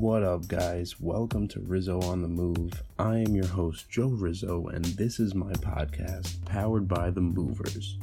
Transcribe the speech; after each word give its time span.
What 0.00 0.22
up, 0.22 0.46
guys? 0.46 1.00
Welcome 1.00 1.48
to 1.48 1.60
Rizzo 1.60 2.00
on 2.02 2.22
the 2.22 2.28
Move. 2.28 2.84
I 3.00 3.16
am 3.16 3.34
your 3.34 3.48
host, 3.48 3.90
Joe 3.90 4.06
Rizzo, 4.06 4.68
and 4.68 4.84
this 4.84 5.18
is 5.18 5.34
my 5.34 5.50
podcast 5.54 6.44
powered 6.44 6.86
by 6.86 7.10
The 7.10 7.20
Movers. 7.20 7.98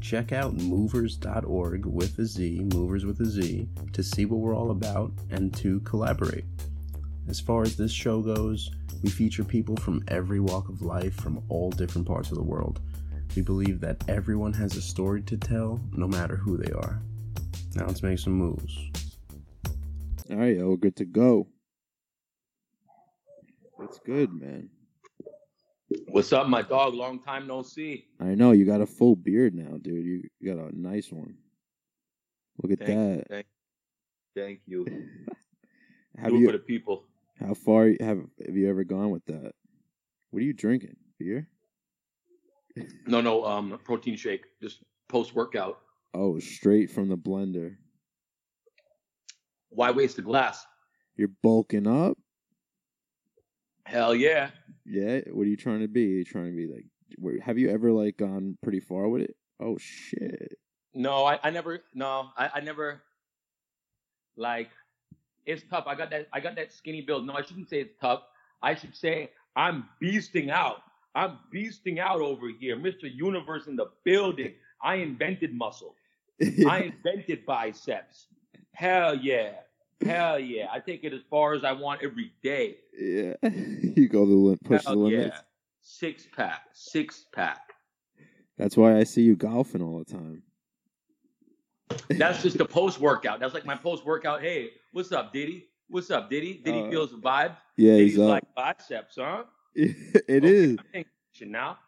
Check 0.00 0.30
out 0.30 0.54
movers.org 0.54 1.86
with 1.86 2.16
a 2.20 2.24
Z, 2.24 2.68
movers 2.72 3.04
with 3.04 3.20
a 3.20 3.24
Z, 3.24 3.66
to 3.92 4.00
see 4.00 4.26
what 4.26 4.38
we're 4.38 4.54
all 4.54 4.70
about 4.70 5.10
and 5.32 5.52
to 5.56 5.80
collaborate. 5.80 6.44
As 7.26 7.40
far 7.40 7.62
as 7.62 7.76
this 7.76 7.90
show 7.90 8.22
goes, 8.22 8.70
we 9.02 9.10
feature 9.10 9.42
people 9.42 9.76
from 9.76 10.04
every 10.06 10.38
walk 10.38 10.68
of 10.68 10.82
life 10.82 11.16
from 11.16 11.42
all 11.48 11.70
different 11.70 12.06
parts 12.06 12.30
of 12.30 12.36
the 12.36 12.44
world. 12.44 12.78
We 13.34 13.42
believe 13.42 13.80
that 13.80 14.04
everyone 14.08 14.52
has 14.52 14.76
a 14.76 14.82
story 14.82 15.22
to 15.22 15.36
tell, 15.36 15.80
no 15.90 16.06
matter 16.06 16.36
who 16.36 16.56
they 16.56 16.70
are. 16.70 17.02
Now 17.74 17.86
let's 17.88 18.04
make 18.04 18.20
some 18.20 18.34
moves. 18.34 19.09
All 20.30 20.36
right, 20.36 20.56
yo, 20.56 20.76
good 20.76 20.94
to 20.96 21.04
go. 21.04 21.48
It's 23.82 23.98
good, 23.98 24.32
man. 24.32 24.68
What's 26.08 26.32
up, 26.32 26.46
my 26.46 26.62
dog? 26.62 26.94
Long 26.94 27.20
time 27.20 27.48
no 27.48 27.62
see. 27.62 28.06
I 28.20 28.36
know 28.36 28.52
you 28.52 28.64
got 28.64 28.80
a 28.80 28.86
full 28.86 29.16
beard 29.16 29.54
now, 29.54 29.76
dude. 29.78 30.04
You, 30.04 30.22
you 30.38 30.54
got 30.54 30.62
a 30.72 30.78
nice 30.80 31.10
one. 31.10 31.34
Look 32.62 32.70
at 32.72 32.78
Thank, 32.86 32.88
that. 32.88 33.28
thank, 33.28 33.46
thank 34.36 34.60
you. 34.66 34.86
Have 36.18 36.30
Do 36.30 36.38
you 36.38 36.46
for 36.46 36.52
the 36.52 36.58
people. 36.58 37.06
how 37.40 37.54
far 37.54 37.88
have 38.00 38.18
have 38.46 38.54
you 38.56 38.68
ever 38.68 38.84
gone 38.84 39.10
with 39.10 39.24
that? 39.26 39.52
What 40.30 40.40
are 40.40 40.44
you 40.44 40.52
drinking? 40.52 40.96
Beer? 41.18 41.48
No, 43.06 43.20
no, 43.20 43.44
um, 43.44 43.78
protein 43.84 44.16
shake. 44.16 44.42
Just 44.60 44.82
post 45.08 45.34
workout. 45.34 45.78
Oh, 46.12 46.38
straight 46.38 46.90
from 46.90 47.08
the 47.08 47.16
blender. 47.16 47.76
Why 49.70 49.90
waste 49.90 50.16
the 50.16 50.22
glass? 50.22 50.66
You're 51.16 51.30
bulking 51.42 51.86
up? 51.86 52.16
Hell 53.86 54.14
yeah. 54.14 54.50
Yeah. 54.84 55.20
What 55.30 55.46
are 55.46 55.50
you 55.50 55.56
trying 55.56 55.80
to 55.80 55.88
be? 55.88 56.02
you 56.02 56.24
trying 56.24 56.50
to 56.50 56.56
be 56.56 56.66
like? 56.66 56.84
Have 57.42 57.58
you 57.58 57.70
ever 57.70 57.90
like 57.90 58.16
gone 58.16 58.56
pretty 58.62 58.80
far 58.80 59.08
with 59.08 59.22
it? 59.22 59.34
Oh 59.60 59.76
shit! 59.78 60.56
No, 60.94 61.24
I, 61.24 61.38
I 61.42 61.50
never. 61.50 61.80
No, 61.94 62.28
I, 62.36 62.50
I 62.54 62.60
never. 62.60 63.02
Like, 64.36 64.70
it's 65.44 65.62
tough. 65.68 65.84
I 65.86 65.94
got 65.94 66.10
that. 66.10 66.28
I 66.32 66.40
got 66.40 66.56
that 66.56 66.72
skinny 66.72 67.02
build. 67.02 67.26
No, 67.26 67.34
I 67.34 67.42
shouldn't 67.42 67.68
say 67.68 67.80
it's 67.80 67.94
tough. 68.00 68.22
I 68.62 68.74
should 68.74 68.94
say 68.94 69.30
I'm 69.56 69.88
beasting 70.02 70.50
out. 70.50 70.82
I'm 71.14 71.38
beasting 71.52 71.98
out 71.98 72.20
over 72.20 72.48
here, 72.48 72.76
Mr. 72.76 73.12
Universe 73.12 73.66
in 73.66 73.76
the 73.76 73.86
building. 74.04 74.54
I 74.82 74.96
invented 74.96 75.52
muscle. 75.52 75.94
I 76.66 76.92
invented 76.92 77.44
biceps. 77.44 78.28
Hell 78.74 79.14
yeah. 79.16 79.52
Hell 80.04 80.38
yeah. 80.38 80.66
I 80.72 80.80
take 80.80 81.04
it 81.04 81.12
as 81.12 81.20
far 81.30 81.54
as 81.54 81.64
I 81.64 81.72
want 81.72 82.02
every 82.02 82.32
day. 82.42 82.76
yeah. 82.98 83.34
you 83.42 84.08
go 84.08 84.26
the 84.26 84.32
lim- 84.34 84.58
push 84.64 84.84
the 84.84 84.90
Hell 84.90 85.04
limits. 85.04 85.34
yeah. 85.36 85.40
Six 85.82 86.26
pack. 86.34 86.62
Six 86.72 87.26
pack. 87.32 87.72
That's 88.58 88.76
why 88.76 88.96
I 88.98 89.04
see 89.04 89.22
you 89.22 89.36
golfing 89.36 89.82
all 89.82 89.98
the 89.98 90.04
time. 90.04 90.42
That's 92.10 92.42
just 92.42 92.58
the 92.58 92.64
post 92.66 93.00
workout. 93.00 93.40
That's 93.40 93.54
like 93.54 93.64
my 93.66 93.74
post 93.76 94.04
workout. 94.04 94.40
Hey, 94.42 94.70
what's 94.92 95.12
up, 95.12 95.32
Diddy? 95.32 95.66
What's 95.88 96.10
up, 96.10 96.30
Diddy? 96.30 96.60
Diddy 96.64 96.82
Uh, 96.82 96.90
feels 96.90 97.10
the 97.10 97.16
vibe. 97.16 97.56
Yeah, 97.76 97.92
Diddy's 97.96 98.12
he's 98.12 98.20
up. 98.20 98.28
like 98.28 98.54
biceps, 98.54 99.16
huh? 99.18 99.44
it 99.74 99.96
Okay, 100.28 100.46
is. 100.46 100.70
I'm 100.78 100.84
paying 100.92 101.04
attention 101.34 101.50
Now, 101.52 101.78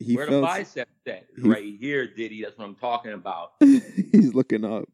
He 0.00 0.16
where 0.16 0.26
the 0.26 0.32
felt 0.32 0.44
biceps 0.46 0.90
at? 1.06 1.26
he- 1.40 1.48
right 1.48 1.74
here, 1.78 2.06
Diddy. 2.12 2.42
That's 2.42 2.56
what 2.58 2.64
I'm 2.64 2.74
talking 2.74 3.12
about. 3.12 3.52
he's 3.60 4.34
looking 4.34 4.64
up. 4.64 4.84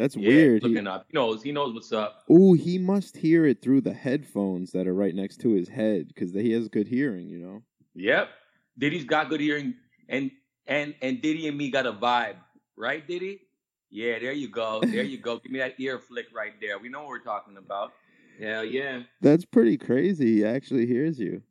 That's 0.00 0.16
Yeah, 0.16 0.28
weird. 0.28 0.62
He- 0.62 0.78
up. 0.78 1.04
He 1.10 1.14
knows. 1.14 1.42
He 1.42 1.52
knows 1.52 1.74
what's 1.74 1.92
up. 1.92 2.24
Ooh, 2.30 2.54
he 2.54 2.78
must 2.78 3.18
hear 3.18 3.44
it 3.44 3.60
through 3.60 3.82
the 3.82 3.92
headphones 3.92 4.72
that 4.72 4.86
are 4.86 4.94
right 4.94 5.14
next 5.14 5.42
to 5.42 5.50
his 5.50 5.68
head 5.68 6.08
because 6.08 6.32
he 6.32 6.52
has 6.52 6.68
good 6.68 6.88
hearing. 6.88 7.28
You 7.28 7.38
know. 7.38 7.62
Yep. 7.94 8.30
Diddy's 8.78 9.04
got 9.04 9.28
good 9.28 9.42
hearing, 9.42 9.74
and 10.08 10.30
and 10.66 10.94
and 11.02 11.20
Diddy 11.20 11.48
and 11.48 11.58
me 11.58 11.70
got 11.70 11.84
a 11.84 11.92
vibe, 11.92 12.36
right, 12.78 13.06
Diddy? 13.06 13.42
Yeah, 13.90 14.18
there 14.18 14.32
you 14.32 14.48
go. 14.48 14.80
There 14.80 15.02
you 15.02 15.18
go. 15.18 15.38
Give 15.38 15.52
me 15.52 15.58
that 15.58 15.78
ear 15.78 15.98
flick 15.98 16.28
right 16.34 16.54
there. 16.62 16.78
We 16.78 16.88
know 16.88 17.00
what 17.00 17.08
we're 17.08 17.18
talking 17.18 17.58
about. 17.58 17.92
Hell 18.40 18.64
yeah. 18.64 19.02
That's 19.20 19.44
pretty 19.44 19.76
crazy. 19.76 20.36
He 20.36 20.44
actually 20.46 20.86
hears 20.86 21.18
you, 21.18 21.42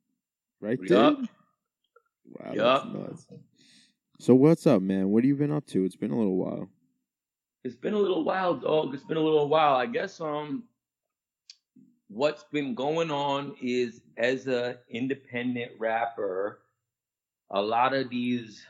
right 0.59 0.79
there. 0.87 1.17
Wow, 2.25 2.89
nuts. 2.95 3.27
So 4.19 4.33
what's 4.33 4.65
up, 4.65 4.81
man? 4.81 5.09
What 5.09 5.23
have 5.23 5.27
you 5.27 5.35
been 5.35 5.51
up 5.51 5.67
to? 5.67 5.85
It's 5.85 5.95
been 5.95 6.11
a 6.11 6.17
little 6.17 6.35
while. 6.35 6.67
It's 7.63 7.75
been 7.75 7.93
a 7.93 7.99
little 7.99 8.23
while, 8.23 8.55
dog. 8.55 8.93
It's 8.93 9.03
been 9.03 9.17
a 9.17 9.21
little 9.21 9.49
while. 9.49 9.75
I 9.75 9.85
guess 9.85 10.21
um 10.21 10.63
what's 12.07 12.43
been 12.51 12.73
going 12.73 13.11
on 13.11 13.55
is 13.61 14.01
as 14.17 14.47
a 14.47 14.77
independent 14.89 15.73
rapper, 15.79 16.59
a 17.51 17.61
lot 17.61 17.93
of 17.93 18.09
these 18.09 18.65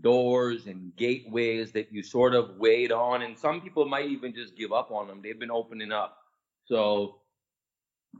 doors 0.00 0.66
and 0.66 0.94
gateways 0.96 1.72
that 1.72 1.92
you 1.92 2.02
sort 2.02 2.34
of 2.34 2.56
wait 2.58 2.92
on 2.92 3.22
and 3.22 3.38
some 3.38 3.60
people 3.60 3.86
might 3.86 4.06
even 4.06 4.34
just 4.34 4.56
give 4.56 4.72
up 4.72 4.90
on 4.90 5.08
them. 5.08 5.20
They've 5.22 5.38
been 5.38 5.50
opening 5.50 5.92
up. 5.92 6.18
So 6.66 7.20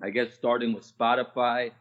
I 0.03 0.11
guess 0.11 0.33
starting 0.33 0.73
with 0.73 0.91
Spotify, 0.91 1.73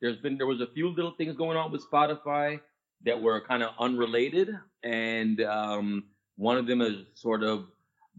there's 0.00 0.18
been 0.18 0.38
there 0.38 0.46
was 0.46 0.60
a 0.60 0.66
few 0.66 0.90
little 0.90 1.12
things 1.12 1.36
going 1.36 1.56
on 1.56 1.72
with 1.72 1.84
Spotify 1.90 2.60
that 3.04 3.20
were 3.20 3.40
kind 3.40 3.62
of 3.62 3.70
unrelated 3.80 4.56
and 4.84 5.40
um 5.42 6.04
one 6.38 6.56
of 6.56 6.66
them 6.66 6.80
has 6.80 6.96
sort 7.14 7.44
of 7.44 7.66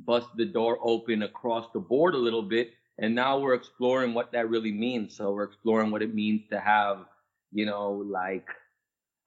busted 0.06 0.38
the 0.38 0.46
door 0.46 0.80
open 0.84 1.24
across 1.24 1.68
the 1.74 1.80
board 1.80 2.16
a 2.16 2.19
little 2.19 2.44
bit 2.44 2.74
and 3.00 3.16
now 3.16 3.40
we're 3.40 3.56
exploring 3.56 4.13
what 4.13 4.31
that 4.34 4.50
really 4.50 4.74
means. 4.74 5.16
So 5.16 5.31
we're 5.34 5.46
exploring 5.46 5.91
what 5.91 6.03
it 6.03 6.13
means 6.13 6.44
to 6.52 6.59
have 6.59 7.06
you 7.52 7.66
know 7.66 7.91
like 7.91 8.47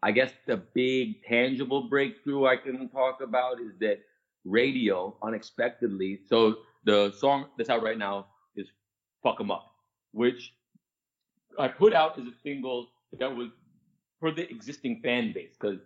i 0.02 0.12
guess 0.12 0.32
the 0.46 0.56
big 0.74 1.22
tangible 1.24 1.88
breakthrough 1.88 2.46
i 2.46 2.56
can 2.56 2.88
talk 2.88 3.20
about 3.20 3.60
is 3.60 3.72
that 3.80 4.00
radio 4.44 5.16
unexpectedly 5.22 6.20
so 6.28 6.58
the 6.84 7.12
song 7.12 7.46
that's 7.56 7.70
out 7.70 7.82
right 7.82 7.98
now 7.98 8.26
is 8.56 8.68
fuck 9.22 9.40
'em 9.40 9.50
up 9.50 9.72
which 10.12 10.54
i 11.58 11.68
put 11.68 11.92
out 11.92 12.18
as 12.18 12.26
a 12.26 12.36
single 12.42 12.88
that 13.18 13.34
was 13.34 13.50
for 14.20 14.30
the 14.30 14.48
existing 14.50 15.00
fan 15.02 15.32
base 15.32 15.56
because 15.60 15.80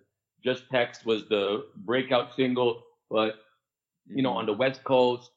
just 0.44 0.68
text 0.70 1.06
was 1.06 1.28
the 1.28 1.66
breakout 1.76 2.34
single 2.36 2.84
but 3.10 3.36
you 4.08 4.22
know, 4.22 4.32
on 4.32 4.46
the 4.46 4.52
West 4.52 4.84
Coast, 4.84 5.30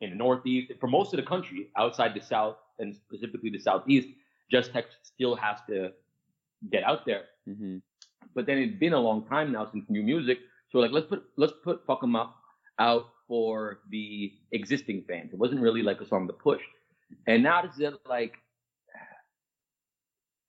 in 0.00 0.10
the 0.10 0.16
Northeast, 0.16 0.72
for 0.80 0.86
most 0.88 1.12
of 1.12 1.18
the 1.18 1.26
country 1.26 1.68
outside 1.78 2.14
the 2.14 2.20
South 2.20 2.56
and 2.78 2.94
specifically 2.94 3.50
the 3.50 3.58
Southeast, 3.58 4.08
Just 4.50 4.72
Text 4.72 4.96
still 5.02 5.34
has 5.36 5.58
to 5.68 5.92
get 6.70 6.84
out 6.84 7.06
there. 7.06 7.24
hmm 7.46 7.78
But 8.34 8.46
then 8.46 8.58
it's 8.58 8.78
been 8.78 8.92
a 8.94 9.00
long 9.00 9.24
time 9.26 9.52
now 9.52 9.64
since 9.70 9.88
new 9.88 10.02
music, 10.02 10.38
so 10.70 10.78
like 10.78 10.92
let's 10.92 11.06
put 11.06 11.24
let's 11.36 11.54
put 11.64 11.84
Fuck 11.86 12.00
'Em 12.02 12.16
Up 12.16 12.36
out 12.78 13.06
for 13.28 13.80
the 13.90 14.32
existing 14.52 15.04
fans. 15.08 15.32
It 15.32 15.38
wasn't 15.38 15.60
really 15.60 15.82
like 15.82 16.00
a 16.00 16.06
song 16.06 16.26
to 16.28 16.32
push, 16.34 16.62
and 17.26 17.42
now 17.42 17.62
this 17.62 17.74
is 17.76 17.82
at 17.82 17.94
like 18.06 18.34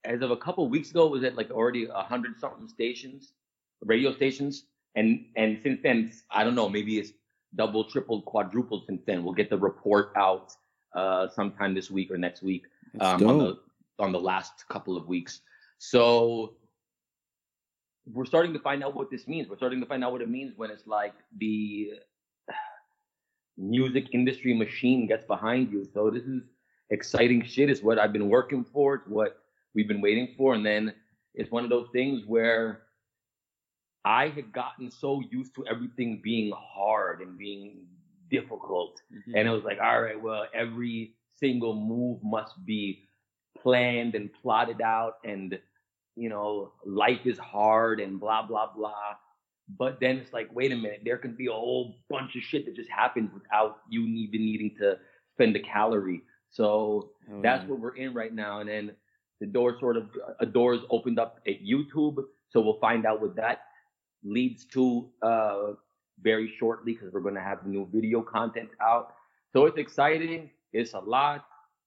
as 0.04 0.22
of 0.22 0.30
a 0.30 0.36
couple 0.36 0.68
weeks 0.68 0.90
ago, 0.90 1.06
was 1.08 1.24
at 1.24 1.36
like 1.36 1.50
already 1.50 1.84
a 1.86 2.02
hundred 2.02 2.38
something 2.38 2.68
stations, 2.68 3.32
radio 3.84 4.12
stations, 4.12 4.64
and 4.96 5.26
and 5.36 5.60
since 5.62 5.80
then 5.82 6.10
I 6.30 6.42
don't 6.42 6.54
know 6.54 6.68
maybe 6.68 6.98
it's 6.98 7.12
double, 7.54 7.84
tripled, 7.84 8.24
quadrupled 8.24 8.84
since 8.86 9.02
then. 9.06 9.24
We'll 9.24 9.34
get 9.34 9.50
the 9.50 9.58
report 9.58 10.12
out 10.16 10.52
uh, 10.94 11.28
sometime 11.28 11.74
this 11.74 11.90
week 11.90 12.10
or 12.10 12.18
next 12.18 12.42
week 12.42 12.64
um, 13.00 13.26
on 13.26 13.38
the 13.38 13.58
on 13.98 14.12
the 14.12 14.20
last 14.20 14.66
couple 14.68 14.96
of 14.96 15.06
weeks. 15.06 15.40
So 15.78 16.56
we're 18.06 18.24
starting 18.24 18.52
to 18.52 18.58
find 18.58 18.84
out 18.84 18.94
what 18.94 19.10
this 19.10 19.26
means. 19.26 19.48
We're 19.48 19.56
starting 19.56 19.80
to 19.80 19.86
find 19.86 20.04
out 20.04 20.12
what 20.12 20.22
it 20.22 20.30
means 20.30 20.52
when 20.56 20.70
it's 20.70 20.86
like 20.86 21.14
the 21.38 21.92
music 23.56 24.08
industry 24.12 24.54
machine 24.54 25.06
gets 25.06 25.26
behind 25.26 25.72
you. 25.72 25.88
So 25.92 26.10
this 26.10 26.24
is 26.24 26.42
exciting 26.90 27.44
shit. 27.44 27.70
It's 27.70 27.82
what 27.82 27.98
I've 27.98 28.12
been 28.12 28.28
working 28.28 28.64
for. 28.64 28.96
It's 28.96 29.06
what 29.08 29.38
we've 29.74 29.88
been 29.88 30.00
waiting 30.00 30.34
for. 30.36 30.54
And 30.54 30.64
then 30.64 30.94
it's 31.34 31.50
one 31.50 31.64
of 31.64 31.70
those 31.70 31.88
things 31.92 32.22
where 32.26 32.82
I 34.06 34.28
had 34.28 34.52
gotten 34.52 34.90
so 34.90 35.20
used 35.32 35.54
to 35.56 35.66
everything 35.66 36.20
being 36.22 36.52
hard 36.56 37.20
and 37.20 37.36
being 37.36 37.86
difficult 38.30 39.00
Mhm. 39.12 39.32
and 39.36 39.48
it 39.48 39.50
was 39.50 39.64
like, 39.64 39.80
all 39.80 40.00
right, 40.02 40.20
well, 40.20 40.46
every 40.54 41.14
single 41.34 41.74
move 41.74 42.22
must 42.22 42.54
be 42.64 43.08
planned 43.62 44.14
and 44.14 44.32
plotted 44.32 44.80
out, 44.80 45.14
and 45.24 45.58
you 46.18 46.28
know, 46.30 46.72
life 46.86 47.26
is 47.26 47.38
hard 47.38 48.00
and 48.00 48.18
blah 48.18 48.42
blah 48.46 48.68
blah. 48.74 49.16
But 49.68 49.98
then 50.00 50.16
it's 50.18 50.32
like, 50.32 50.48
wait 50.54 50.70
a 50.72 50.76
minute, 50.76 51.00
there 51.04 51.18
can 51.18 51.34
be 51.34 51.46
a 51.46 51.52
whole 51.52 51.96
bunch 52.08 52.36
of 52.36 52.42
shit 52.42 52.64
that 52.66 52.76
just 52.76 52.88
happens 52.90 53.30
without 53.34 53.80
you 53.90 54.02
even 54.06 54.40
needing 54.40 54.76
to 54.78 54.98
spend 55.34 55.56
a 55.56 55.60
calorie. 55.60 56.22
So 56.50 57.10
Hell 57.28 57.42
that's 57.42 57.64
yeah. 57.64 57.70
what 57.70 57.80
we're 57.80 57.96
in 57.96 58.14
right 58.14 58.32
now. 58.32 58.60
And 58.60 58.68
then 58.68 58.96
the 59.40 59.46
door 59.46 59.76
sort 59.80 59.96
of 59.96 60.08
a 60.40 60.46
doors 60.46 60.80
opened 60.90 61.18
up 61.18 61.40
at 61.46 61.62
YouTube, 61.62 62.16
so 62.50 62.60
we'll 62.60 62.78
find 62.88 63.04
out 63.04 63.20
what 63.20 63.34
that 63.36 63.58
leads 64.26 64.64
to 64.66 65.08
uh, 65.22 65.72
very 66.22 66.52
shortly 66.58 66.94
because 66.94 67.12
we're 67.12 67.20
going 67.20 67.34
to 67.34 67.40
have 67.40 67.66
new 67.66 67.88
video 67.92 68.22
content 68.22 68.70
out. 68.80 69.14
So 69.52 69.66
it's 69.66 69.78
exciting. 69.78 70.50
it's 70.72 70.94
a 70.94 70.98
lot. 70.98 71.44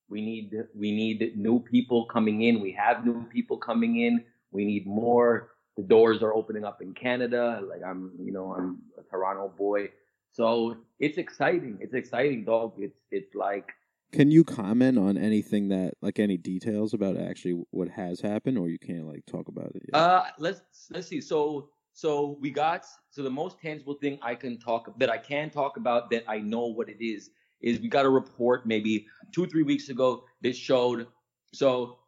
We 0.10 0.22
need 0.22 0.54
we 0.76 0.92
need 0.92 1.38
new 1.38 1.60
people 1.60 2.06
coming 2.06 2.42
in. 2.42 2.60
We 2.62 2.72
have 2.72 3.06
new 3.06 3.26
people 3.32 3.58
coming 3.58 4.00
in. 4.02 4.24
We 4.52 4.66
need 4.66 4.88
more. 4.88 5.52
The 5.78 5.84
doors 5.84 6.24
are 6.24 6.34
opening 6.34 6.66
up 6.66 6.82
in 6.82 6.94
Canada. 6.94 7.62
Like 7.70 7.82
I'm, 7.86 8.12
you 8.20 8.32
know, 8.32 8.54
I'm 8.54 8.80
a 8.98 9.04
Toronto 9.04 9.54
boy, 9.56 9.90
so 10.32 10.78
it's 11.00 11.18
exciting. 11.18 11.78
It's 11.80 11.94
exciting, 11.94 12.44
dog. 12.46 12.74
It's 12.80 12.98
it's 13.12 13.36
like 13.36 13.70
Can 14.12 14.32
you 14.32 14.44
comment 14.44 14.98
on 14.98 15.18
anything 15.18 15.70
that, 15.70 15.94
like, 16.02 16.18
any 16.18 16.38
details 16.38 16.96
about 16.96 17.16
actually 17.16 17.62
what 17.70 17.90
has 17.90 18.20
happened, 18.22 18.58
or 18.58 18.68
you 18.68 18.80
can't 18.80 19.06
like 19.06 19.24
talk 19.28 19.48
about 19.48 19.72
it? 19.76 19.84
Yet? 19.86 20.02
Uh, 20.02 20.24
let's 20.40 20.62
let's 20.90 21.08
see. 21.08 21.22
So 21.22 21.70
so 22.00 22.38
we 22.40 22.50
got 22.50 22.86
so 23.10 23.24
the 23.24 23.30
most 23.30 23.60
tangible 23.60 23.96
thing 23.96 24.18
I 24.22 24.34
can 24.36 24.58
talk 24.58 24.98
that 25.00 25.10
I 25.10 25.18
can 25.18 25.50
talk 25.50 25.76
about 25.76 26.10
that 26.12 26.24
I 26.28 26.38
know 26.40 26.68
what 26.68 26.88
it 26.88 27.04
is 27.04 27.32
is 27.62 27.82
we 27.82 27.90
got 27.90 28.06
a 28.06 28.10
report 28.10 28.66
maybe 28.66 29.06
two 29.34 29.46
three 29.48 29.64
weeks 29.64 29.90
ago 29.90 30.24
that 30.42 30.56
showed 30.56 31.08
so 31.54 32.00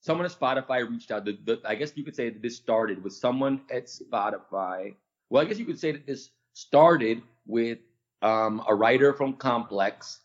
someone 0.00 0.26
at 0.26 0.32
Spotify 0.32 0.88
reached 0.88 1.10
out. 1.10 1.24
The, 1.24 1.36
the, 1.44 1.60
I 1.64 1.74
guess 1.74 1.92
you 1.96 2.04
could 2.04 2.14
say 2.14 2.30
that 2.30 2.40
this 2.40 2.56
started 2.56 3.02
with 3.02 3.12
someone 3.12 3.62
at 3.70 3.86
Spotify. 3.86 4.94
Well, 5.28 5.42
I 5.42 5.44
guess 5.46 5.58
you 5.58 5.64
could 5.64 5.80
say 5.80 5.90
that 5.90 6.06
this 6.06 6.30
started 6.52 7.20
with 7.46 7.78
um, 8.22 8.62
a 8.68 8.74
writer 8.74 9.12
from 9.12 9.32
Complex 9.34 10.20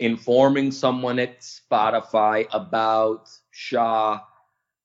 informing 0.00 0.72
someone 0.72 1.20
at 1.20 1.40
Spotify 1.40 2.48
about 2.52 3.28
Shah, 3.52 4.20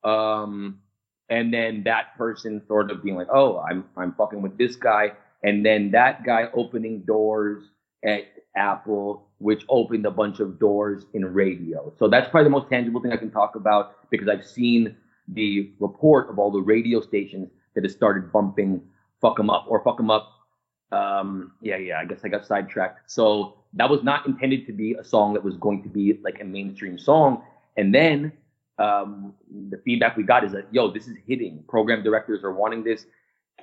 um, 0.04 0.81
and 1.30 1.54
then 1.54 1.84
that 1.84 2.18
person 2.18 2.62
sort 2.68 2.92
of 2.92 3.04
being 3.04 3.16
like, 3.16 3.28
"Oh, 3.32 3.60
I'm 3.60 3.86
I'm 3.96 4.14
fucking 4.14 4.42
with 4.42 4.58
this 4.58 4.76
guy," 4.76 5.12
and 5.44 5.66
then 5.66 5.92
that 5.92 6.24
guy 6.24 6.50
opening 6.54 7.02
doors 7.02 7.64
at 8.04 8.26
Apple, 8.56 9.28
which 9.40 9.66
opened 9.70 10.06
a 10.06 10.12
bunch 10.12 10.40
of 10.40 10.60
doors 10.60 11.06
in 11.14 11.26
radio. 11.26 11.94
So 11.98 12.08
that's 12.08 12.30
probably 12.30 12.46
the 12.46 12.52
most 12.52 12.70
tangible 12.70 13.02
thing 13.02 13.12
I 13.12 13.18
can 13.18 13.32
talk 13.32 13.56
about 13.56 14.10
because 14.10 14.28
I've 14.28 14.46
seen 14.46 14.96
the 15.28 15.72
report 15.80 16.30
of 16.30 16.40
all 16.40 16.52
the 16.52 16.62
radio 16.62 17.02
stations 17.02 17.50
that 17.76 17.84
have 17.84 17.92
started 17.92 18.32
bumping 18.32 18.82
"fuck 19.22 19.40
'em 19.40 19.50
up" 19.50 19.66
or 19.68 19.84
"fuck 19.84 19.98
'em 20.00 20.10
up." 20.10 20.32
Um, 20.92 21.52
yeah, 21.62 21.76
yeah. 21.78 22.00
I 22.00 22.06
guess 22.06 22.20
I 22.24 22.30
got 22.30 22.46
sidetracked. 22.46 23.12
So 23.12 23.56
that 23.74 23.90
was 23.90 24.04
not 24.04 24.26
intended 24.26 24.66
to 24.68 24.74
be 24.74 24.94
a 24.94 25.04
song 25.04 25.34
that 25.34 25.44
was 25.44 25.58
going 25.58 25.84
to 25.84 25.90
be 25.90 26.18
like 26.24 26.40
a 26.40 26.46
mainstream 26.46 26.98
song. 26.98 27.44
And 27.76 27.94
then 27.94 28.32
um, 28.80 29.34
the 29.70 29.78
feedback 29.78 30.18
we 30.18 30.24
got 30.24 30.44
is 30.44 30.52
that, 30.52 30.68
yo, 30.72 30.92
this 30.92 31.08
is 31.08 31.16
hitting. 31.26 31.64
Program 31.68 32.04
directors 32.04 32.44
are 32.44 32.54
wanting 32.54 32.84
this. 32.84 33.06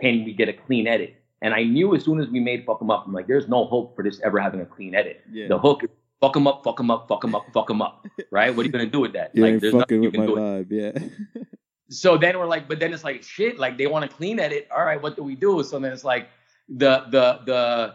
Can 0.00 0.24
we 0.24 0.32
get 0.32 0.48
a 0.48 0.52
clean 0.52 0.86
edit? 0.86 1.14
And 1.42 1.54
I 1.54 1.62
knew 1.64 1.94
as 1.94 2.04
soon 2.04 2.20
as 2.20 2.28
we 2.28 2.40
made 2.40 2.64
Fuck 2.64 2.78
'em 2.80 2.90
Up, 2.90 3.04
I'm 3.06 3.12
like, 3.12 3.26
there's 3.26 3.48
no 3.48 3.64
hope 3.66 3.94
for 3.94 4.02
this 4.02 4.20
ever 4.24 4.40
having 4.40 4.60
a 4.60 4.66
clean 4.66 4.94
edit. 4.94 5.22
yeah. 5.30 5.46
The 5.48 5.58
hook 5.58 5.84
is 5.84 5.90
fuck 6.20 6.36
'em 6.36 6.46
up, 6.46 6.64
fuck 6.64 6.80
'em 6.80 6.90
up, 6.90 7.06
fuck 7.06 7.22
'em 7.24 7.34
up, 7.34 7.44
fuck 7.52 7.70
'em 7.70 7.82
up. 7.82 8.06
Right? 8.30 8.54
What 8.54 8.62
are 8.62 8.66
you 8.66 8.72
going 8.72 8.86
to 8.86 8.90
do 8.90 9.00
with 9.00 9.12
that? 9.12 9.30
you 9.34 9.42
like, 9.42 9.60
there's 9.60 9.74
nothing 9.74 10.02
you 10.02 10.10
can 10.10 10.26
do. 10.26 10.34
with 10.34 10.72
it. 10.72 10.94
Yeah. 10.96 11.42
So 11.90 12.16
then 12.16 12.38
we're 12.38 12.46
like, 12.46 12.66
but 12.66 12.80
then 12.80 12.92
it's 12.94 13.04
like, 13.04 13.22
shit, 13.22 13.58
like 13.58 13.76
they 13.76 13.86
want 13.86 14.10
to 14.10 14.16
clean 14.16 14.40
edit. 14.40 14.66
All 14.74 14.84
right, 14.84 15.00
what 15.00 15.16
do 15.16 15.22
we 15.22 15.36
do? 15.36 15.62
So 15.62 15.78
then 15.78 15.92
it's 15.92 16.02
like 16.02 16.28
the 16.68 17.04
the 17.10 17.40
the 17.44 17.94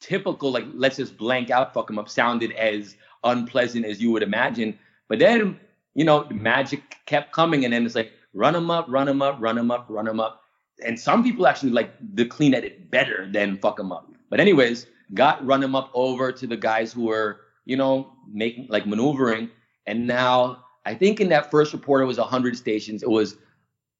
typical 0.00 0.50
like 0.52 0.64
let's 0.74 0.96
just 0.96 1.16
blank 1.16 1.50
out 1.50 1.72
fuck 1.74 1.90
'em 1.90 1.98
up 1.98 2.08
sounded 2.08 2.52
as 2.52 2.96
unpleasant 3.24 3.84
as 3.86 4.00
you 4.02 4.10
would 4.12 4.22
imagine. 4.22 4.78
But 5.08 5.18
then, 5.18 5.58
you 5.94 6.04
know, 6.04 6.24
the 6.24 6.34
magic 6.34 6.96
kept 7.06 7.32
coming 7.32 7.64
and 7.64 7.72
then 7.74 7.84
it's 7.86 7.94
like 7.94 8.12
run 8.34 8.54
'em 8.56 8.70
up, 8.70 8.86
run 8.88 9.08
'em 9.08 9.22
up, 9.22 9.36
run 9.40 9.58
'em 9.58 9.70
up, 9.70 9.86
run 9.88 10.08
'em 10.08 10.20
up. 10.20 10.40
And 10.84 10.98
some 10.98 11.22
people 11.22 11.46
actually 11.46 11.72
like 11.72 11.90
the 12.14 12.24
clean 12.24 12.54
edit 12.54 12.90
better 12.90 13.28
than 13.30 13.58
fuck 13.58 13.78
'em 13.80 13.92
up. 13.92 14.06
But 14.30 14.40
anyways, 14.40 14.86
got 15.14 15.44
run 15.44 15.62
'em 15.64 15.74
up 15.74 15.90
over 15.94 16.32
to 16.32 16.46
the 16.46 16.56
guys 16.56 16.92
who 16.92 17.04
were, 17.06 17.40
you 17.66 17.76
know, 17.76 18.12
making 18.32 18.66
like 18.70 18.86
maneuvering. 18.86 19.50
And 19.86 20.06
now 20.06 20.58
I 20.86 20.94
think 20.94 21.20
in 21.20 21.28
that 21.30 21.50
first 21.50 21.72
report 21.72 22.02
it 22.02 22.06
was 22.06 22.18
100 22.18 22.56
stations. 22.56 23.02
It 23.02 23.10
was 23.10 23.36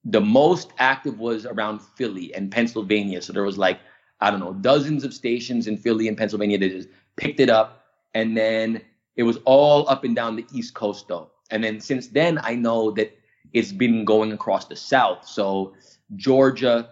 the 0.05 0.21
most 0.21 0.73
active 0.79 1.19
was 1.21 1.47
around 1.47 1.81
Philly 1.83 2.35
and 2.35 2.51
Pennsylvania. 2.53 3.23
So 3.23 3.33
there 3.33 3.45
was 3.45 3.59
like, 3.59 3.81
I 4.21 4.31
don't 4.31 4.41
know, 4.41 4.55
dozens 4.55 5.05
of 5.05 5.15
stations 5.15 5.67
in 5.69 5.77
Philly 5.79 6.09
and 6.09 6.17
Pennsylvania 6.19 6.59
that 6.59 6.71
just 6.71 6.89
picked 7.17 7.41
it 7.41 7.51
up. 7.51 7.85
And 8.15 8.37
then 8.37 8.83
it 9.17 9.25
was 9.25 9.39
all 9.47 9.89
up 9.89 10.05
and 10.05 10.17
down 10.17 10.37
the 10.37 10.47
East 10.53 10.75
Coast 10.75 11.07
though. 11.09 11.30
And 11.51 11.63
then 11.65 11.81
since 11.81 12.09
then, 12.09 12.39
I 12.43 12.55
know 12.55 12.91
that 12.93 13.17
it's 13.53 13.73
been 13.73 14.05
going 14.05 14.33
across 14.33 14.67
the 14.67 14.77
South. 14.77 15.27
So 15.27 15.75
Georgia 16.17 16.91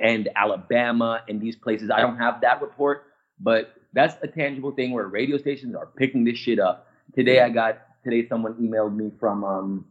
and 0.00 0.28
Alabama 0.36 1.22
and 1.28 1.40
these 1.40 1.56
places, 1.56 1.90
I 1.90 2.00
don't 2.00 2.18
have 2.18 2.40
that 2.42 2.60
report, 2.60 3.06
but 3.40 3.74
that's 3.92 4.16
a 4.22 4.26
tangible 4.26 4.72
thing 4.72 4.92
where 4.92 5.06
radio 5.06 5.38
stations 5.38 5.74
are 5.74 5.86
picking 5.86 6.24
this 6.24 6.36
shit 6.36 6.58
up. 6.58 6.88
Today 7.14 7.40
I 7.40 7.48
got, 7.48 7.78
today 8.02 8.26
someone 8.28 8.54
emailed 8.54 8.94
me 8.94 9.10
from, 9.18 9.44
um, 9.44 9.86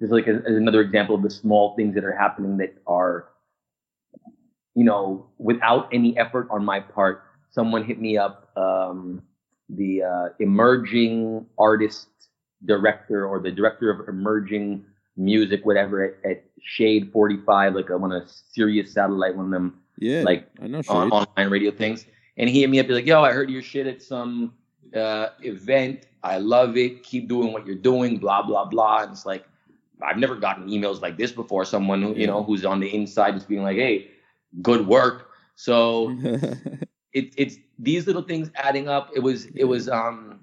just 0.00 0.12
like 0.12 0.26
as 0.28 0.40
another 0.46 0.80
example 0.80 1.14
of 1.14 1.22
the 1.22 1.30
small 1.30 1.76
things 1.76 1.94
that 1.94 2.04
are 2.04 2.16
happening 2.16 2.56
that 2.58 2.74
are, 2.86 3.28
you 4.74 4.84
know, 4.84 5.26
without 5.38 5.88
any 5.92 6.16
effort 6.16 6.48
on 6.50 6.64
my 6.64 6.80
part. 6.80 7.24
Someone 7.50 7.84
hit 7.84 8.00
me 8.00 8.16
up, 8.16 8.50
um, 8.56 9.22
the 9.68 10.02
uh, 10.02 10.28
emerging 10.40 11.46
artist 11.58 12.08
director 12.64 13.26
or 13.26 13.40
the 13.40 13.50
director 13.50 13.90
of 13.90 14.08
emerging 14.08 14.84
music, 15.16 15.64
whatever, 15.66 16.04
at, 16.24 16.30
at 16.30 16.44
Shade 16.60 17.10
45, 17.12 17.74
like 17.74 17.90
a, 17.90 17.98
one 17.98 18.12
of 18.12 18.30
Sirius 18.30 18.92
Satellite, 18.92 19.36
one 19.36 19.46
of 19.46 19.50
them 19.50 19.80
Yeah. 19.98 20.22
like 20.22 20.48
I 20.62 20.66
know. 20.68 20.82
on, 20.88 21.10
online 21.10 21.50
radio 21.50 21.70
things. 21.70 22.06
And 22.36 22.48
he 22.48 22.60
hit 22.60 22.70
me 22.70 22.80
up, 22.80 22.86
be 22.86 22.94
like, 22.94 23.06
yo, 23.06 23.22
I 23.22 23.32
heard 23.32 23.50
your 23.50 23.62
shit 23.62 23.86
at 23.86 24.02
some 24.02 24.54
uh, 24.96 25.28
event. 25.42 26.06
I 26.22 26.38
love 26.38 26.76
it. 26.76 27.02
Keep 27.02 27.28
doing 27.28 27.52
what 27.52 27.66
you're 27.66 27.74
doing, 27.76 28.16
blah, 28.18 28.42
blah, 28.42 28.64
blah. 28.64 29.02
And 29.02 29.12
it's 29.12 29.26
like, 29.26 29.44
I've 30.00 30.16
never 30.18 30.36
gotten 30.36 30.68
emails 30.68 31.00
like 31.02 31.16
this 31.18 31.30
before. 31.30 31.64
Someone, 31.64 32.00
who, 32.02 32.14
you 32.14 32.26
know, 32.26 32.42
who's 32.42 32.64
on 32.64 32.80
the 32.80 32.92
inside 32.94 33.32
just 33.34 33.48
being 33.48 33.62
like, 33.62 33.76
hey, 33.76 34.08
good 34.62 34.86
work. 34.86 35.28
So 35.56 36.16
it, 37.12 37.34
it's 37.36 37.56
these 37.78 38.06
little 38.06 38.22
things 38.22 38.50
adding 38.54 38.88
up. 38.88 39.10
It 39.14 39.20
was, 39.20 39.46
it 39.54 39.64
was, 39.64 39.88
um, 39.88 40.40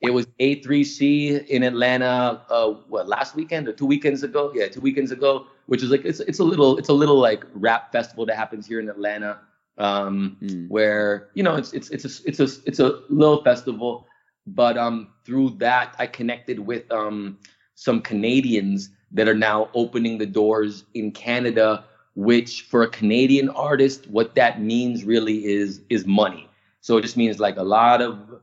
it 0.00 0.10
was 0.10 0.26
A3C 0.40 1.46
in 1.48 1.62
Atlanta, 1.62 2.42
uh, 2.48 2.70
what 2.88 3.08
last 3.08 3.34
weekend 3.34 3.68
or 3.68 3.72
two 3.72 3.86
weekends 3.86 4.22
ago? 4.22 4.52
Yeah, 4.54 4.68
two 4.68 4.80
weekends 4.80 5.10
ago, 5.12 5.46
which 5.66 5.82
is 5.82 5.90
like 5.90 6.04
it's 6.04 6.20
it's 6.20 6.38
a 6.38 6.44
little 6.44 6.78
it's 6.78 6.88
a 6.88 6.92
little 6.92 7.18
like 7.18 7.44
rap 7.54 7.92
festival 7.92 8.26
that 8.26 8.36
happens 8.36 8.66
here 8.66 8.80
in 8.80 8.88
Atlanta, 8.88 9.40
um, 9.78 10.36
Mm. 10.42 10.68
where 10.68 11.28
you 11.34 11.42
know 11.42 11.56
it's 11.56 11.72
it's 11.72 11.90
it's 11.90 12.04
a 12.04 12.28
it's 12.28 12.40
a 12.40 12.48
it's 12.66 12.78
a 12.80 13.00
little 13.08 13.42
festival, 13.42 14.06
but 14.46 14.76
um 14.78 15.08
through 15.24 15.50
that 15.58 15.94
I 15.98 16.06
connected 16.06 16.58
with 16.58 16.90
um 16.92 17.38
some 17.74 18.00
Canadians 18.00 18.90
that 19.12 19.28
are 19.28 19.34
now 19.34 19.68
opening 19.74 20.18
the 20.18 20.26
doors 20.26 20.84
in 20.94 21.12
Canada, 21.12 21.84
which 22.14 22.62
for 22.62 22.82
a 22.82 22.88
Canadian 22.88 23.48
artist, 23.50 24.06
what 24.08 24.34
that 24.34 24.60
means 24.60 25.04
really 25.04 25.44
is 25.46 25.82
is 25.90 26.06
money. 26.06 26.48
So 26.80 26.96
it 26.96 27.02
just 27.02 27.16
means 27.16 27.38
like 27.40 27.56
a 27.56 27.62
lot 27.62 28.00
of 28.00 28.40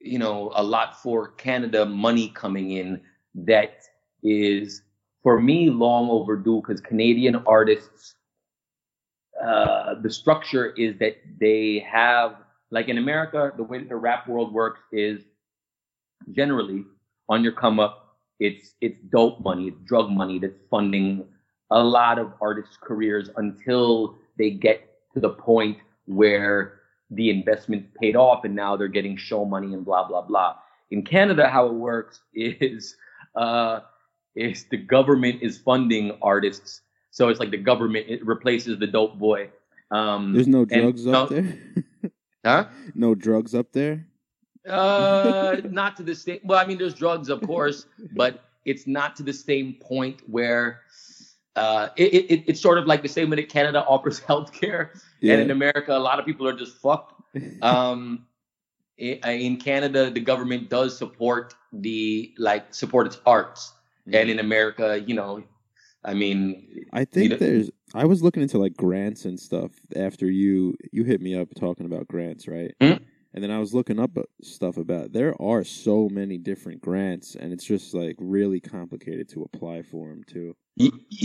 you 0.00 0.18
know, 0.18 0.52
a 0.54 0.62
lot 0.62 1.00
for 1.02 1.28
Canada 1.32 1.84
money 1.84 2.30
coming 2.34 2.72
in 2.72 3.00
that 3.34 3.82
is 4.22 4.82
for 5.22 5.40
me 5.40 5.70
long 5.70 6.08
overdue 6.10 6.62
because 6.62 6.80
Canadian 6.80 7.36
artists, 7.46 8.14
uh, 9.42 9.94
the 10.02 10.10
structure 10.10 10.70
is 10.76 10.98
that 10.98 11.16
they 11.38 11.84
have, 11.90 12.36
like 12.70 12.88
in 12.88 12.98
America, 12.98 13.52
the 13.56 13.62
way 13.62 13.78
that 13.78 13.88
the 13.88 13.96
rap 13.96 14.26
world 14.28 14.52
works 14.52 14.80
is 14.92 15.22
generally 16.32 16.84
on 17.28 17.42
your 17.42 17.52
come 17.52 17.78
up, 17.78 18.16
it's 18.38 18.74
it's 18.80 18.98
dope 19.12 19.40
money, 19.40 19.68
it's 19.68 19.80
drug 19.84 20.10
money 20.10 20.38
that's 20.38 20.58
funding 20.70 21.24
a 21.70 21.82
lot 21.82 22.18
of 22.18 22.32
artists' 22.40 22.76
careers 22.80 23.30
until 23.36 24.16
they 24.38 24.50
get 24.50 24.98
to 25.14 25.20
the 25.20 25.30
point 25.30 25.78
where 26.06 26.79
the 27.10 27.30
investment 27.30 27.92
paid 27.94 28.16
off 28.16 28.44
and 28.44 28.54
now 28.54 28.76
they're 28.76 28.88
getting 28.88 29.16
show 29.16 29.44
money 29.44 29.74
and 29.74 29.84
blah 29.84 30.06
blah 30.06 30.22
blah. 30.22 30.56
In 30.90 31.02
Canada, 31.04 31.48
how 31.48 31.66
it 31.66 31.74
works 31.74 32.20
is 32.34 32.96
uh, 33.34 33.80
is 34.34 34.66
the 34.70 34.76
government 34.76 35.42
is 35.42 35.58
funding 35.58 36.16
artists, 36.22 36.82
so 37.10 37.28
it's 37.28 37.40
like 37.40 37.50
the 37.50 37.56
government 37.56 38.06
it 38.08 38.24
replaces 38.26 38.78
the 38.78 38.86
dope 38.86 39.18
boy. 39.18 39.50
Um, 39.90 40.32
There's 40.32 40.48
no 40.48 40.60
and- 40.60 40.68
drugs 40.68 41.06
up 41.06 41.30
no- 41.30 41.36
there. 41.40 41.58
Huh? 42.42 42.68
no 42.94 43.14
drugs 43.14 43.54
up 43.54 43.70
there. 43.72 44.06
Uh, 44.66 45.56
not 45.70 45.94
to 45.98 46.02
the 46.02 46.14
same. 46.14 46.40
Well, 46.42 46.58
I 46.58 46.64
mean, 46.64 46.78
there's 46.78 46.94
drugs, 46.94 47.28
of 47.28 47.42
course, 47.42 47.84
but 48.16 48.44
it's 48.64 48.86
not 48.86 49.14
to 49.16 49.22
the 49.22 49.32
same 49.32 49.74
point 49.74 50.22
where 50.26 50.80
uh, 51.60 51.88
it, 51.96 52.14
it, 52.32 52.44
it's 52.48 52.60
sort 52.60 52.78
of 52.78 52.86
like 52.86 53.02
the 53.02 53.08
same 53.08 53.28
way 53.30 53.36
that 53.36 53.48
Canada 53.48 53.84
offers 53.86 54.20
healthcare, 54.30 54.82
Yeah. 55.20 55.34
and 55.34 55.42
in 55.42 55.50
America, 55.50 55.92
a 55.96 55.98
lot 56.08 56.18
of 56.18 56.24
people 56.26 56.46
are 56.48 56.56
just 56.56 56.76
fucked. 56.76 57.14
Um, 57.62 58.26
in 58.98 59.56
Canada, 59.56 60.10
the 60.10 60.20
government 60.20 60.68
does 60.68 60.98
support 60.98 61.54
the 61.72 62.34
like 62.38 62.74
support 62.74 63.06
its 63.06 63.18
arts, 63.24 63.72
and 64.12 64.28
in 64.28 64.38
America, 64.40 65.02
you 65.06 65.14
know, 65.14 65.42
I 66.04 66.12
mean, 66.14 66.84
I 66.92 67.04
think 67.04 67.30
know- 67.30 67.36
there's. 67.36 67.70
I 67.94 68.04
was 68.04 68.22
looking 68.22 68.42
into 68.42 68.58
like 68.58 68.76
grants 68.76 69.24
and 69.24 69.38
stuff 69.38 69.72
after 69.96 70.26
you 70.30 70.76
you 70.92 71.02
hit 71.04 71.20
me 71.20 71.34
up 71.40 71.48
talking 71.58 71.86
about 71.86 72.06
grants, 72.08 72.46
right? 72.48 72.72
Mhm. 72.80 73.00
And 73.32 73.42
then 73.44 73.50
I 73.50 73.58
was 73.58 73.72
looking 73.72 74.00
up 74.00 74.16
uh, 74.18 74.22
stuff 74.42 74.76
about 74.76 75.06
it. 75.06 75.12
there 75.12 75.40
are 75.40 75.62
so 75.62 76.08
many 76.08 76.36
different 76.36 76.80
grants, 76.80 77.36
and 77.36 77.52
it's 77.52 77.64
just 77.64 77.94
like 77.94 78.16
really 78.18 78.60
complicated 78.60 79.28
to 79.30 79.42
apply 79.44 79.82
for 79.82 80.08
them 80.08 80.24
too. 80.26 80.56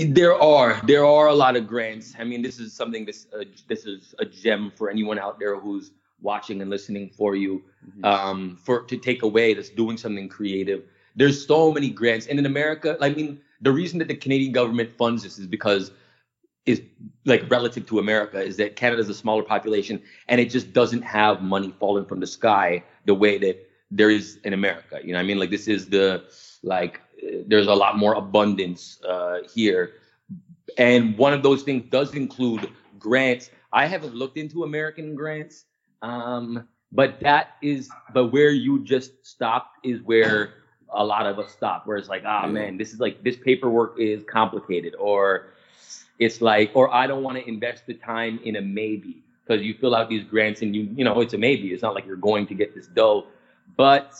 There 0.07 0.33
are 0.33 0.81
there 0.85 1.05
are 1.05 1.27
a 1.27 1.33
lot 1.33 1.55
of 1.55 1.67
grants. 1.67 2.13
I 2.19 2.23
mean, 2.23 2.41
this 2.41 2.59
is 2.59 2.73
something 2.73 3.05
this 3.05 3.27
uh, 3.33 3.45
this 3.67 3.85
is 3.85 4.13
a 4.19 4.25
gem 4.25 4.71
for 4.75 4.89
anyone 4.89 5.17
out 5.17 5.39
there 5.39 5.59
who's 5.59 5.91
watching 6.21 6.61
and 6.61 6.69
listening 6.69 7.09
for 7.09 7.35
you 7.35 7.63
Mhm. 7.99 8.05
um, 8.05 8.57
for 8.63 8.81
to 8.83 8.97
take 8.97 9.23
away 9.23 9.53
that's 9.53 9.69
doing 9.69 9.97
something 9.97 10.27
creative. 10.29 10.83
There's 11.15 11.45
so 11.45 11.71
many 11.71 11.89
grants, 11.89 12.27
and 12.27 12.37
in 12.37 12.45
America, 12.45 12.97
I 13.01 13.09
mean, 13.09 13.39
the 13.61 13.71
reason 13.71 13.99
that 13.99 14.07
the 14.09 14.15
Canadian 14.15 14.51
government 14.51 14.91
funds 14.97 15.23
this 15.23 15.39
is 15.39 15.47
because 15.47 15.91
is 16.65 16.81
like 17.25 17.49
relative 17.49 17.85
to 17.87 17.99
America 17.99 18.39
is 18.41 18.57
that 18.57 18.75
Canada 18.75 19.03
Canada's 19.03 19.09
a 19.09 19.13
smaller 19.13 19.43
population 19.43 20.01
and 20.27 20.39
it 20.41 20.49
just 20.49 20.73
doesn't 20.73 21.01
have 21.01 21.41
money 21.41 21.73
falling 21.79 22.05
from 22.05 22.19
the 22.19 22.27
sky 22.27 22.83
the 23.05 23.13
way 23.13 23.37
that 23.37 23.57
there 23.91 24.09
is 24.09 24.39
in 24.43 24.53
America. 24.53 24.99
You 25.03 25.13
know, 25.13 25.17
what 25.19 25.23
I 25.23 25.25
mean, 25.25 25.39
like 25.39 25.49
this 25.49 25.67
is 25.67 25.87
the 25.87 26.23
like 26.63 27.01
there's 27.47 27.67
a 27.67 27.73
lot 27.73 27.97
more 27.97 28.13
abundance 28.13 28.99
uh, 29.07 29.39
here, 29.53 29.91
and 30.77 31.17
one 31.17 31.33
of 31.33 31.43
those 31.43 31.63
things 31.63 31.83
does 31.89 32.13
include 32.15 32.69
grants. 32.99 33.49
I 33.71 33.85
haven't 33.87 34.15
looked 34.15 34.37
into 34.37 34.63
American 34.63 35.15
grants, 35.15 35.65
um, 36.01 36.67
but 36.91 37.19
that 37.21 37.49
is 37.61 37.89
but 38.13 38.27
where 38.27 38.49
you 38.51 38.83
just 38.83 39.25
stopped 39.25 39.77
is 39.83 40.01
where 40.03 40.53
a 40.93 41.03
lot 41.03 41.25
of 41.25 41.39
us 41.39 41.51
stop. 41.51 41.85
Where 41.85 41.97
it's 41.97 42.09
like, 42.09 42.23
ah, 42.25 42.45
Yeah. 42.45 42.51
man, 42.51 42.77
this 42.77 42.93
is 42.93 42.99
like 42.99 43.23
this 43.23 43.37
paperwork 43.37 43.99
is 43.99 44.23
complicated, 44.23 44.95
or 44.99 45.47
it's 46.19 46.41
like, 46.41 46.71
or 46.73 46.93
I 46.93 47.07
don't 47.07 47.23
want 47.23 47.37
to 47.37 47.47
invest 47.47 47.85
the 47.87 47.93
time 47.93 48.39
in 48.43 48.55
a 48.55 48.61
maybe 48.61 49.23
because 49.45 49.63
you 49.63 49.75
fill 49.79 49.95
out 49.95 50.09
these 50.09 50.23
grants 50.23 50.61
and 50.61 50.75
you, 50.75 50.89
you 50.95 51.03
know, 51.03 51.19
it's 51.21 51.33
a 51.33 51.37
maybe. 51.37 51.69
It's 51.73 51.83
not 51.83 51.93
like 51.93 52.05
you're 52.05 52.15
going 52.15 52.47
to 52.47 52.55
get 52.55 52.73
this 52.73 52.87
dough, 52.87 53.27
but 53.77 54.13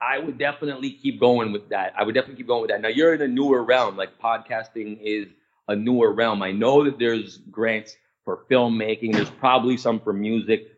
I 0.00 0.18
would 0.18 0.38
definitely 0.38 0.90
keep 0.92 1.20
going 1.20 1.52
with 1.52 1.68
that. 1.70 1.92
I 1.96 2.02
would 2.04 2.14
definitely 2.14 2.36
keep 2.36 2.46
going 2.46 2.62
with 2.62 2.70
that. 2.70 2.80
Now 2.80 2.88
you're 2.88 3.14
in 3.14 3.22
a 3.22 3.28
newer 3.28 3.62
realm, 3.62 3.96
like 3.96 4.18
podcasting 4.18 4.98
is 5.02 5.28
a 5.68 5.76
newer 5.76 6.12
realm. 6.12 6.42
I 6.42 6.52
know 6.52 6.84
that 6.84 6.98
there's 6.98 7.38
grants 7.50 7.96
for 8.24 8.44
filmmaking. 8.50 9.12
There's 9.12 9.30
probably 9.30 9.76
some 9.76 10.00
for 10.00 10.12
music. 10.12 10.72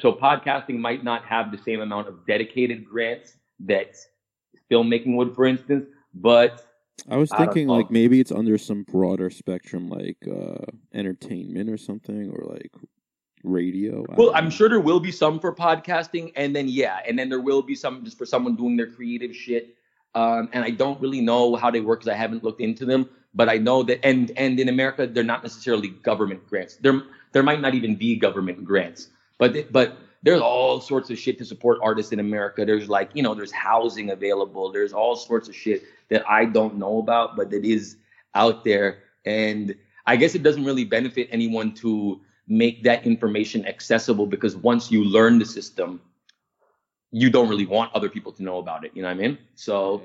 So 0.00 0.12
podcasting 0.12 0.78
might 0.78 1.04
not 1.04 1.24
have 1.24 1.50
the 1.50 1.58
same 1.58 1.80
amount 1.80 2.08
of 2.08 2.26
dedicated 2.26 2.84
grants 2.84 3.36
that 3.60 3.96
filmmaking 4.70 5.16
would, 5.16 5.34
for 5.34 5.46
instance, 5.46 5.86
but 6.14 6.66
I 7.08 7.16
was 7.16 7.30
thinking 7.30 7.66
know. 7.66 7.74
like 7.74 7.90
maybe 7.90 8.20
it's 8.20 8.32
under 8.32 8.56
some 8.58 8.82
broader 8.84 9.30
spectrum, 9.30 9.88
like 9.88 10.18
uh, 10.30 10.64
entertainment 10.92 11.68
or 11.70 11.76
something, 11.76 12.30
or 12.30 12.44
like 12.46 12.72
radio. 13.42 14.04
I 14.10 14.14
Well, 14.16 14.32
I'm 14.34 14.44
know. 14.44 14.50
sure 14.50 14.68
there 14.68 14.80
will 14.80 15.00
be 15.00 15.12
some 15.12 15.38
for 15.38 15.54
podcasting, 15.54 16.32
and 16.36 16.54
then 16.54 16.68
yeah, 16.68 17.00
and 17.06 17.18
then 17.18 17.28
there 17.28 17.40
will 17.40 17.62
be 17.62 17.74
some 17.74 18.04
just 18.04 18.16
for 18.16 18.26
someone 18.26 18.56
doing 18.56 18.76
their 18.76 18.90
creative 18.90 19.34
shit. 19.34 19.76
Um, 20.14 20.48
and 20.52 20.64
I 20.64 20.70
don't 20.70 21.00
really 21.00 21.20
know 21.20 21.56
how 21.56 21.70
they 21.70 21.80
work 21.80 22.00
because 22.00 22.12
I 22.12 22.16
haven't 22.16 22.44
looked 22.44 22.60
into 22.60 22.84
them. 22.84 23.08
But 23.34 23.48
I 23.48 23.58
know 23.58 23.82
that, 23.82 24.04
and 24.06 24.30
and 24.36 24.58
in 24.60 24.68
America, 24.68 25.06
they're 25.06 25.24
not 25.24 25.42
necessarily 25.42 25.88
government 25.88 26.48
grants. 26.48 26.76
There 26.76 27.02
there 27.32 27.42
might 27.42 27.60
not 27.60 27.74
even 27.74 27.96
be 27.96 28.16
government 28.16 28.64
grants. 28.64 29.08
But 29.38 29.72
but 29.72 29.98
there's 30.24 30.40
all 30.40 30.80
sorts 30.80 31.10
of 31.10 31.18
shit 31.18 31.36
to 31.38 31.44
support 31.44 31.78
artists 31.82 32.10
in 32.12 32.18
America. 32.18 32.64
There's 32.64 32.88
like 32.88 33.10
you 33.14 33.22
know 33.22 33.34
there's 33.34 33.52
housing 33.52 34.10
available. 34.10 34.72
There's 34.72 34.92
all 34.92 35.14
sorts 35.14 35.48
of 35.48 35.54
shit 35.54 35.82
that 36.08 36.28
I 36.28 36.46
don't 36.46 36.76
know 36.76 36.98
about, 36.98 37.36
but 37.36 37.50
that 37.50 37.64
is 37.64 37.96
out 38.34 38.64
there. 38.64 39.04
And 39.26 39.74
I 40.06 40.16
guess 40.16 40.34
it 40.34 40.42
doesn't 40.42 40.64
really 40.64 40.84
benefit 40.84 41.28
anyone 41.30 41.72
to 41.74 42.20
make 42.48 42.82
that 42.84 43.06
information 43.06 43.66
accessible 43.66 44.26
because 44.26 44.56
once 44.56 44.90
you 44.90 45.04
learn 45.04 45.38
the 45.38 45.46
system, 45.46 46.00
you 47.10 47.30
don't 47.30 47.48
really 47.48 47.64
want 47.66 47.94
other 47.94 48.08
people 48.08 48.32
to 48.32 48.42
know 48.42 48.58
about 48.58 48.84
it. 48.84 48.92
You 48.94 49.02
know 49.02 49.08
what 49.08 49.16
I 49.18 49.20
mean? 49.28 49.38
So, 49.54 50.02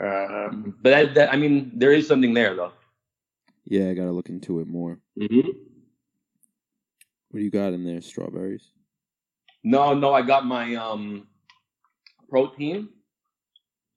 Yeah. 0.00 0.46
um, 0.50 0.74
but 0.82 0.90
that, 0.90 1.14
that, 1.14 1.32
I 1.32 1.36
mean, 1.36 1.72
there 1.74 1.92
is 1.92 2.06
something 2.08 2.32
there 2.34 2.54
though. 2.54 2.72
yeah, 3.64 3.88
I 3.90 3.94
gotta 3.94 4.12
look 4.12 4.28
into 4.30 4.60
it 4.60 4.68
more. 4.68 4.98
Mm-hmm. 5.20 5.48
What 7.30 7.38
do 7.38 7.44
you 7.44 7.50
got 7.50 7.72
in 7.74 7.84
there? 7.84 8.00
Strawberries. 8.00 8.70
No, 9.66 9.94
no, 9.94 10.14
I 10.14 10.22
got 10.22 10.46
my 10.46 10.76
um, 10.76 11.26
protein. 12.30 12.88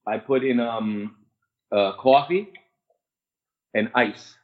I 0.08 0.18
put 0.18 0.44
in 0.44 0.60
um, 0.60 1.16
uh, 1.72 1.92
coffee 1.92 2.50
and 3.76 3.92
ice. 3.94 4.36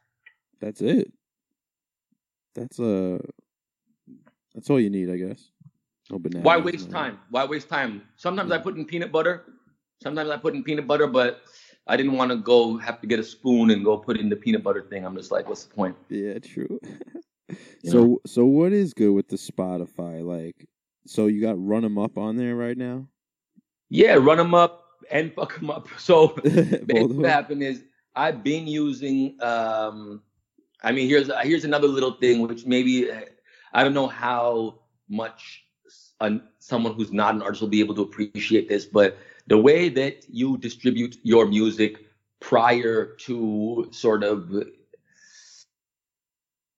That's 0.60 0.80
it. 0.80 1.12
That's 2.54 2.78
uh 2.78 3.18
That's 4.54 4.70
all 4.70 4.78
you 4.78 4.88
need, 4.88 5.10
I 5.10 5.16
guess. 5.16 5.50
No 6.10 6.20
bananas. 6.20 6.44
Why 6.44 6.58
waste 6.58 6.90
no- 6.90 6.96
time? 6.96 7.18
Why 7.30 7.44
waste 7.44 7.68
time? 7.68 8.02
Sometimes 8.14 8.52
I 8.52 8.58
put 8.58 8.76
in 8.76 8.84
peanut 8.84 9.10
butter. 9.10 9.46
Sometimes 10.04 10.30
I 10.30 10.36
put 10.36 10.54
in 10.54 10.62
peanut 10.62 10.86
butter, 10.86 11.08
but 11.08 11.40
I 11.88 11.96
didn't 11.96 12.12
want 12.12 12.30
to 12.30 12.36
go 12.36 12.76
have 12.76 13.00
to 13.00 13.08
get 13.08 13.18
a 13.18 13.24
spoon 13.24 13.72
and 13.72 13.84
go 13.84 13.98
put 13.98 14.16
in 14.16 14.28
the 14.28 14.36
peanut 14.36 14.62
butter 14.62 14.86
thing. 14.88 15.04
I'm 15.04 15.16
just 15.16 15.32
like, 15.32 15.48
what's 15.48 15.64
the 15.64 15.74
point? 15.74 15.96
Yeah, 16.08 16.38
true. 16.38 16.78
so 17.84 18.20
so 18.24 18.44
what 18.44 18.72
is 18.72 18.94
good 18.94 19.10
with 19.10 19.26
the 19.26 19.36
Spotify? 19.36 20.22
Like, 20.22 20.68
so 21.06 21.26
you 21.26 21.40
got 21.40 21.54
run 21.58 21.82
them 21.82 21.98
up 21.98 22.18
on 22.18 22.36
there 22.36 22.54
right 22.54 22.76
now? 22.76 23.06
Yeah, 23.88 24.14
run 24.14 24.38
them 24.38 24.54
up 24.54 24.84
and 25.10 25.32
fuck 25.34 25.58
them 25.58 25.70
up. 25.70 25.88
So 25.98 26.28
Both 26.28 26.42
basically 26.44 27.00
of 27.00 27.16
what 27.16 27.30
happened 27.30 27.62
is 27.62 27.82
I've 28.14 28.42
been 28.42 28.66
using. 28.66 29.36
Um, 29.42 30.22
I 30.82 30.92
mean, 30.92 31.08
here's 31.08 31.30
here's 31.42 31.64
another 31.64 31.88
little 31.88 32.12
thing 32.12 32.42
which 32.42 32.66
maybe 32.66 33.10
uh, 33.10 33.20
I 33.72 33.84
don't 33.84 33.94
know 33.94 34.06
how 34.06 34.80
much 35.08 35.64
an, 36.20 36.42
someone 36.58 36.94
who's 36.94 37.12
not 37.12 37.34
an 37.34 37.42
artist 37.42 37.62
will 37.62 37.68
be 37.68 37.80
able 37.80 37.94
to 37.94 38.02
appreciate 38.02 38.68
this, 38.68 38.84
but 38.84 39.18
the 39.46 39.58
way 39.58 39.88
that 39.88 40.24
you 40.28 40.58
distribute 40.58 41.16
your 41.22 41.46
music 41.46 41.98
prior 42.40 43.14
to 43.16 43.88
sort 43.92 44.24
of 44.24 44.50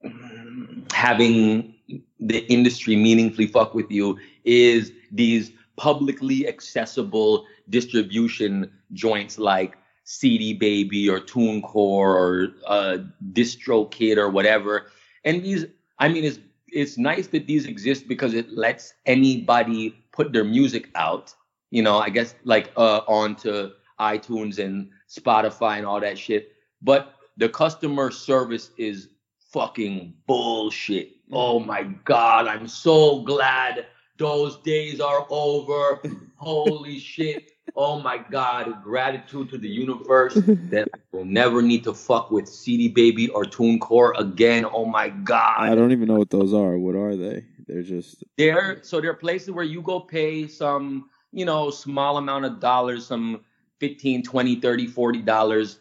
mm, 0.05 0.93
having 0.93 1.75
the 2.21 2.52
industry 2.52 2.97
meaningfully 2.97 3.47
fuck 3.47 3.75
with 3.75 3.90
you 3.90 4.18
is 4.45 4.92
these 5.11 5.52
publicly 5.76 6.47
accessible 6.49 7.47
distribution 7.71 8.71
joints 8.92 9.38
like 9.38 9.76
CD 10.04 10.54
Baby 10.54 11.09
or 11.09 11.21
TuneCore 11.21 11.75
or 11.75 12.49
uh, 12.66 12.99
DistroKid 13.33 14.16
or 14.16 14.28
whatever. 14.30 14.90
And 15.25 15.42
these, 15.45 15.66
I 15.99 16.09
mean, 16.09 16.25
it's 16.25 16.40
it's 16.71 16.99
nice 16.99 17.28
that 17.28 17.47
these 17.47 17.66
exist 17.66 18.09
because 18.09 18.35
it 18.35 18.52
lets 18.52 18.92
anybody 19.07 19.97
put 20.12 20.33
their 20.33 20.45
music 20.45 20.90
out. 20.95 21.35
You 21.71 21.83
know, 21.83 21.99
I 21.99 22.11
guess 22.11 22.35
like 22.45 22.71
uh, 22.76 23.00
onto 23.07 23.71
iTunes 24.00 24.59
and 24.59 24.90
Spotify 25.09 25.78
and 25.78 25.87
all 25.87 26.00
that 26.00 26.18
shit. 26.18 26.52
But 26.83 27.14
the 27.37 27.49
customer 27.49 28.11
service 28.11 28.71
is 28.76 29.09
fucking 29.52 30.14
bullshit. 30.26 31.18
Oh 31.33 31.59
mm-hmm. 31.59 31.69
my 31.69 31.83
god, 32.05 32.47
I'm 32.47 32.69
so 32.69 33.21
glad 33.21 33.87
those 34.17 34.57
days 34.59 35.01
are 35.01 35.27
over. 35.31 36.01
Holy 36.37 36.99
shit. 36.99 37.53
Oh 37.77 38.01
my 38.01 38.19
god, 38.19 38.83
gratitude 38.83 39.51
to 39.51 39.59
the 39.59 39.69
universe 39.69 40.35
that 40.45 40.89
I 40.95 40.99
will 41.13 41.25
never 41.25 41.63
need 41.63 41.85
to 41.85 41.95
fuck 41.95 42.31
with 42.31 42.49
CD 42.49 42.89
Baby 42.89 43.29
or 43.31 43.45
TuneCore 43.45 44.19
again. 44.19 44.65
Oh 44.65 44.85
my 44.85 45.09
god. 45.09 45.61
I 45.61 45.75
don't 45.75 45.93
even 45.93 46.09
know 46.09 46.19
what 46.19 46.31
those 46.31 46.55
are. 46.55 46.79
What 46.79 46.97
are 46.97 47.17
they? 47.17 47.45
They're 47.67 47.83
just 47.83 48.25
There, 48.37 48.79
so 48.83 49.01
there 49.01 49.11
are 49.11 49.15
places 49.15 49.51
where 49.51 49.65
you 49.65 49.83
go 49.83 50.01
pay 50.01 50.49
some, 50.49 51.11
you 51.33 51.45
know, 51.45 51.71
small 51.71 52.17
amount 52.17 52.47
of 52.47 52.61
dollars, 52.61 53.07
some 53.07 53.45
15, 53.81 54.23
20, 54.23 54.61
30, 54.61 54.87
40 54.87 55.23
dollars. 55.23 55.81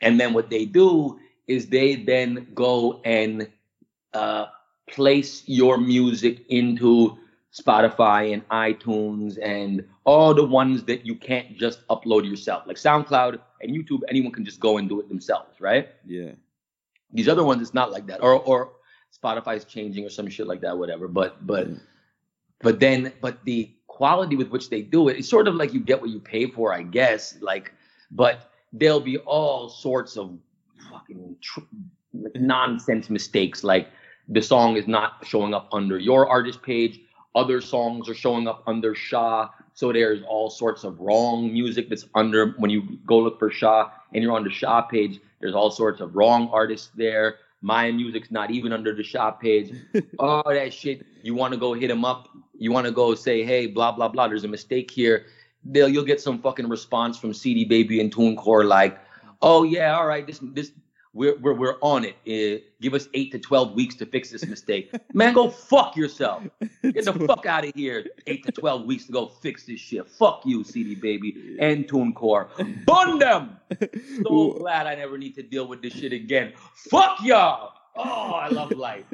And 0.00 0.18
then 0.18 0.32
what 0.32 0.48
they 0.48 0.64
do 0.64 1.18
is 1.46 1.66
they 1.66 1.96
then 1.96 2.48
go 2.54 3.00
and 3.04 3.48
uh, 4.14 4.46
place 4.88 5.42
your 5.46 5.78
music 5.78 6.44
into 6.48 7.18
Spotify 7.52 8.32
and 8.32 8.46
iTunes 8.48 9.38
and 9.42 9.84
all 10.04 10.34
the 10.34 10.44
ones 10.44 10.84
that 10.84 11.04
you 11.06 11.14
can't 11.14 11.56
just 11.56 11.86
upload 11.88 12.28
yourself. 12.28 12.64
Like 12.66 12.76
SoundCloud 12.76 13.38
and 13.62 13.72
YouTube, 13.74 14.00
anyone 14.08 14.32
can 14.32 14.44
just 14.44 14.60
go 14.60 14.78
and 14.78 14.88
do 14.88 15.00
it 15.00 15.08
themselves, 15.08 15.60
right? 15.60 15.88
yeah. 16.06 16.32
These 17.10 17.26
other 17.28 17.42
ones, 17.42 17.62
it's 17.62 17.72
not 17.72 17.90
like 17.90 18.06
that. 18.08 18.22
Or 18.22 18.34
or 18.34 18.72
Spotify's 19.18 19.64
changing 19.64 20.04
or 20.04 20.10
some 20.10 20.28
shit 20.28 20.46
like 20.46 20.60
that, 20.60 20.76
whatever. 20.76 21.08
But 21.08 21.46
but 21.46 21.68
Yeah. 21.70 21.76
but 22.60 22.80
then 22.80 23.14
but 23.22 23.42
the 23.46 23.70
quality 23.86 24.36
with 24.36 24.48
which 24.50 24.68
they 24.68 24.82
do 24.82 25.08
it, 25.08 25.16
it's 25.16 25.28
sort 25.28 25.48
of 25.48 25.54
like 25.54 25.72
you 25.72 25.80
get 25.80 26.02
what 26.02 26.10
you 26.10 26.20
pay 26.20 26.46
for, 26.50 26.70
I 26.70 26.82
guess. 26.82 27.38
Like, 27.40 27.72
but 28.10 28.50
there'll 28.74 29.00
be 29.00 29.16
all 29.18 29.70
sorts 29.70 30.18
of 30.18 30.36
fucking 30.90 31.36
tr- 31.40 31.60
nonsense 32.12 33.10
mistakes. 33.10 33.64
Like 33.64 33.88
the 34.28 34.42
song 34.42 34.76
is 34.76 34.86
not 34.86 35.24
showing 35.24 35.54
up 35.54 35.68
under 35.72 35.98
your 35.98 36.28
artist 36.28 36.62
page. 36.62 37.00
Other 37.34 37.60
songs 37.60 38.08
are 38.08 38.14
showing 38.14 38.48
up 38.48 38.62
under 38.66 38.94
Shah. 38.94 39.48
So 39.74 39.92
there's 39.92 40.22
all 40.28 40.50
sorts 40.50 40.82
of 40.84 40.98
wrong 40.98 41.52
music 41.52 41.88
that's 41.88 42.06
under 42.14 42.52
when 42.58 42.70
you 42.70 42.98
go 43.06 43.18
look 43.18 43.38
for 43.38 43.50
Shah 43.50 43.90
and 44.12 44.22
you're 44.22 44.32
on 44.32 44.44
the 44.44 44.50
Shah 44.50 44.82
page. 44.82 45.20
There's 45.40 45.54
all 45.54 45.70
sorts 45.70 46.00
of 46.00 46.16
wrong 46.16 46.48
artists 46.52 46.90
there. 46.96 47.36
My 47.60 47.90
music's 47.90 48.30
not 48.30 48.50
even 48.50 48.72
under 48.72 48.94
the 48.94 49.02
Shah 49.02 49.30
page. 49.30 49.72
all 50.18 50.42
that 50.46 50.72
shit. 50.72 51.06
You 51.22 51.34
want 51.34 51.54
to 51.54 51.60
go 51.60 51.74
hit 51.74 51.88
them 51.88 52.04
up? 52.04 52.28
you 52.58 52.72
want 52.72 52.86
to 52.86 52.92
go 52.92 53.14
say, 53.14 53.44
hey, 53.44 53.66
blah 53.66 53.92
blah 53.92 54.08
blah. 54.08 54.28
There's 54.28 54.44
a 54.44 54.48
mistake 54.48 54.90
here. 54.90 55.26
They'll 55.64 55.88
you'll 55.88 56.04
get 56.04 56.20
some 56.20 56.40
fucking 56.40 56.68
response 56.68 57.18
from 57.18 57.32
CD 57.32 57.64
Baby 57.64 58.00
and 58.00 58.14
TuneCore 58.14 58.66
like, 58.66 58.98
oh 59.40 59.62
yeah, 59.62 59.96
all 59.96 60.06
right, 60.06 60.26
this 60.26 60.40
this 60.42 60.72
we're 61.18 61.36
we're, 61.38 61.52
we're 61.52 61.76
on 61.82 62.04
it. 62.04 62.14
Uh, 62.26 62.62
give 62.80 62.94
us 62.94 63.08
eight 63.12 63.32
to 63.32 63.38
twelve 63.40 63.72
weeks 63.72 63.96
to 63.96 64.06
fix 64.06 64.30
this 64.30 64.46
mistake. 64.46 64.94
Man, 65.12 65.34
go 65.34 65.50
fuck 65.50 65.96
yourself. 65.96 66.44
Get 66.82 67.04
the 67.04 67.12
fuck 67.26 67.44
out 67.44 67.64
of 67.64 67.72
here. 67.74 68.06
Eight 68.28 68.44
to 68.46 68.52
twelve 68.52 68.84
weeks 68.84 69.06
to 69.06 69.12
go 69.12 69.26
fix 69.26 69.66
this 69.66 69.80
shit. 69.80 70.08
Fuck 70.08 70.42
you, 70.44 70.62
CD 70.62 70.94
Baby 70.94 71.56
and 71.58 71.88
TuneCore. 71.88 72.84
Bun 72.86 73.18
them. 73.18 73.56
So 74.22 74.52
glad 74.52 74.86
I 74.86 74.94
never 74.94 75.18
need 75.18 75.34
to 75.34 75.42
deal 75.42 75.68
with 75.68 75.82
this 75.82 75.92
shit 75.92 76.12
again. 76.12 76.52
Fuck 76.90 77.18
y'all. 77.22 77.72
Oh, 77.96 78.32
I 78.32 78.48
love 78.48 78.70
life. 78.72 79.04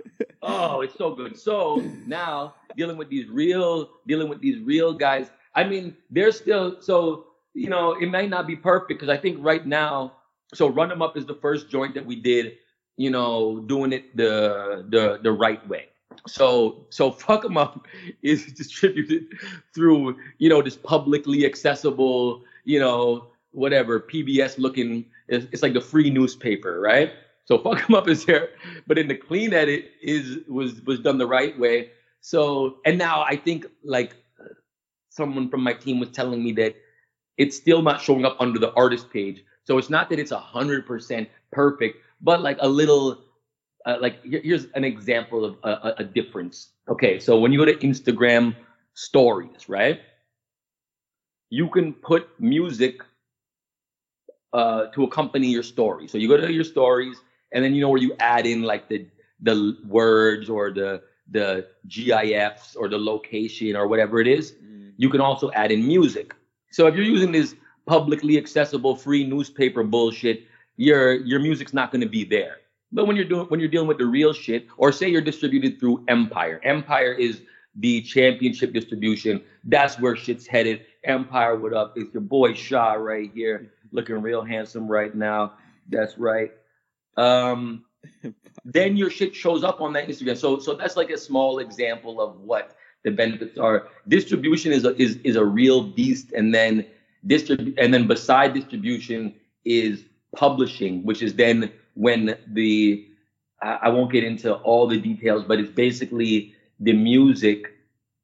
Oh, 0.42 0.80
it's 0.82 0.94
so 0.96 1.14
good. 1.14 1.38
So 1.38 1.82
now 2.06 2.54
dealing 2.76 2.96
with 2.96 3.08
these 3.08 3.28
real, 3.28 3.90
dealing 4.06 4.28
with 4.28 4.40
these 4.40 4.60
real 4.60 4.92
guys. 4.92 5.30
I 5.54 5.64
mean, 5.64 5.96
they're 6.10 6.32
still 6.32 6.80
so 6.80 7.26
you 7.54 7.68
know 7.68 7.92
it 7.92 8.06
might 8.06 8.30
not 8.30 8.46
be 8.46 8.56
perfect 8.56 9.00
because 9.00 9.08
I 9.08 9.16
think 9.16 9.38
right 9.40 9.66
now. 9.66 10.12
So 10.52 10.68
run 10.68 10.88
them 10.88 11.02
up 11.02 11.16
is 11.16 11.26
the 11.26 11.34
first 11.34 11.70
joint 11.70 11.94
that 11.94 12.04
we 12.04 12.16
did. 12.16 12.58
You 12.96 13.10
know, 13.10 13.60
doing 13.66 13.92
it 13.92 14.16
the 14.16 14.84
the 14.88 15.18
the 15.22 15.32
right 15.32 15.66
way. 15.68 15.88
So 16.26 16.86
so 16.90 17.10
fuck 17.24 17.42
them 17.42 17.56
up 17.56 17.86
is 18.22 18.46
distributed 18.52 19.26
through 19.74 20.16
you 20.38 20.48
know 20.48 20.62
this 20.62 20.76
publicly 20.76 21.44
accessible 21.46 22.42
you 22.64 22.78
know 22.80 23.28
whatever 23.52 24.00
PBS 24.00 24.58
looking. 24.58 25.06
It's, 25.26 25.62
like 25.62 25.72
the 25.72 25.80
free 25.80 26.10
newspaper, 26.10 26.80
right? 26.80 27.12
So 27.46 27.58
fuck 27.62 27.86
them 27.86 27.94
up 27.94 28.08
is 28.08 28.24
there, 28.26 28.50
but 28.86 28.98
in 28.98 29.08
the 29.08 29.14
clean 29.14 29.54
edit 29.54 29.92
is 30.02 30.38
was 30.48 30.82
was 30.82 31.00
done 31.00 31.18
the 31.18 31.26
right 31.26 31.58
way. 31.58 31.90
So 32.20 32.78
and 32.84 32.98
now 32.98 33.24
I 33.26 33.36
think 33.36 33.66
like 33.82 34.16
someone 35.10 35.48
from 35.48 35.62
my 35.62 35.72
team 35.72 36.00
was 36.00 36.10
telling 36.10 36.42
me 36.42 36.52
that 36.52 36.74
it's 37.36 37.56
still 37.56 37.82
not 37.82 38.00
showing 38.00 38.24
up 38.24 38.36
under 38.40 38.58
the 38.58 38.72
artist 38.74 39.10
page. 39.10 39.44
So 39.64 39.78
it's 39.78 39.90
not 39.90 40.10
that 40.10 40.18
it's 40.18 40.32
a 40.32 40.38
hundred 40.38 40.86
percent 40.86 41.28
perfect, 41.52 41.98
but 42.20 42.42
like 42.42 42.58
a 42.60 42.68
little 42.68 43.18
uh, 43.86 43.98
like 44.00 44.22
here's 44.24 44.66
an 44.74 44.84
example 44.84 45.44
of 45.44 45.56
a, 45.62 45.70
a, 45.70 45.94
a 45.98 46.04
difference. 46.04 46.70
Okay, 46.88 47.18
so 47.18 47.38
when 47.38 47.52
you 47.52 47.58
go 47.58 47.64
to 47.64 47.76
Instagram 47.76 48.54
stories, 48.94 49.68
right? 49.68 50.00
You 51.50 51.68
can 51.68 51.92
put 51.92 52.28
music 52.40 53.00
uh, 54.52 54.86
to 54.94 55.04
accompany 55.04 55.48
your 55.48 55.62
story. 55.62 56.08
So 56.08 56.18
you 56.18 56.28
go 56.28 56.36
to 56.36 56.52
your 56.52 56.64
stories, 56.64 57.16
and 57.52 57.64
then 57.64 57.74
you 57.74 57.80
know 57.80 57.88
where 57.88 58.00
you 58.00 58.14
add 58.20 58.46
in 58.46 58.62
like 58.62 58.88
the 58.88 59.06
the 59.40 59.76
words 59.86 60.48
or 60.48 60.70
the 60.70 61.02
the 61.30 61.66
GIFs 61.88 62.76
or 62.76 62.88
the 62.88 62.98
location 62.98 63.76
or 63.76 63.86
whatever 63.88 64.20
it 64.20 64.26
is. 64.26 64.54
You 64.96 65.08
can 65.10 65.20
also 65.20 65.50
add 65.52 65.72
in 65.72 65.86
music. 65.86 66.34
So 66.70 66.86
if 66.86 66.94
you're 66.94 67.04
using 67.04 67.32
this 67.32 67.54
publicly 67.86 68.38
accessible 68.38 68.96
free 68.96 69.26
newspaper 69.26 69.82
bullshit, 69.82 70.44
your 70.76 71.14
your 71.14 71.40
music's 71.40 71.74
not 71.74 71.90
going 71.90 72.00
to 72.00 72.08
be 72.08 72.24
there. 72.24 72.56
But 72.92 73.06
when 73.06 73.16
you're 73.16 73.24
doing 73.24 73.46
when 73.46 73.60
you're 73.60 73.68
dealing 73.68 73.88
with 73.88 73.98
the 73.98 74.06
real 74.06 74.32
shit, 74.32 74.66
or 74.76 74.92
say 74.92 75.08
you're 75.08 75.20
distributed 75.20 75.80
through 75.80 76.04
Empire, 76.08 76.60
Empire 76.62 77.12
is 77.12 77.42
the 77.76 78.02
championship 78.02 78.72
distribution. 78.72 79.42
That's 79.64 79.98
where 79.98 80.14
shit's 80.16 80.46
headed. 80.46 80.82
Empire, 81.02 81.56
what 81.56 81.72
up? 81.72 81.94
It's 81.96 82.14
your 82.14 82.22
boy 82.22 82.54
Shah 82.54 82.92
right 82.92 83.30
here, 83.34 83.72
looking 83.90 84.22
real 84.22 84.42
handsome 84.42 84.88
right 84.88 85.14
now. 85.14 85.54
That's 85.88 86.16
right. 86.16 86.52
Um, 87.16 87.84
then 88.64 88.96
your 88.96 89.10
shit 89.10 89.34
shows 89.34 89.64
up 89.64 89.80
on 89.80 89.92
that 89.94 90.08
Instagram. 90.08 90.36
So 90.36 90.58
so 90.58 90.74
that's 90.74 90.96
like 90.96 91.10
a 91.10 91.18
small 91.18 91.58
example 91.58 92.20
of 92.20 92.40
what 92.40 92.76
the 93.02 93.10
benefits 93.10 93.58
are. 93.58 93.88
Distribution 94.08 94.72
is 94.72 94.84
a 94.84 95.00
is 95.00 95.16
is 95.24 95.36
a 95.36 95.44
real 95.44 95.82
beast, 95.82 96.32
and 96.32 96.54
then 96.54 96.86
distrib 97.26 97.74
and 97.78 97.92
then 97.92 98.06
beside 98.06 98.54
distribution 98.54 99.34
is 99.64 100.04
publishing, 100.36 101.04
which 101.04 101.22
is 101.22 101.34
then 101.34 101.70
when 101.94 102.36
the 102.48 103.06
I, 103.62 103.88
won't 103.88 104.12
get 104.12 104.24
into 104.24 104.54
all 104.56 104.86
the 104.86 105.00
details, 105.00 105.44
but 105.44 105.58
it's 105.58 105.70
basically 105.70 106.54
the 106.80 106.92
music 106.92 107.72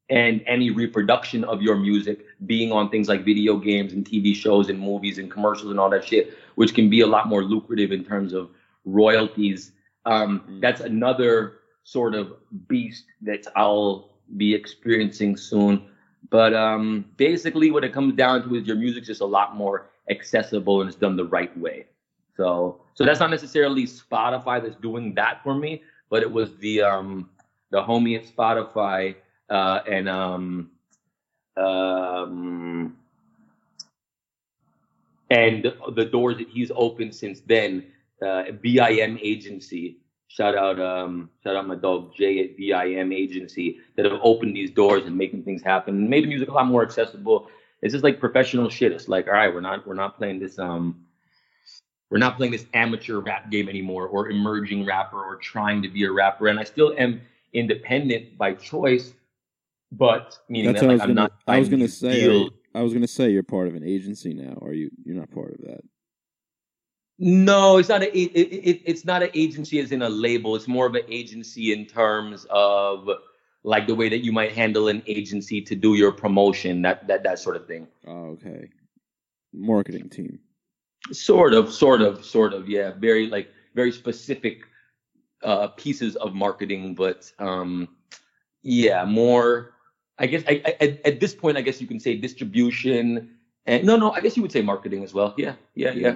and 0.09 0.43
any 0.45 0.69
reproduction 0.69 1.43
of 1.45 1.61
your 1.61 1.77
music 1.77 2.25
being 2.45 2.71
on 2.71 2.89
things 2.89 3.07
like 3.07 3.23
video 3.23 3.57
games 3.57 3.93
and 3.93 4.05
TV 4.05 4.35
shows 4.35 4.69
and 4.69 4.77
movies 4.77 5.17
and 5.17 5.31
commercials 5.31 5.71
and 5.71 5.79
all 5.79 5.89
that 5.89 6.05
shit, 6.05 6.33
which 6.55 6.75
can 6.75 6.89
be 6.89 7.01
a 7.01 7.07
lot 7.07 7.27
more 7.27 7.43
lucrative 7.43 7.91
in 7.91 8.03
terms 8.03 8.33
of 8.33 8.49
royalties. 8.85 9.71
Um, 10.05 10.41
Mm. 10.47 10.61
That's 10.61 10.81
another 10.81 11.59
sort 11.83 12.13
of 12.13 12.33
beast 12.67 13.05
that 13.21 13.47
I'll 13.55 14.09
be 14.37 14.53
experiencing 14.53 15.37
soon. 15.37 15.87
But 16.31 16.53
um, 16.53 17.05
basically, 17.17 17.69
what 17.71 17.83
it 17.83 17.93
comes 17.93 18.15
down 18.15 18.43
to 18.43 18.55
is 18.55 18.65
your 18.65 18.77
music's 18.77 19.05
just 19.05 19.21
a 19.21 19.25
lot 19.25 19.55
more 19.55 19.91
accessible 20.09 20.81
and 20.81 20.89
it's 20.89 20.97
done 20.97 21.15
the 21.15 21.25
right 21.25 21.55
way. 21.57 21.85
So, 22.37 22.81
so 22.95 23.03
that's 23.03 23.19
not 23.19 23.29
necessarily 23.29 23.85
Spotify 23.85 24.63
that's 24.63 24.77
doing 24.77 25.13
that 25.15 25.43
for 25.43 25.53
me, 25.53 25.83
but 26.09 26.23
it 26.23 26.31
was 26.31 26.55
the 26.57 26.81
um, 26.81 27.29
the 27.69 27.81
homie 27.81 28.17
at 28.17 28.25
Spotify 28.25 29.15
uh, 29.49 29.81
and 29.89 30.07
um, 30.07 30.71
um, 31.57 32.95
and 35.29 35.73
the 35.95 36.05
doors 36.05 36.37
that 36.37 36.47
he's 36.47 36.71
opened 36.73 37.13
since 37.13 37.41
then. 37.41 37.85
Uh, 38.25 38.51
BIM 38.61 39.17
agency. 39.21 39.97
Shout 40.33 40.55
out, 40.55 40.79
um, 40.79 41.29
shout 41.43 41.57
out 41.57 41.67
my 41.67 41.75
dog 41.75 42.15
Jay 42.15 42.39
at 42.39 42.55
VIM 42.57 43.11
agency 43.11 43.79
that 43.97 44.05
have 44.05 44.19
opened 44.23 44.55
these 44.55 44.71
doors 44.71 45.05
and 45.05 45.17
making 45.17 45.43
things 45.43 45.61
happen 45.61 45.95
and 45.95 46.09
made 46.09 46.23
the 46.23 46.27
music 46.29 46.47
a 46.47 46.53
lot 46.53 46.67
more 46.67 46.83
accessible. 46.83 47.49
It's 47.81 47.91
just 47.91 48.03
like 48.03 48.17
professional 48.19 48.69
shit. 48.69 48.93
It's 48.93 49.09
like, 49.09 49.27
all 49.27 49.33
right, 49.33 49.53
we're 49.53 49.59
not 49.59 49.85
we're 49.85 49.93
not 49.93 50.17
playing 50.17 50.39
this 50.39 50.57
um 50.57 51.03
we're 52.09 52.17
not 52.17 52.37
playing 52.37 52.53
this 52.53 52.65
amateur 52.73 53.19
rap 53.19 53.51
game 53.51 53.67
anymore 53.67 54.07
or 54.07 54.29
emerging 54.29 54.85
rapper 54.85 55.17
or 55.21 55.35
trying 55.35 55.81
to 55.81 55.89
be 55.89 56.05
a 56.05 56.11
rapper. 56.11 56.47
And 56.47 56.57
I 56.59 56.63
still 56.63 56.93
am 56.97 57.19
independent 57.53 58.37
by 58.37 58.53
choice, 58.53 59.13
but 59.91 60.37
meaning 60.47 60.71
That's 60.71 60.81
that 60.81 60.87
what 60.87 60.91
I 60.91 60.95
like, 60.95 61.01
was 61.01 61.09
I'm 61.09 61.15
gonna. 61.15 61.21
not 61.21 61.31
I 61.47 61.59
was 61.59 61.67
gonna 61.69 61.87
say. 61.89 62.21
you- 62.21 62.49
I 62.73 62.81
was 62.83 62.93
gonna 62.93 63.05
say 63.07 63.31
you're 63.31 63.43
part 63.43 63.67
of 63.67 63.75
an 63.75 63.83
agency 63.83 64.33
now. 64.33 64.57
Are 64.61 64.71
you? 64.71 64.89
You're 65.03 65.17
not 65.17 65.29
part 65.29 65.55
of 65.55 65.61
that. 65.65 65.81
No, 67.23 67.77
it's 67.77 67.87
not 67.87 68.01
a 68.01 68.17
it, 68.17 68.31
it, 68.33 68.51
it, 68.51 68.81
it's 68.83 69.05
not 69.05 69.21
an 69.21 69.29
agency 69.35 69.79
as 69.79 69.91
in 69.91 70.01
a 70.01 70.09
label. 70.09 70.55
It's 70.55 70.67
more 70.67 70.87
of 70.87 70.95
an 70.95 71.03
agency 71.07 71.71
in 71.71 71.85
terms 71.85 72.47
of 72.49 73.07
like 73.63 73.85
the 73.85 73.93
way 73.93 74.09
that 74.09 74.23
you 74.25 74.31
might 74.31 74.53
handle 74.53 74.87
an 74.87 75.03
agency 75.05 75.61
to 75.61 75.75
do 75.75 75.93
your 75.93 76.11
promotion, 76.11 76.81
that 76.81 77.07
that 77.07 77.21
that 77.21 77.37
sort 77.37 77.57
of 77.57 77.67
thing. 77.67 77.87
Oh, 78.07 78.31
okay. 78.31 78.69
Marketing 79.53 80.09
team. 80.09 80.39
Sort 81.11 81.53
of, 81.53 81.71
sort 81.71 82.01
of, 82.01 82.25
sort 82.25 82.53
of. 82.53 82.67
Yeah, 82.67 82.93
very 82.97 83.27
like 83.27 83.51
very 83.75 83.91
specific 83.91 84.63
uh, 85.43 85.67
pieces 85.67 86.15
of 86.15 86.33
marketing, 86.33 86.95
but 86.95 87.31
um, 87.37 87.87
yeah, 88.63 89.05
more. 89.05 89.75
I 90.17 90.25
guess 90.25 90.43
I, 90.47 90.63
I, 90.65 90.75
at, 90.83 91.05
at 91.05 91.19
this 91.19 91.35
point, 91.35 91.55
I 91.55 91.61
guess 91.61 91.79
you 91.79 91.85
can 91.85 91.99
say 91.99 92.15
distribution. 92.15 93.37
And 93.67 93.85
no, 93.85 93.95
no, 93.95 94.09
I 94.09 94.21
guess 94.21 94.35
you 94.35 94.41
would 94.41 94.51
say 94.51 94.63
marketing 94.63 95.03
as 95.03 95.13
well. 95.13 95.35
Yeah, 95.37 95.53
yeah, 95.75 95.91
yeah. 95.91 96.15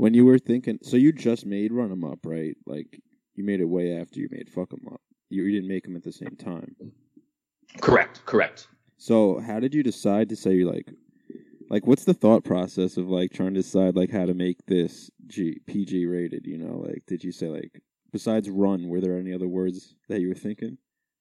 When 0.00 0.14
you 0.14 0.24
were 0.24 0.38
thinking, 0.38 0.78
so 0.80 0.96
you 0.96 1.12
just 1.12 1.44
made 1.44 1.72
Run 1.72 1.92
'Em 1.92 2.04
Up, 2.04 2.20
right? 2.24 2.56
Like 2.64 3.02
you 3.34 3.44
made 3.44 3.60
it 3.60 3.66
way 3.66 4.00
after 4.00 4.18
you 4.18 4.28
made 4.30 4.48
Fuck 4.48 4.72
'Em 4.72 4.88
Up. 4.90 5.02
You, 5.28 5.42
you 5.44 5.52
didn't 5.52 5.68
make 5.68 5.84
them 5.84 5.94
at 5.94 6.02
the 6.02 6.10
same 6.10 6.36
time. 6.36 6.74
Correct, 7.82 8.24
correct. 8.24 8.68
So 8.96 9.40
how 9.40 9.60
did 9.60 9.74
you 9.74 9.82
decide 9.82 10.30
to 10.30 10.36
say 10.36 10.64
like, 10.64 10.90
like 11.68 11.86
what's 11.86 12.06
the 12.06 12.14
thought 12.14 12.44
process 12.44 12.96
of 12.96 13.10
like 13.10 13.30
trying 13.34 13.52
to 13.52 13.60
decide 13.60 13.94
like 13.94 14.10
how 14.10 14.24
to 14.24 14.32
make 14.32 14.64
this 14.64 15.10
G, 15.26 15.60
PG 15.66 16.06
rated? 16.06 16.46
You 16.46 16.56
know, 16.56 16.78
like 16.78 17.02
did 17.06 17.22
you 17.22 17.30
say 17.30 17.48
like 17.48 17.82
besides 18.10 18.48
run, 18.48 18.88
were 18.88 19.02
there 19.02 19.18
any 19.18 19.34
other 19.34 19.48
words 19.48 19.96
that 20.08 20.22
you 20.22 20.28
were 20.28 20.34
thinking, 20.34 20.78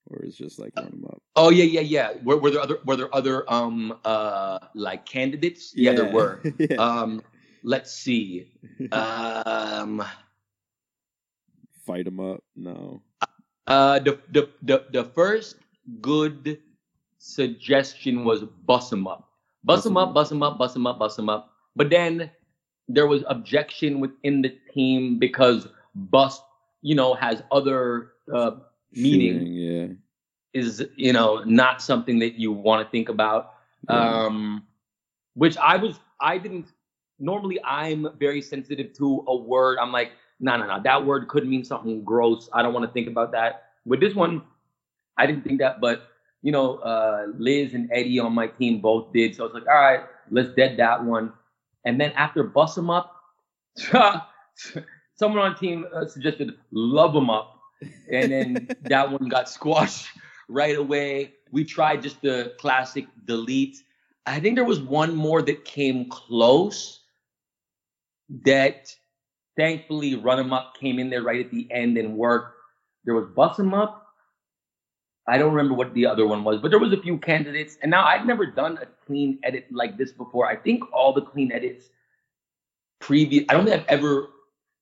or 0.10 0.24
is 0.24 0.38
just 0.38 0.58
like 0.58 0.72
run 0.78 0.86
Run 0.86 0.94
'Em 0.94 1.06
Up? 1.06 1.22
Oh 1.36 1.50
yeah, 1.50 1.66
yeah, 1.66 1.82
yeah. 1.82 2.14
Were, 2.24 2.38
were 2.38 2.50
there 2.50 2.62
other 2.62 2.80
were 2.86 2.96
there 2.96 3.14
other 3.14 3.44
um 3.52 4.00
uh 4.06 4.60
like 4.74 5.06
candidates? 5.06 5.74
Yeah, 5.76 5.92
there 5.92 6.14
were. 6.14 6.40
yeah. 6.58 6.78
Um, 6.78 7.22
let's 7.64 7.92
see. 7.92 8.52
Um, 8.92 10.04
Fight 11.86 12.08
'em 12.08 12.20
up? 12.20 12.44
No. 12.56 13.02
uh, 13.68 14.00
the 14.00 14.20
the 14.32 14.50
the 14.64 14.86
the 14.92 15.04
first 15.04 15.58
good 16.02 16.60
suggestion 17.18 18.24
was 18.24 18.44
bust 18.66 18.92
'em 18.94 19.08
up, 19.08 19.30
bust 19.64 19.86
'em 19.86 19.98
up, 19.98 20.14
bust 20.14 20.32
'em 20.32 20.44
up, 20.44 20.58
bust 20.58 20.76
'em 20.76 20.88
up, 20.88 21.00
bust 21.00 21.20
'em 21.20 21.30
up. 21.30 21.52
But 21.76 21.90
then 21.90 22.30
there 22.88 23.08
was 23.08 23.24
objection 23.28 24.00
within 24.00 24.42
the 24.42 24.50
team 24.74 25.20
because 25.20 25.68
bust, 25.96 26.42
you 26.82 26.96
know, 26.96 27.14
has 27.14 27.44
other 27.52 28.14
uh, 28.34 28.52
meaning. 28.94 29.48
Yeah. 29.48 29.88
is 30.54 30.84
you 30.96 31.14
know 31.14 31.44
not 31.46 31.82
something 31.82 32.18
that 32.20 32.34
you 32.40 32.52
want 32.52 32.84
to 32.86 32.90
think 32.92 33.08
about 33.10 33.54
Yeah. 33.88 34.26
um 34.28 34.66
which 35.36 35.56
i 35.58 35.76
was 35.78 36.00
i 36.22 36.38
didn't 36.38 36.68
normally 37.20 37.60
i'm 37.64 38.08
very 38.18 38.42
sensitive 38.42 38.94
to 38.94 39.24
a 39.28 39.36
word 39.36 39.78
i'm 39.82 39.92
like 39.92 40.12
no 40.40 40.58
no 40.58 40.66
no 40.66 40.82
that 40.84 41.06
word 41.06 41.28
could 41.28 41.48
mean 41.48 41.64
something 41.64 42.04
gross 42.04 42.50
i 42.54 42.62
don't 42.62 42.74
want 42.74 42.86
to 42.86 42.92
think 42.92 43.08
about 43.08 43.32
that 43.32 43.72
with 43.86 44.00
this 44.00 44.16
one 44.16 44.42
i 45.18 45.26
didn't 45.26 45.44
think 45.44 45.60
that 45.60 45.80
but 45.82 46.10
you 46.42 46.52
know, 46.52 46.78
uh, 46.78 47.28
Liz 47.38 47.74
and 47.74 47.90
Eddie 47.92 48.20
on 48.20 48.34
my 48.34 48.48
team 48.48 48.80
both 48.80 49.12
did. 49.14 49.36
So 49.36 49.44
I 49.44 49.46
was 49.48 49.54
like, 49.54 49.68
all 49.68 49.76
right, 49.76 50.02
let's 50.32 50.50
dead 50.56 50.78
that 50.78 51.04
one. 51.04 51.34
And 51.86 52.00
then 52.00 52.12
after 52.14 52.44
bust 52.44 52.76
Bust 52.76 52.78
'em 52.78 52.90
Up, 52.90 53.16
someone 55.16 55.40
on 55.44 55.58
team 55.58 55.86
uh, 55.94 56.06
suggested 56.06 56.56
them 56.72 57.30
Up. 57.30 57.60
And 58.12 58.32
then 58.32 58.68
that 58.84 59.12
one 59.12 59.30
got 59.30 59.50
squashed 59.50 60.08
right 60.48 60.78
away. 60.78 61.34
We 61.52 61.64
tried 61.66 62.02
just 62.02 62.22
the 62.22 62.54
classic 62.58 63.06
delete. 63.26 63.84
I 64.26 64.40
think 64.40 64.56
there 64.56 64.66
was 64.66 64.80
one 64.80 65.16
more 65.16 65.42
that 65.42 65.66
came 65.66 66.10
close 66.10 66.99
that 68.46 68.96
thankfully 69.58 70.16
run 70.16 70.24
Run 70.24 70.40
'em 70.40 70.54
Up 70.54 70.76
came 70.80 71.00
in 71.00 71.10
there 71.10 71.24
right 71.24 71.44
at 71.44 71.52
the 71.52 71.68
end 71.72 71.98
and 71.98 72.16
worked. 72.16 72.56
There 73.06 73.16
was 73.16 73.28
Bust 73.36 73.60
'em 73.60 73.74
Up. 73.74 74.08
I 75.28 75.38
don't 75.38 75.54
remember 75.54 75.76
what 75.76 75.94
the 75.94 76.06
other 76.06 76.26
one 76.26 76.44
was, 76.44 76.60
but 76.60 76.72
there 76.72 76.80
was 76.80 76.94
a 76.94 77.02
few 77.02 77.18
candidates. 77.18 77.78
And 77.82 77.92
now 77.92 78.04
I've 78.06 78.26
never 78.26 78.46
done 78.46 78.80
a 78.82 78.86
clean 79.06 79.40
edit 79.44 79.68
like 79.72 79.98
this 79.98 80.12
before. 80.12 80.48
I 80.48 80.56
think 80.56 80.84
all 80.92 81.14
the 81.14 81.22
clean 81.22 81.52
edits 81.52 81.90
previous, 83.00 83.46
I 83.50 83.54
don't 83.54 83.66
think 83.66 83.80
I've 83.82 83.88
ever 83.88 84.28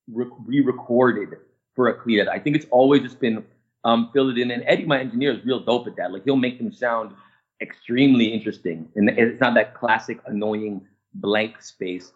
re-recorded 0.08 1.38
for 1.76 1.90
a 1.90 1.94
clean 1.94 2.20
edit. 2.20 2.32
I 2.32 2.40
think 2.40 2.56
it's 2.56 2.68
always 2.72 3.02
just 3.02 3.20
been 3.20 3.44
um, 3.84 4.10
fill 4.14 4.30
it 4.30 4.38
in. 4.38 4.52
And 4.52 4.64
Eddie, 4.66 4.86
my 4.86 5.00
engineer, 5.00 5.32
is 5.32 5.44
real 5.46 5.60
dope 5.60 5.88
at 5.88 5.96
that. 5.98 6.12
Like 6.12 6.24
he'll 6.24 6.36
make 6.36 6.58
them 6.58 6.72
sound 6.72 7.14
extremely 7.62 8.26
interesting, 8.26 8.90
and 8.96 9.10
it's 9.10 9.40
not 9.40 9.54
that 9.56 9.74
classic 9.74 10.20
annoying 10.26 10.86
blank 11.16 11.62
space. 11.62 12.12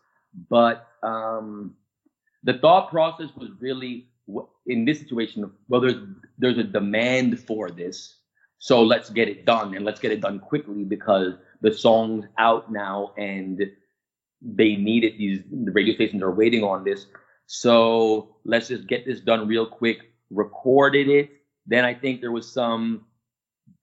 But 0.50 0.88
um, 1.04 1.76
the 2.44 2.54
thought 2.54 2.90
process 2.90 3.30
was 3.36 3.50
really 3.60 4.08
in 4.68 4.86
this 4.86 5.00
situation. 5.00 5.52
Well, 5.68 5.82
there's 5.82 6.04
there's 6.38 6.58
a 6.58 6.64
demand 6.64 7.40
for 7.40 7.70
this, 7.70 8.18
so 8.58 8.82
let's 8.82 9.10
get 9.10 9.28
it 9.28 9.46
done, 9.46 9.76
and 9.76 9.86
let's 9.86 10.00
get 10.00 10.12
it 10.12 10.22
done 10.22 10.40
quickly 10.40 10.84
because 10.84 11.34
the 11.62 11.74
song's 11.74 12.26
out 12.38 12.72
now, 12.72 13.14
and 13.18 13.62
they 14.42 14.76
need 14.76 15.04
it. 15.04 15.18
These 15.18 15.40
the 15.52 15.72
radio 15.72 15.94
stations 15.96 16.24
are 16.24 16.32
waiting 16.32 16.64
on 16.64 16.84
this. 16.84 17.06
So 17.48 18.38
let's 18.46 18.70
just 18.70 18.88
get 18.88 19.06
this 19.06 19.20
done 19.20 19.48
real 19.48 19.66
quick. 19.66 20.14
Recorded 20.30 21.10
it. 21.10 21.30
Then 21.68 21.84
I 21.84 21.94
think 21.94 22.22
there 22.22 22.32
was 22.32 22.52
some 22.52 23.06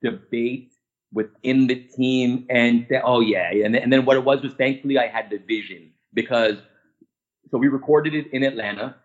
debate 0.02 0.72
within 1.12 1.66
the 1.66 1.76
team, 1.76 2.46
and 2.48 2.88
th- 2.88 3.02
oh 3.04 3.20
yeah, 3.20 3.52
and, 3.52 3.76
and 3.76 3.92
then 3.92 4.04
what 4.04 4.16
it 4.16 4.24
was 4.24 4.42
was 4.42 4.54
thankfully 4.54 4.98
I 4.98 5.06
had 5.06 5.30
the 5.30 5.38
vision 5.38 5.92
because 6.18 6.56
so 7.50 7.58
we 7.58 7.68
recorded 7.68 8.12
it 8.12 8.26
in 8.32 8.42
Atlanta, 8.42 8.96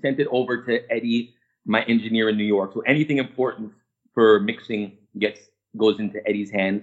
sent 0.00 0.18
it 0.18 0.26
over 0.30 0.62
to 0.64 0.90
Eddie, 0.90 1.34
my 1.66 1.82
engineer 1.84 2.30
in 2.30 2.36
New 2.38 2.44
York. 2.56 2.72
So 2.72 2.80
anything 2.80 3.18
important 3.18 3.72
for 4.14 4.40
mixing 4.40 4.96
gets 5.18 5.40
goes 5.76 5.98
into 6.00 6.26
Eddie's 6.26 6.50
hands, 6.50 6.82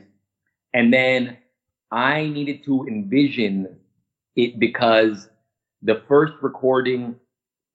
and 0.74 0.94
then 0.94 1.38
I 1.92 2.28
needed 2.28 2.64
to 2.66 2.86
envision 2.88 3.78
it 4.36 4.60
because 4.60 5.28
the 5.82 5.96
first 6.08 6.34
recording 6.42 7.16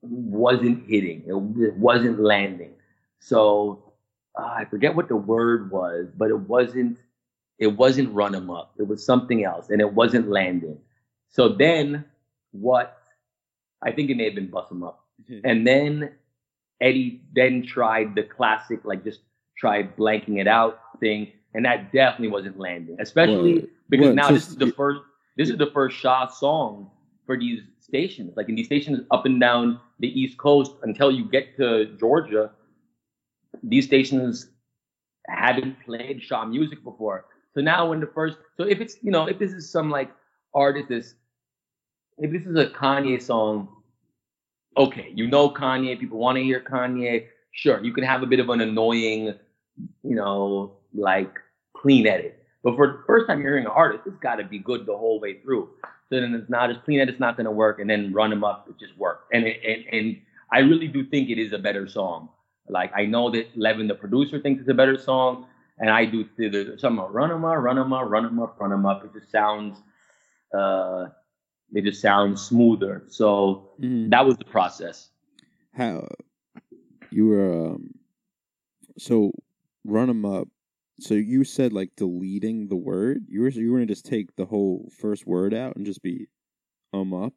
wasn't 0.03 0.87
hitting, 0.89 1.25
it 1.27 1.75
wasn't 1.77 2.21
landing. 2.21 2.75
So 3.19 3.93
uh, 4.39 4.53
I 4.61 4.65
forget 4.67 4.95
what 4.95 5.09
the 5.09 5.17
word 5.17 5.71
was, 5.73 6.07
but 6.17 6.31
it 6.31 6.39
wasn't 6.39 6.99
it 7.59 7.69
wasn't 7.69 8.13
run 8.15 8.35
up. 8.51 8.75
It 8.79 8.87
was 8.87 9.05
something 9.05 9.45
else, 9.45 9.71
and 9.71 9.81
it 9.81 9.93
wasn't 9.93 10.29
landing. 10.29 10.79
So 11.31 11.49
then 11.49 12.05
what? 12.53 12.97
I 13.83 13.93
think 13.93 14.11
it 14.11 14.17
may 14.17 14.25
have 14.25 14.35
been 14.35 14.51
bust 14.51 14.71
them 14.71 14.83
up, 14.83 15.05
mm-hmm. 15.23 15.45
and 15.45 15.67
then 15.67 16.13
Eddie 16.81 17.23
then 17.35 17.65
tried 17.65 18.15
the 18.15 18.23
classic, 18.23 18.81
like 18.85 19.05
just 19.05 19.21
tried 19.57 19.97
blanking 19.97 20.41
it 20.41 20.49
out 20.49 20.81
thing, 21.01 21.33
and 21.55 21.65
that 21.65 21.93
definitely 21.93 22.29
wasn't 22.29 22.59
landing. 22.59 22.97
Especially 23.01 23.61
what? 23.61 23.69
because 23.89 24.07
what? 24.07 24.15
now 24.15 24.31
this 24.31 24.49
is 24.49 24.57
the 24.57 24.73
first 24.73 25.01
this 25.37 25.51
is 25.51 25.59
the 25.59 25.71
first 25.73 25.97
Shah 25.97 26.29
song 26.29 26.91
for 27.27 27.39
these 27.39 27.61
stations. 27.81 28.37
Like 28.37 28.49
in 28.49 28.55
these 28.55 28.67
stations 28.67 29.01
up 29.11 29.27
and 29.27 29.41
down 29.41 29.81
the 29.99 30.09
East 30.09 30.39
Coast 30.39 30.73
until 30.83 31.11
you 31.11 31.25
get 31.25 31.57
to 31.57 31.97
Georgia, 31.99 32.51
these 33.63 33.87
stations 33.87 34.51
haven't 35.29 35.77
played 35.85 36.23
Shah 36.23 36.45
music 36.45 36.83
before. 36.85 37.27
So 37.55 37.61
now 37.61 37.89
when 37.89 38.01
the 38.01 38.07
first 38.07 38.39
so 38.57 38.65
if 38.65 38.81
it's 38.81 38.97
you 39.03 39.11
know, 39.11 39.27
if 39.27 39.39
this 39.39 39.53
is 39.53 39.71
some 39.71 39.91
like 39.91 40.11
artist 40.57 40.91
is 40.91 41.15
if 42.19 42.33
this 42.33 42.47
is 42.47 42.57
a 42.57 42.67
Kanye 42.67 43.23
song, 43.23 43.69
okay, 44.77 45.13
you 45.15 45.29
know 45.29 45.51
Kanye, 45.51 46.01
people 46.01 46.19
want 46.19 46.37
to 46.37 46.43
hear 46.43 46.61
Kanye, 46.61 47.27
sure, 47.53 47.85
you 47.85 47.93
can 47.93 48.05
have 48.05 48.23
a 48.23 48.27
bit 48.27 48.41
of 48.41 48.49
an 48.49 48.61
annoying, 48.61 49.35
you 50.03 50.17
know, 50.17 50.79
like 50.95 51.39
clean 51.77 52.07
edit. 52.07 52.43
But 52.65 52.75
for 52.75 52.87
the 52.89 53.03
first 53.07 53.29
time 53.29 53.41
you're 53.41 53.51
hearing 53.51 53.67
an 53.67 53.73
artist, 53.73 54.05
it's 54.07 54.19
got 54.19 54.37
to 54.37 54.45
be 54.45 54.59
good 54.59 54.87
the 54.87 54.97
whole 54.97 55.21
way 55.21 55.41
through. 55.41 55.69
So 56.09 56.21
then 56.21 56.35
it's 56.35 56.51
not 56.51 56.71
as 56.71 56.77
clean 56.85 57.01
edit's 57.01 57.21
not 57.21 57.37
going 57.37 57.45
to 57.45 57.51
work, 57.51 57.79
and 57.79 57.89
then 57.89 58.13
run 58.13 58.31
them 58.31 58.45
up, 58.45 58.67
it 58.69 58.79
just 58.79 58.97
worked. 58.99 59.33
And, 59.35 59.45
and 59.45 59.85
and 59.93 60.17
I 60.53 60.61
really 60.61 60.89
do 60.89 61.05
think 61.05 61.31
it 61.31 61.39
is 61.39 61.53
a 61.53 61.59
better 61.59 61.87
song. 61.89 62.29
Like 62.69 62.93
I 62.97 63.07
know 63.07 63.31
that 63.31 63.47
Levin, 63.57 63.89
the 63.89 63.95
producer, 63.95 64.41
thinks 64.41 64.61
it's 64.61 64.71
a 64.71 64.75
better 64.75 64.99
song, 64.99 65.47
and 65.79 65.91
I 65.91 66.05
do. 66.05 66.25
Some 66.79 67.01
run 67.01 67.31
them 67.31 67.45
up, 67.45 67.59
run 67.59 67.77
them 67.77 67.93
up, 67.93 68.11
run 68.11 68.25
them 68.25 68.41
up, 68.41 68.57
run 68.61 68.71
them 68.71 68.87
up. 68.87 69.05
It 69.05 69.13
just 69.19 69.31
sounds, 69.31 69.79
uh, 70.55 71.07
they 71.73 71.81
just 71.81 72.01
sound 72.01 72.39
smoother. 72.39 73.05
So 73.09 73.71
mm. 73.81 74.11
that 74.11 74.25
was 74.25 74.37
the 74.37 74.45
process. 74.45 75.11
How 75.73 76.09
you 77.11 77.27
were 77.27 77.67
um, 77.69 77.91
so 78.99 79.33
run 79.85 80.09
them 80.09 80.25
up. 80.25 80.49
So 80.99 81.15
you 81.15 81.45
said 81.45 81.73
like 81.73 81.91
deleting 81.97 82.69
the 82.69 82.77
word. 82.77 83.25
You 83.29 83.43
were 83.43 83.49
you 83.49 83.73
were 83.73 83.79
gonna 83.79 83.87
just 83.87 84.07
take 84.07 84.35
the 84.37 84.47
whole 84.47 84.91
first 84.99 85.27
word 85.27 85.53
out 85.53 85.77
and 85.77 85.85
just 85.85 86.03
be 86.03 86.29
um 86.93 87.13
up. 87.13 87.35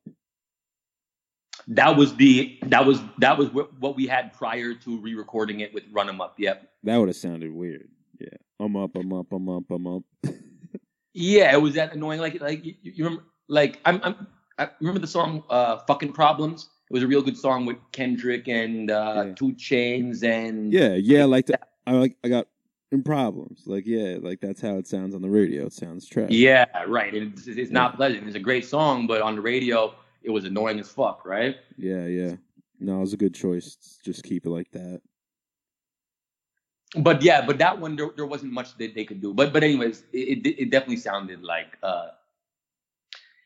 That 1.68 1.98
was 1.98 2.16
the 2.16 2.58
that 2.68 2.86
was 2.86 3.02
that 3.18 3.38
was 3.38 3.50
what 3.50 3.96
we 3.96 4.08
had 4.08 4.34
prior 4.34 4.74
to 4.74 5.02
re-recording 5.02 5.60
it 5.60 5.74
with 5.74 5.84
Run 5.92 6.10
'Em 6.10 6.22
Up. 6.22 6.36
Yep. 6.40 6.70
That 6.84 6.98
would 6.98 7.10
have 7.10 7.18
sounded 7.18 7.52
weird. 7.52 7.90
Yeah. 8.20 8.38
I'm 8.60 8.76
up. 8.76 8.92
I'm 8.96 9.12
up. 9.14 9.28
I'm 9.32 9.50
up. 9.50 9.64
I'm 9.70 9.88
up. 9.88 10.04
yeah, 11.14 11.54
it 11.54 11.62
was 11.62 11.76
that 11.76 11.94
annoying. 11.94 12.20
Like 12.20 12.42
like 12.42 12.66
you, 12.66 12.76
you 12.82 13.04
remember 13.04 13.24
like 13.48 13.80
I'm 13.86 14.00
I'm 14.04 14.28
I 14.58 14.70
remember 14.80 15.00
the 15.00 15.08
song 15.08 15.44
uh 15.50 15.78
"Fucking 15.88 16.14
Problems." 16.14 16.70
It 16.90 16.94
was 16.94 17.04
a 17.04 17.08
real 17.08 17.22
good 17.22 17.38
song 17.38 17.66
with 17.66 17.78
Kendrick 17.92 18.48
and 18.48 18.90
uh 18.90 19.26
yeah. 19.28 19.34
2 19.36 19.54
Chainz 19.54 20.24
and 20.24 20.74
yeah 20.74 20.96
yeah 20.96 21.26
like 21.26 21.46
that. 21.48 21.70
I 21.86 21.92
like 21.92 22.18
I 22.24 22.30
got 22.30 22.48
in 22.92 23.04
problems. 23.04 23.64
Like, 23.66 23.86
yeah, 23.86 24.18
like 24.20 24.42
that's 24.42 24.62
how 24.62 24.78
it 24.78 24.88
sounds 24.88 25.16
on 25.16 25.22
the 25.22 25.30
radio. 25.30 25.66
It 25.66 25.74
sounds 25.74 26.08
trash. 26.08 26.30
Yeah, 26.32 26.66
right. 26.88 27.14
It's, 27.14 27.48
it's 27.48 27.72
not 27.72 27.96
pleasant. 27.96 28.28
It's 28.28 28.36
a 28.36 28.40
great 28.40 28.66
song, 28.66 29.08
but 29.08 29.22
on 29.22 29.36
the 29.36 29.42
radio, 29.42 29.94
it 30.24 30.32
was 30.32 30.46
annoying 30.46 30.80
as 30.80 30.90
fuck, 30.90 31.26
right? 31.26 31.56
Yeah, 31.78 32.06
yeah. 32.06 32.36
No, 32.80 32.98
it 32.98 33.02
was 33.02 33.14
a 33.14 33.18
good 33.18 33.34
choice. 33.34 34.00
Just 34.04 34.24
keep 34.24 34.46
it 34.46 34.50
like 34.50 34.72
that. 34.72 35.02
But 36.98 37.22
yeah, 37.22 37.46
but 37.46 37.60
that 37.60 37.80
one 37.80 37.96
there, 37.96 38.10
there 38.16 38.26
wasn't 38.26 38.52
much 38.52 38.76
that 38.78 38.96
they 38.96 39.06
could 39.06 39.22
do. 39.22 39.34
But 39.34 39.54
but 39.54 39.64
anyways, 39.64 40.04
it, 40.12 40.46
it, 40.46 40.62
it 40.64 40.70
definitely 40.72 40.98
sounded 40.98 41.44
like 41.44 41.78
uh, 41.84 42.10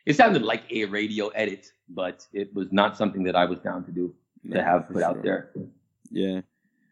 it 0.05 0.15
sounded 0.15 0.43
like 0.43 0.63
a 0.71 0.85
radio 0.85 1.27
edit, 1.29 1.71
but 1.89 2.25
it 2.33 2.53
was 2.53 2.71
not 2.71 2.97
something 2.97 3.23
that 3.23 3.35
I 3.35 3.45
was 3.45 3.59
down 3.59 3.83
to 3.85 3.91
do 3.91 4.13
to 4.51 4.63
have 4.63 4.87
put 4.87 4.97
sure. 4.97 5.05
out 5.05 5.23
there. 5.23 5.51
Yeah. 6.09 6.41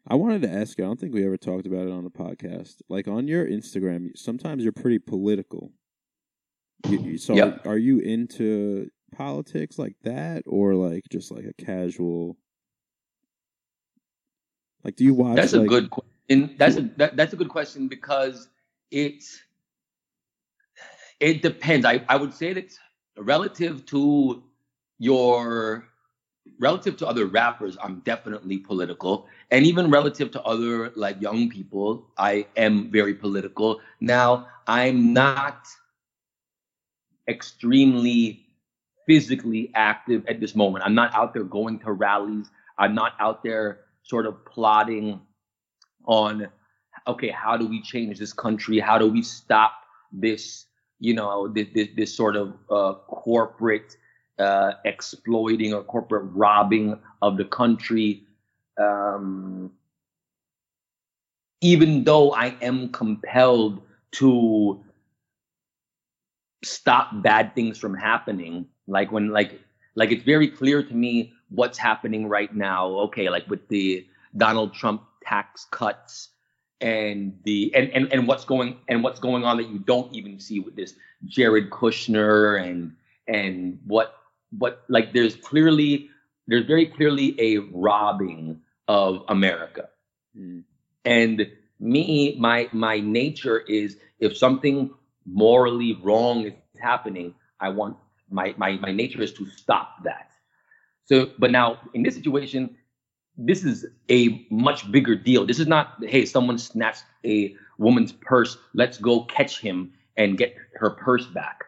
I 0.07 0.15
wanted 0.15 0.41
to 0.41 0.49
ask 0.49 0.77
you, 0.77 0.83
I 0.83 0.87
don't 0.87 0.99
think 0.99 1.13
we 1.13 1.23
ever 1.25 1.37
talked 1.37 1.67
about 1.67 1.87
it 1.87 1.91
on 1.91 2.03
the 2.03 2.09
podcast. 2.09 2.81
Like 2.89 3.07
on 3.07 3.27
your 3.27 3.45
Instagram, 3.45 4.17
sometimes 4.17 4.63
you're 4.63 4.71
pretty 4.71 4.99
political. 4.99 5.71
You, 6.89 7.17
so 7.17 7.35
yep. 7.35 7.65
are, 7.65 7.73
are 7.73 7.77
you 7.77 7.99
into 7.99 8.89
politics 9.15 9.77
like 9.77 9.95
that 10.03 10.43
or 10.47 10.73
like 10.73 11.03
just 11.11 11.31
like 11.31 11.45
a 11.45 11.53
casual 11.63 12.37
like 14.83 14.95
do 14.95 15.03
you 15.03 15.13
watch 15.13 15.35
That's 15.35 15.53
like, 15.53 15.65
a 15.65 15.67
good 15.67 15.89
question. 15.91 16.10
That's 16.57 16.77
a 16.77 16.81
that, 16.97 17.17
that's 17.17 17.33
a 17.33 17.35
good 17.35 17.49
question 17.49 17.87
because 17.87 18.49
it's 18.91 19.41
it 21.19 21.41
depends. 21.41 21.85
I, 21.85 22.03
I 22.09 22.15
would 22.15 22.33
say 22.33 22.53
that 22.53 22.73
relative 23.17 23.85
to 23.87 24.43
your 24.99 25.85
relative 26.59 26.97
to 26.97 27.07
other 27.07 27.25
rappers, 27.25 27.77
I'm 27.83 27.99
definitely 27.99 28.57
political. 28.57 29.27
And 29.51 29.65
even 29.65 29.91
relative 29.91 30.31
to 30.31 30.41
other 30.43 30.91
like 30.95 31.21
young 31.21 31.49
people, 31.49 32.07
I 32.17 32.47
am 32.55 32.91
very 32.91 33.13
political. 33.13 33.81
Now, 33.99 34.47
I'm 34.67 35.13
not 35.13 35.67
extremely 37.27 38.45
physically 39.07 39.71
active 39.75 40.25
at 40.27 40.39
this 40.39 40.55
moment. 40.55 40.85
I'm 40.85 40.95
not 40.95 41.13
out 41.13 41.33
there 41.33 41.43
going 41.43 41.79
to 41.79 41.91
rallies. 41.91 42.49
I'm 42.77 42.95
not 42.95 43.13
out 43.19 43.43
there 43.43 43.81
sort 44.03 44.25
of 44.25 44.43
plotting 44.45 45.21
on 46.05 46.47
okay, 47.07 47.29
how 47.29 47.57
do 47.57 47.67
we 47.67 47.81
change 47.81 48.19
this 48.19 48.33
country? 48.33 48.79
How 48.79 48.97
do 48.97 49.07
we 49.07 49.23
stop 49.23 49.73
this, 50.11 50.65
you 50.99 51.13
know, 51.13 51.47
this 51.47 51.67
this, 51.73 51.87
this 51.95 52.15
sort 52.15 52.35
of 52.35 52.53
uh, 52.69 52.93
corporate 53.07 53.97
uh, 54.39 54.73
exploiting 54.85 55.73
or 55.73 55.83
corporate 55.83 56.25
robbing 56.33 56.97
of 57.21 57.37
the 57.37 57.45
country. 57.45 58.23
Um, 58.79 59.71
even 61.61 62.03
though 62.03 62.33
I 62.33 62.55
am 62.61 62.89
compelled 62.89 63.81
to 64.13 64.83
stop 66.63 67.21
bad 67.21 67.53
things 67.55 67.77
from 67.77 67.95
happening, 67.95 68.65
like 68.87 69.11
when 69.11 69.29
like 69.29 69.59
like 69.95 70.11
it's 70.11 70.23
very 70.23 70.47
clear 70.47 70.83
to 70.83 70.93
me 70.93 71.33
what's 71.49 71.77
happening 71.77 72.27
right 72.27 72.53
now. 72.55 72.87
Okay, 72.87 73.29
like 73.29 73.47
with 73.49 73.67
the 73.67 74.07
Donald 74.37 74.73
Trump 74.73 75.03
tax 75.23 75.65
cuts 75.71 76.29
and 76.79 77.37
the 77.43 77.73
and, 77.75 77.89
and 77.91 78.11
and 78.11 78.27
what's 78.27 78.45
going 78.45 78.77
and 78.87 79.03
what's 79.03 79.19
going 79.19 79.43
on 79.43 79.57
that 79.57 79.69
you 79.69 79.79
don't 79.79 80.13
even 80.15 80.39
see 80.39 80.59
with 80.59 80.75
this 80.75 80.95
Jared 81.25 81.69
Kushner 81.69 82.61
and 82.61 82.95
and 83.27 83.79
what 83.85 84.15
what 84.57 84.83
like 84.89 85.13
there's 85.13 85.35
clearly 85.35 86.09
there's 86.47 86.65
very 86.65 86.85
clearly 86.85 87.35
a 87.39 87.59
robbing 87.71 88.61
of 88.87 89.23
America. 89.29 89.89
Mm. 90.37 90.63
And 91.05 91.47
me, 91.79 92.35
my 92.39 92.67
my 92.71 92.99
nature 92.99 93.59
is 93.59 93.97
if 94.19 94.35
something 94.37 94.91
morally 95.25 95.97
wrong 96.03 96.45
is 96.45 96.53
happening, 96.81 97.35
I 97.59 97.69
want 97.69 97.97
my 98.29 98.53
my 98.57 98.73
my 98.73 98.91
nature 98.91 99.21
is 99.21 99.33
to 99.33 99.45
stop 99.45 100.03
that. 100.03 100.31
So, 101.05 101.31
but 101.39 101.51
now 101.51 101.79
in 101.93 102.03
this 102.03 102.15
situation, 102.15 102.77
this 103.37 103.63
is 103.63 103.85
a 104.09 104.45
much 104.49 104.91
bigger 104.91 105.15
deal. 105.15 105.45
This 105.45 105.59
is 105.59 105.67
not 105.67 105.97
hey, 106.03 106.25
someone 106.25 106.57
snatched 106.57 107.03
a 107.25 107.55
woman's 107.77 108.11
purse, 108.11 108.57
let's 108.73 108.97
go 108.97 109.23
catch 109.25 109.59
him 109.59 109.93
and 110.17 110.37
get 110.37 110.55
her 110.75 110.91
purse 110.91 111.25
back. 111.27 111.63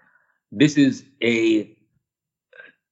This 0.51 0.77
is 0.77 1.03
a 1.21 1.75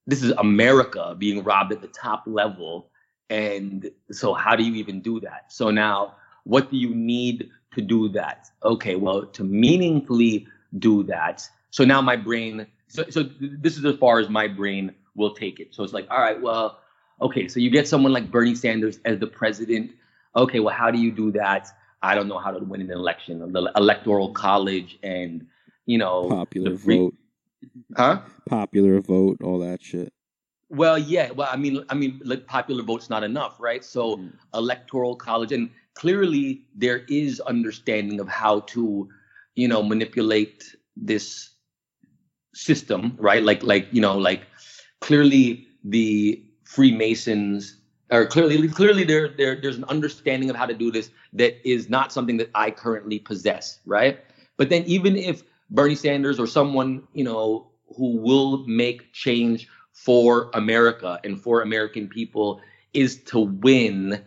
this 0.08 0.24
is 0.24 0.32
America 0.32 1.16
being 1.18 1.44
robbed 1.44 1.72
at 1.72 1.82
the 1.82 1.88
top 1.88 2.24
level. 2.26 2.90
And 3.30 3.90
so, 4.12 4.34
how 4.34 4.56
do 4.56 4.64
you 4.64 4.76
even 4.76 5.02
do 5.02 5.20
that? 5.22 5.54
So, 5.54 5.70
now 5.70 6.16
what 6.44 6.72
do 6.72 6.78
you 6.78 6.94
need 6.94 7.50
to 7.74 7.82
do 7.82 8.10
that? 8.10 8.50
Okay, 8.64 8.96
well, 8.96 9.26
to 9.28 9.44
meaningfully 9.44 10.48
do 10.80 11.04
that. 11.04 11.48
So 11.70 11.84
now 11.86 12.02
my 12.02 12.16
brain, 12.16 12.68
so, 12.88 13.06
so 13.10 13.30
this 13.40 13.78
is 13.78 13.86
as 13.86 13.96
far 13.98 14.20
as 14.20 14.30
my 14.30 14.48
brain 14.48 14.94
will 15.16 15.34
take 15.34 15.60
it. 15.60 15.74
So 15.74 15.84
it's 15.84 15.94
like, 15.94 16.08
all 16.10 16.20
right, 16.20 16.42
well, 16.42 16.80
okay, 17.22 17.48
so 17.48 17.60
you 17.60 17.70
get 17.70 17.88
someone 17.88 18.12
like 18.12 18.32
Bernie 18.32 18.56
Sanders 18.56 19.00
as 19.06 19.20
the 19.20 19.28
president. 19.28 19.92
Okay, 20.36 20.60
well, 20.60 20.76
how 20.76 20.92
do 20.92 21.00
you 21.00 21.12
do 21.12 21.32
that? 21.34 21.70
I 22.02 22.16
don't 22.16 22.28
know 22.28 22.40
how 22.40 22.52
to 22.52 22.64
win 22.64 22.82
an 22.82 22.92
election, 22.92 23.52
the 23.52 23.72
electoral 23.76 24.32
college, 24.32 24.98
and 25.04 25.46
you 25.86 25.98
know, 25.98 26.30
popular 26.30 26.76
free, 26.78 26.98
vote, 26.98 27.16
huh? 27.96 28.22
Popular 28.50 29.02
vote, 29.02 29.42
all 29.44 29.60
that 29.60 29.84
shit. 29.84 30.12
Well, 30.70 30.98
yeah. 30.98 31.32
Well, 31.32 31.50
I 31.52 31.58
mean, 31.58 31.84
I 31.90 31.96
mean, 31.96 32.22
like 32.24 32.48
popular 32.48 32.84
vote's 32.84 33.10
not 33.10 33.24
enough, 33.24 33.60
right? 33.60 33.84
So 33.84 34.18
mm. 34.18 34.32
electoral 34.54 35.16
college, 35.16 35.52
and 35.52 35.70
clearly 35.94 36.64
there 36.76 37.00
is 37.10 37.40
understanding 37.42 38.20
of 38.20 38.28
how 38.28 38.62
to, 38.62 39.10
you 39.56 39.68
know, 39.68 39.84
manipulate 39.84 40.76
this 40.96 41.50
system, 42.54 43.16
right? 43.20 43.44
Like, 43.44 43.64
like 43.64 43.88
you 43.92 44.02
know, 44.02 44.18
like 44.18 44.44
clearly 45.02 45.68
the 45.84 46.42
Freemasons 46.72 47.78
or 48.12 48.26
clearly, 48.26 48.68
clearly 48.68 49.04
there, 49.04 49.30
there, 49.30 49.60
there's 49.60 49.78
an 49.78 49.86
understanding 49.86 50.50
of 50.50 50.56
how 50.56 50.66
to 50.66 50.74
do 50.74 50.92
this 50.92 51.12
that 51.34 51.68
is 51.68 51.90
not 51.90 52.12
something 52.12 52.38
that 52.38 52.50
I 52.54 52.70
currently 52.72 53.20
possess, 53.20 53.80
right? 53.86 54.20
But 54.58 54.70
then 54.70 54.84
even 54.84 55.16
if 55.16 55.44
Bernie 55.70 55.96
Sanders 55.96 56.40
or 56.40 56.46
someone, 56.46 57.08
you 57.14 57.24
know, 57.24 57.68
who 57.96 58.18
will 58.18 58.66
make 58.68 59.14
change 59.14 59.68
for 59.94 60.50
America 60.54 61.20
and 61.24 61.42
for 61.42 61.62
American 61.62 62.08
people 62.08 62.62
is 62.94 63.24
to 63.24 63.40
win 63.40 64.22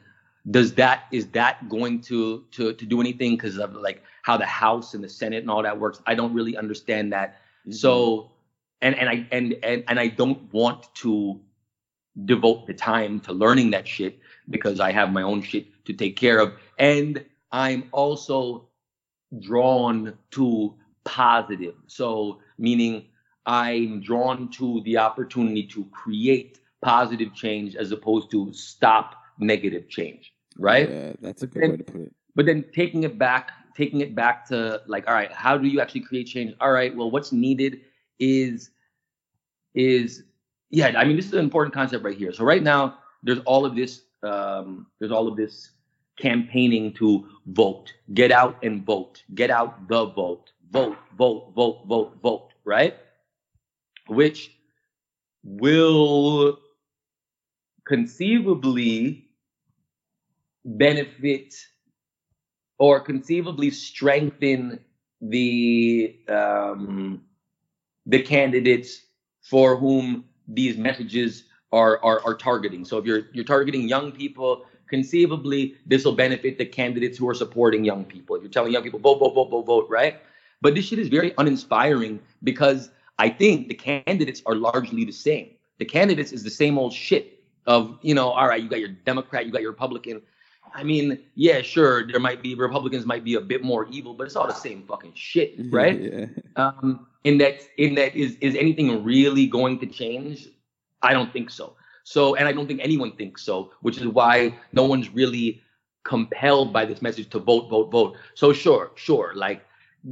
does 0.51 0.75
that 0.75 1.05
is 1.11 1.27
that 1.29 1.69
going 1.69 2.01
to 2.01 2.45
to 2.51 2.73
to 2.75 2.85
do 2.85 3.01
anything 3.01 3.33
because 3.33 3.59
of 3.59 3.75
like 3.75 4.03
how 4.23 4.37
the 4.37 4.45
house 4.45 4.93
and 4.95 5.03
the 5.03 5.09
senate 5.09 5.39
and 5.39 5.51
all 5.51 5.63
that 5.63 5.79
works 5.79 6.03
i 6.07 6.15
don't 6.15 6.35
really 6.35 6.57
understand 6.57 7.13
that 7.13 7.37
mm-hmm. 7.61 7.73
so 7.73 8.31
and 8.83 8.95
and 8.97 9.09
i 9.09 9.27
and, 9.33 9.55
and 9.63 9.85
and 9.89 9.99
i 9.99 10.07
don't 10.07 10.53
want 10.53 10.95
to 10.95 11.41
devote 12.25 12.67
the 12.67 12.75
time 12.75 13.19
to 13.21 13.33
learning 13.33 13.71
that 13.71 13.87
shit 13.87 14.19
because 14.51 14.81
i 14.81 14.93
have 14.93 15.13
my 15.13 15.23
own 15.23 15.43
shit 15.43 15.67
to 15.85 15.93
take 15.93 16.17
care 16.17 16.39
of 16.39 16.53
and 16.79 17.25
i'm 17.53 17.89
also 17.93 18.69
drawn 19.41 20.17
to 20.31 20.75
positive 21.05 21.75
so 21.87 22.39
meaning 22.59 23.05
i'm 23.47 24.01
drawn 24.01 24.49
to 24.49 24.81
the 24.85 24.97
opportunity 24.97 25.67
to 25.67 25.85
create 25.87 26.61
positive 26.83 27.35
change 27.35 27.75
as 27.75 27.91
opposed 27.91 28.31
to 28.31 28.53
stop 28.53 29.17
negative 29.39 29.89
change 29.89 30.35
right? 30.59 30.89
Yeah, 30.89 31.13
that's 31.21 31.43
a 31.43 31.47
good 31.47 31.63
and, 31.63 31.73
way 31.73 31.77
to 31.79 31.85
put 31.85 32.01
it. 32.03 32.15
But 32.35 32.47
then 32.47 32.65
taking 32.73 33.05
it 33.05 33.19
back, 33.19 33.51
taking 33.77 34.01
it 34.01 34.15
back 34.15 34.47
to 34.49 34.83
like, 34.87 35.07
all 35.07 35.15
right, 35.15 35.33
how 35.33 35.57
do 35.59 35.69
you 35.69 35.81
actually 35.81 36.03
create 36.03 36.27
change? 36.27 36.55
All 36.61 36.73
right, 36.73 36.95
well, 36.95 37.11
what's 37.11 37.33
needed 37.33 37.81
is 38.19 38.71
is 39.75 40.25
yeah. 40.75 40.99
I 40.99 41.05
mean, 41.05 41.17
this 41.17 41.27
is 41.27 41.33
an 41.33 41.39
important 41.41 41.75
concept 41.75 42.05
right 42.05 42.17
here. 42.17 42.33
So 42.33 42.45
right 42.45 42.63
now, 42.63 42.99
there's 43.23 43.41
all 43.47 43.65
of 43.65 43.77
this. 43.77 44.03
Um, 44.23 44.87
there's 44.99 45.13
all 45.13 45.29
of 45.29 45.37
this 45.37 45.71
campaigning 46.19 46.93
to 46.95 47.29
vote, 47.47 47.93
get 48.15 48.33
out 48.33 48.63
and 48.63 48.85
vote, 48.85 49.23
get 49.35 49.51
out 49.51 49.89
the 49.89 50.07
vote, 50.07 50.51
vote, 50.71 50.97
vote, 51.17 51.53
vote, 51.55 51.85
vote, 51.87 52.17
vote, 52.23 52.49
right? 52.65 52.97
Which 54.07 54.51
will 55.43 56.59
conceivably 57.87 59.29
benefit 60.65 61.55
or 62.79 63.01
conceivably 63.01 63.71
strengthen 63.71 64.81
the 65.21 66.17
um, 66.29 67.23
the 68.07 68.23
candidates 68.23 69.03
for 69.43 69.77
whom 69.77 70.25
these 70.49 70.77
messages 70.77 71.45
are, 71.73 72.03
are 72.05 72.21
are 72.25 72.35
targeting. 72.35 72.85
So 72.85 72.99
if 72.99 73.05
you're 73.05 73.27
you're 73.33 73.45
targeting 73.45 73.89
young 73.89 74.13
people, 74.13 74.67
conceivably 74.89 75.77
this 75.87 76.05
will 76.05 76.15
benefit 76.15 76.59
the 76.59 76.67
candidates 76.67 77.19
who 77.19 77.29
are 77.29 77.35
supporting 77.35 77.85
young 77.85 78.05
people. 78.05 78.37
If 78.37 78.43
you're 78.43 78.51
telling 78.51 78.73
young 78.73 78.83
people 78.83 79.01
vote, 79.01 79.19
vote, 79.19 79.35
vote, 79.35 79.51
vote, 79.51 79.67
vote, 79.67 79.87
right? 79.89 80.21
But 80.61 80.75
this 80.75 80.87
shit 80.87 80.99
is 80.99 81.09
very 81.09 81.35
uninspiring 81.39 82.21
because 82.43 82.91
I 83.19 83.29
think 83.29 83.69
the 83.69 83.75
candidates 83.75 84.43
are 84.47 84.55
largely 84.55 85.05
the 85.05 85.13
same. 85.13 85.51
The 85.79 85.85
candidates 85.85 86.33
is 86.33 86.43
the 86.43 86.51
same 86.51 86.79
old 86.79 86.93
shit 86.93 87.43
of 87.67 87.99
you 88.03 88.15
know, 88.15 88.31
all 88.31 88.47
right, 88.47 88.63
you 88.63 88.69
got 88.69 88.81
your 88.81 88.91
Democrat, 88.91 89.47
you 89.47 89.53
got 89.53 89.63
your 89.63 89.71
Republican, 89.71 90.21
I 90.75 90.83
mean, 90.83 91.21
yeah, 91.37 91.63
sure, 91.63 92.07
there 92.07 92.21
might 92.21 92.43
be 92.43 92.55
Republicans 92.57 93.07
might 93.07 93.25
be 93.25 93.35
a 93.35 93.41
bit 93.41 93.63
more 93.63 93.87
evil, 93.89 94.13
but 94.13 94.25
it's 94.27 94.35
all 94.35 94.49
the 94.49 94.53
same 94.55 94.83
fucking 94.83 95.13
shit, 95.15 95.55
right? 95.71 96.01
yeah. 96.01 96.27
Um, 96.57 97.07
in 97.25 97.39
that, 97.39 97.63
in 97.79 97.95
that, 97.97 98.15
is 98.15 98.37
is 98.41 98.55
anything 98.55 99.03
really 99.03 99.47
going 99.47 99.79
to 99.81 99.87
change? 99.87 100.49
I 101.03 101.13
don't 101.13 101.33
think 101.33 101.51
so. 101.51 101.75
So, 102.05 102.35
and 102.37 102.47
I 102.47 102.53
don't 102.53 102.67
think 102.67 102.81
anyone 102.83 103.17
thinks 103.17 103.43
so, 103.43 103.73
which 103.81 103.99
is 103.99 104.07
why 104.07 104.55
no 104.73 104.85
one's 104.85 105.09
really 105.09 105.63
compelled 106.05 106.73
by 106.73 106.85
this 106.85 107.01
message 107.01 107.31
to 107.31 107.39
vote, 107.39 107.71
vote, 107.71 107.91
vote. 107.91 108.17
So, 108.35 108.53
sure, 108.53 108.93
sure, 108.95 109.33
like 109.35 109.65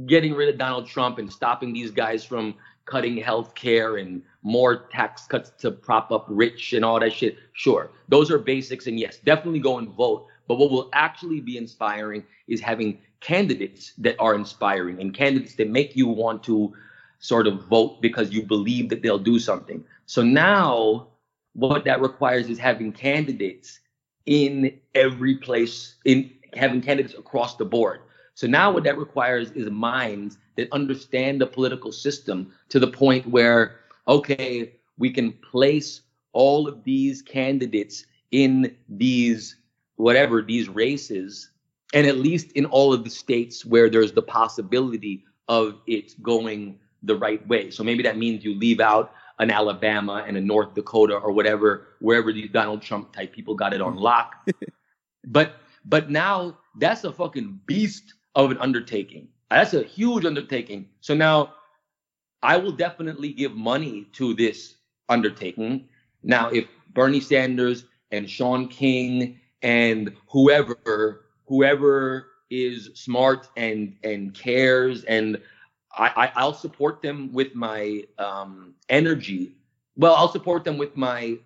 getting 0.07 0.33
rid 0.33 0.49
of 0.49 0.57
Donald 0.57 0.87
Trump 0.87 1.19
and 1.19 1.31
stopping 1.31 1.71
these 1.71 1.91
guys 1.91 2.25
from 2.25 2.55
cutting 2.85 3.15
health 3.15 3.53
care 3.53 3.97
and 3.97 4.23
more 4.41 4.87
tax 4.91 5.25
cuts 5.27 5.51
to 5.59 5.71
prop 5.71 6.11
up 6.11 6.25
rich 6.27 6.73
and 6.73 6.83
all 6.83 6.99
that 6.99 7.13
shit. 7.13 7.37
Sure, 7.53 7.91
those 8.09 8.31
are 8.31 8.39
basics, 8.39 8.87
and 8.87 8.99
yes, 8.99 9.19
definitely 9.23 9.59
go 9.59 9.77
and 9.77 9.89
vote. 9.89 10.27
But 10.47 10.55
what 10.55 10.71
will 10.71 10.89
actually 10.93 11.39
be 11.39 11.57
inspiring 11.57 12.23
is 12.47 12.59
having 12.59 12.99
candidates 13.21 13.93
that 13.99 14.15
are 14.19 14.35
inspiring 14.35 14.99
and 14.99 15.13
candidates 15.13 15.55
that 15.55 15.69
make 15.69 15.95
you 15.95 16.07
want 16.07 16.43
to 16.43 16.73
sort 17.23 17.47
of 17.47 17.63
vote 17.67 18.01
because 18.01 18.31
you 18.31 18.43
believe 18.43 18.89
that 18.89 19.01
they'll 19.01 19.17
do 19.17 19.39
something. 19.39 19.81
So 20.07 20.21
now 20.21 21.07
what 21.53 21.85
that 21.85 22.01
requires 22.01 22.49
is 22.49 22.59
having 22.59 22.91
candidates 22.91 23.79
in 24.25 24.77
every 24.93 25.37
place, 25.37 25.95
in 26.03 26.29
having 26.53 26.81
candidates 26.81 27.17
across 27.17 27.55
the 27.55 27.63
board. 27.63 28.01
So 28.33 28.45
now 28.45 28.73
what 28.73 28.83
that 28.83 28.97
requires 28.97 29.51
is 29.51 29.69
minds 29.69 30.37
that 30.57 30.67
understand 30.73 31.39
the 31.39 31.47
political 31.47 31.93
system 31.93 32.51
to 32.67 32.77
the 32.77 32.87
point 32.87 33.25
where, 33.25 33.79
okay, 34.05 34.73
we 34.97 35.09
can 35.09 35.31
place 35.31 36.01
all 36.33 36.67
of 36.67 36.83
these 36.83 37.21
candidates 37.21 38.05
in 38.31 38.75
these 38.89 39.55
whatever 39.95 40.41
these 40.41 40.67
races, 40.67 41.51
and 41.93 42.05
at 42.05 42.17
least 42.17 42.51
in 42.51 42.65
all 42.65 42.91
of 42.91 43.05
the 43.05 43.09
states 43.09 43.63
where 43.65 43.89
there's 43.89 44.11
the 44.11 44.21
possibility 44.21 45.23
of 45.47 45.79
it 45.87 46.21
going 46.21 46.79
the 47.03 47.15
right 47.15 47.45
way. 47.47 47.69
So 47.69 47.83
maybe 47.83 48.03
that 48.03 48.17
means 48.17 48.43
you 48.43 48.57
leave 48.57 48.79
out 48.79 49.13
an 49.39 49.51
Alabama 49.51 50.23
and 50.27 50.37
a 50.37 50.41
North 50.41 50.73
Dakota 50.73 51.15
or 51.15 51.31
whatever, 51.31 51.87
wherever 51.99 52.31
these 52.31 52.49
Donald 52.51 52.81
Trump 52.81 53.13
type 53.13 53.33
people 53.33 53.55
got 53.55 53.73
it 53.73 53.81
on 53.81 53.95
lock. 53.95 54.35
but 55.27 55.55
but 55.85 56.09
now 56.09 56.57
that's 56.77 57.03
a 57.03 57.11
fucking 57.11 57.59
beast 57.65 58.13
of 58.35 58.51
an 58.51 58.57
undertaking. 58.59 59.27
That's 59.49 59.73
a 59.73 59.83
huge 59.83 60.25
undertaking. 60.25 60.87
So 61.01 61.13
now 61.13 61.53
I 62.41 62.57
will 62.57 62.71
definitely 62.71 63.33
give 63.33 63.53
money 63.53 64.07
to 64.13 64.33
this 64.33 64.75
undertaking. 65.09 65.87
Now, 66.23 66.49
if 66.49 66.65
Bernie 66.93 67.19
Sanders 67.19 67.85
and 68.11 68.29
Shaun 68.29 68.67
King 68.67 69.39
and 69.61 70.13
whoever 70.27 71.25
whoever 71.47 72.27
is 72.49 72.91
smart 72.93 73.49
and 73.57 73.95
and 74.03 74.33
cares 74.33 75.03
and 75.05 75.41
I, 75.95 76.07
I 76.25 76.31
I'll 76.35 76.53
support 76.53 77.01
them 77.01 77.31
with 77.33 77.55
my 77.55 78.03
um 78.17 78.75
energy. 78.89 79.55
Well, 79.95 80.15
I'll 80.15 80.31
support 80.31 80.63
them 80.63 80.77
with 80.77 80.97
my 80.97 81.37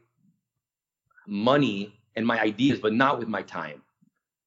money 1.27 1.93
and 2.15 2.25
my 2.25 2.39
ideas, 2.39 2.79
but 2.79 2.93
not 2.93 3.19
with 3.19 3.27
my 3.27 3.41
time. 3.41 3.81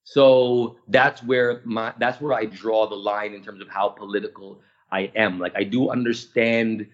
So 0.04 0.76
that's 0.88 1.22
where 1.22 1.60
my 1.64 1.92
that's 1.98 2.20
where 2.20 2.32
I 2.32 2.46
draw 2.46 2.88
the 2.88 2.96
line 2.96 3.34
in 3.34 3.44
terms 3.44 3.60
of 3.60 3.68
how 3.68 3.90
political 3.90 4.60
I 4.90 5.12
am. 5.14 5.38
Like 5.38 5.52
I 5.54 5.64
do 5.64 5.90
understand. 5.90 6.88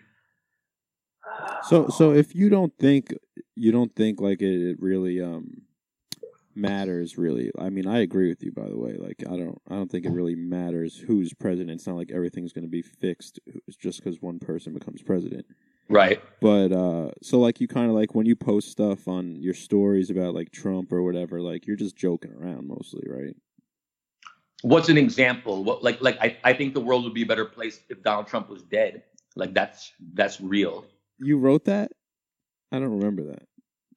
So 1.62 1.88
so 1.88 2.12
if 2.12 2.34
you 2.34 2.48
don't 2.48 2.76
think 2.78 3.14
you 3.54 3.72
don't 3.72 3.94
think 3.94 4.20
like 4.20 4.42
it, 4.42 4.70
it 4.70 4.82
really 4.82 5.22
um 5.22 5.62
matters 6.56 7.18
really. 7.18 7.50
I 7.58 7.70
mean, 7.70 7.86
I 7.86 8.00
agree 8.00 8.28
with 8.28 8.42
you 8.42 8.52
by 8.52 8.68
the 8.68 8.78
way. 8.78 8.96
Like 8.98 9.22
I 9.28 9.36
don't 9.36 9.60
I 9.68 9.74
don't 9.74 9.90
think 9.90 10.06
it 10.06 10.12
really 10.12 10.34
matters 10.34 10.96
who's 10.96 11.32
president. 11.34 11.70
It's 11.70 11.86
not 11.86 11.96
like 11.96 12.10
everything's 12.10 12.52
going 12.52 12.64
to 12.64 12.70
be 12.70 12.82
fixed 12.82 13.38
just 13.78 14.02
cuz 14.02 14.20
one 14.20 14.38
person 14.38 14.72
becomes 14.72 15.02
president. 15.02 15.46
Right. 15.88 16.20
But 16.40 16.72
uh 16.72 17.10
so 17.22 17.38
like 17.38 17.60
you 17.60 17.68
kind 17.68 17.88
of 17.88 17.94
like 17.94 18.14
when 18.14 18.26
you 18.26 18.36
post 18.36 18.70
stuff 18.70 19.06
on 19.06 19.36
your 19.42 19.54
stories 19.54 20.10
about 20.10 20.34
like 20.34 20.50
Trump 20.50 20.92
or 20.92 21.02
whatever, 21.02 21.40
like 21.40 21.66
you're 21.66 21.76
just 21.76 21.96
joking 21.96 22.32
around 22.32 22.66
mostly, 22.66 23.04
right? 23.08 23.36
What's 24.62 24.88
an 24.88 24.98
example? 24.98 25.62
What 25.62 25.82
like 25.82 26.00
like 26.00 26.18
I, 26.20 26.36
I 26.42 26.52
think 26.54 26.74
the 26.74 26.80
world 26.80 27.04
would 27.04 27.14
be 27.14 27.22
a 27.22 27.26
better 27.26 27.44
place 27.44 27.80
if 27.88 28.02
Donald 28.02 28.26
Trump 28.26 28.48
was 28.48 28.62
dead. 28.62 29.02
Like 29.36 29.54
that's 29.54 29.92
that's 30.14 30.40
real. 30.40 30.86
You 31.18 31.38
wrote 31.38 31.66
that? 31.66 31.92
I 32.72 32.78
don't 32.78 32.98
remember 32.98 33.22
that. 33.24 33.42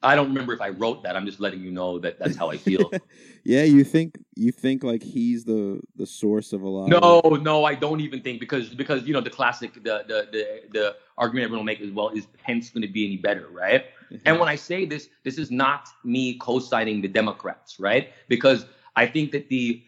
I 0.02 0.16
don't 0.16 0.28
remember 0.30 0.54
if 0.54 0.62
I 0.62 0.70
wrote 0.70 1.04
that. 1.04 1.18
I'm 1.18 1.26
just 1.26 1.42
letting 1.42 1.62
you 1.62 1.72
know 1.72 2.00
that 2.00 2.20
that's 2.20 2.38
how 2.38 2.50
I 2.50 2.58
feel. 2.58 2.90
yeah, 3.44 3.64
you 3.64 3.84
think 3.84 4.18
you 4.36 4.52
think 4.52 4.84
like 4.84 5.04
he's 5.04 5.44
the 5.44 5.82
the 5.98 6.06
source 6.06 6.54
of 6.54 6.62
a 6.62 6.70
lot. 6.70 6.88
No, 6.88 7.20
of... 7.20 7.42
no, 7.42 7.66
I 7.66 7.76
don't 7.76 8.00
even 8.00 8.22
think 8.22 8.40
because 8.40 8.70
because 8.70 9.06
you 9.06 9.14
know 9.14 9.20
the 9.20 9.30
classic 9.30 9.74
the 9.74 10.06
the 10.08 10.28
the, 10.32 10.62
the 10.72 10.96
argument 11.18 11.46
everyone 11.46 11.60
will 11.60 11.66
make 11.66 11.82
as 11.82 11.92
well 11.92 12.10
is 12.10 12.28
Pence 12.44 12.70
going 12.70 12.82
to 12.82 12.88
be 12.88 13.06
any 13.06 13.18
better, 13.18 13.50
right? 13.52 13.86
Mm-hmm. 14.12 14.24
and 14.26 14.40
when 14.40 14.50
I 14.50 14.56
say 14.56 14.86
this, 14.86 15.10
this 15.24 15.38
is 15.38 15.52
not 15.52 15.88
me 16.04 16.36
co-signing 16.40 17.02
the 17.02 17.08
Democrats, 17.08 17.80
right? 17.80 18.12
Because 18.28 18.66
I 18.96 19.06
think 19.06 19.32
that 19.34 19.50
the 19.50 19.84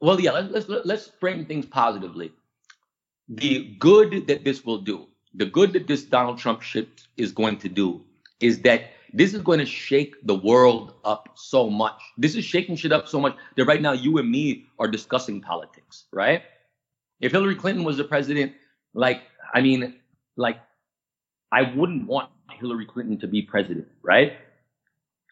well, 0.00 0.18
yeah, 0.20 0.32
let's 0.32 0.68
let's 0.68 0.86
let's 0.86 1.08
frame 1.20 1.44
things 1.44 1.66
positively. 1.66 2.32
The 3.28 3.76
good 3.78 4.26
that 4.26 4.44
this 4.44 4.64
will 4.64 4.78
do, 4.78 5.06
the 5.34 5.46
good 5.46 5.74
that 5.74 5.86
this 5.86 6.02
Donald 6.02 6.38
Trump 6.38 6.62
shit 6.62 7.06
is 7.16 7.32
going 7.32 7.58
to 7.58 7.68
do, 7.68 8.02
is 8.40 8.62
that 8.62 8.90
this 9.12 9.34
is 9.34 9.42
going 9.42 9.58
to 9.58 9.66
shake 9.66 10.14
the 10.26 10.34
world 10.34 10.94
up 11.04 11.28
so 11.34 11.68
much. 11.68 12.00
This 12.16 12.34
is 12.34 12.44
shaking 12.44 12.76
shit 12.76 12.92
up 12.92 13.06
so 13.06 13.20
much 13.20 13.36
that 13.56 13.64
right 13.66 13.80
now 13.80 13.92
you 13.92 14.18
and 14.18 14.30
me 14.30 14.66
are 14.78 14.88
discussing 14.88 15.40
politics, 15.40 16.04
right? 16.12 16.42
If 17.20 17.32
Hillary 17.32 17.54
Clinton 17.54 17.84
was 17.84 17.98
the 17.98 18.04
president, 18.04 18.52
like, 18.94 19.22
I 19.54 19.60
mean, 19.60 19.94
like, 20.36 20.58
I 21.52 21.72
wouldn't 21.74 22.06
want 22.06 22.30
Hillary 22.50 22.86
Clinton 22.86 23.18
to 23.20 23.26
be 23.26 23.42
president, 23.42 23.86
right? 24.02 24.34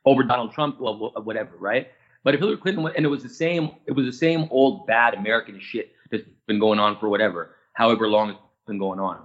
Over 0.05 0.23
Donald 0.25 0.53
Trump, 0.53 0.81
well, 0.81 1.13
whatever, 1.25 1.57
right? 1.59 1.89
But 2.23 2.35
if 2.35 2.41
Hillary 2.41 2.59
Clinton, 2.59 2.87
and 2.95 3.05
it 3.05 3.09
was 3.09 3.23
the 3.23 3.29
same, 3.31 3.71
it 3.87 3.93
was 3.93 4.05
the 4.05 4.13
same 4.13 4.47
old 4.51 4.87
bad 4.87 5.15
American 5.15 5.59
shit 5.59 5.93
that's 6.11 6.25
been 6.47 6.59
going 6.59 6.79
on 6.79 6.99
for 6.99 7.09
whatever, 7.09 7.57
however 7.73 8.09
long 8.09 8.31
it's 8.31 8.39
been 8.67 8.79
going 8.79 9.01
on 9.01 9.25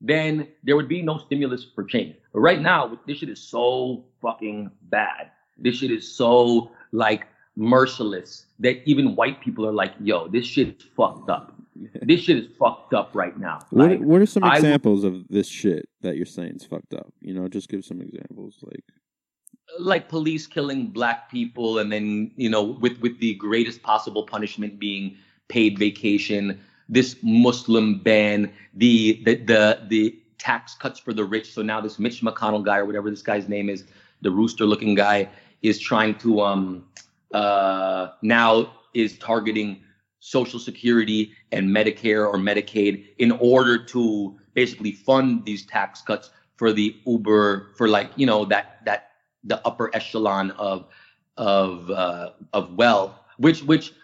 then 0.00 0.48
there 0.62 0.76
would 0.76 0.88
be 0.88 1.02
no 1.02 1.18
stimulus 1.18 1.66
for 1.74 1.84
change. 1.84 2.16
But 2.32 2.40
right 2.40 2.60
now, 2.60 2.98
this 3.06 3.18
shit 3.18 3.28
is 3.28 3.40
so 3.40 4.04
fucking 4.22 4.70
bad. 4.84 5.30
This 5.58 5.76
shit 5.76 5.90
is 5.90 6.10
so 6.10 6.70
like 6.92 7.26
merciless 7.56 8.46
that 8.60 8.82
even 8.88 9.14
white 9.14 9.40
people 9.40 9.66
are 9.66 9.72
like, 9.72 9.92
yo, 10.00 10.28
this 10.28 10.46
shit 10.46 10.68
is 10.68 10.82
fucked 10.96 11.28
up. 11.28 11.54
this 12.02 12.20
shit 12.20 12.38
is 12.38 12.46
fucked 12.58 12.94
up 12.94 13.10
right 13.14 13.38
now. 13.38 13.58
What, 13.70 13.90
like, 13.90 14.00
what 14.00 14.20
are 14.20 14.26
some 14.26 14.44
examples 14.44 15.04
of 15.04 15.28
this 15.28 15.46
shit 15.46 15.88
that 16.00 16.16
you're 16.16 16.26
saying 16.26 16.56
is 16.56 16.64
fucked 16.64 16.94
up? 16.94 17.12
You 17.20 17.34
know, 17.34 17.48
just 17.48 17.68
give 17.68 17.84
some 17.84 18.00
examples 18.00 18.56
like 18.62 18.84
like 19.78 20.08
police 20.08 20.48
killing 20.48 20.88
black 20.88 21.30
people 21.30 21.78
and 21.78 21.92
then, 21.92 22.32
you 22.36 22.50
know, 22.50 22.62
with 22.62 22.98
with 23.00 23.20
the 23.20 23.34
greatest 23.34 23.82
possible 23.82 24.24
punishment 24.24 24.78
being 24.78 25.16
paid 25.48 25.78
vacation 25.78 26.60
this 26.90 27.16
Muslim 27.22 28.00
ban, 28.00 28.52
the 28.74 29.22
the 29.24 29.36
the, 29.36 29.80
the 29.88 30.18
tax 30.38 30.74
cuts 30.74 30.98
for 30.98 31.12
the 31.14 31.24
rich. 31.24 31.52
So 31.52 31.62
now 31.62 31.80
this 31.80 31.98
Mitch 31.98 32.20
McConnell 32.20 32.64
guy 32.64 32.78
or 32.78 32.84
whatever 32.84 33.08
this 33.08 33.22
guy's 33.22 33.48
name 33.48 33.70
is, 33.70 33.84
the 34.20 34.30
rooster 34.30 34.66
looking 34.66 34.94
guy, 34.94 35.28
is 35.62 35.78
trying 35.78 36.16
to 36.16 36.40
um 36.42 36.84
uh 37.32 38.08
now 38.22 38.72
is 38.92 39.16
targeting 39.18 39.82
Social 40.18 40.58
Security 40.58 41.32
and 41.52 41.68
Medicare 41.68 42.26
or 42.26 42.36
Medicaid 42.36 43.06
in 43.18 43.32
order 43.32 43.82
to 43.86 44.38
basically 44.54 44.92
fund 44.92 45.44
these 45.46 45.64
tax 45.64 46.02
cuts 46.02 46.30
for 46.56 46.72
the 46.72 46.96
Uber 47.06 47.70
for 47.76 47.88
like 47.88 48.10
you 48.16 48.26
know 48.26 48.44
that 48.44 48.84
that 48.84 49.12
the 49.44 49.64
upper 49.66 49.94
echelon 49.94 50.50
of 50.52 50.86
of 51.36 51.90
uh, 51.90 52.30
of 52.52 52.74
wealth, 52.74 53.12
which 53.38 53.62
which 53.62 53.94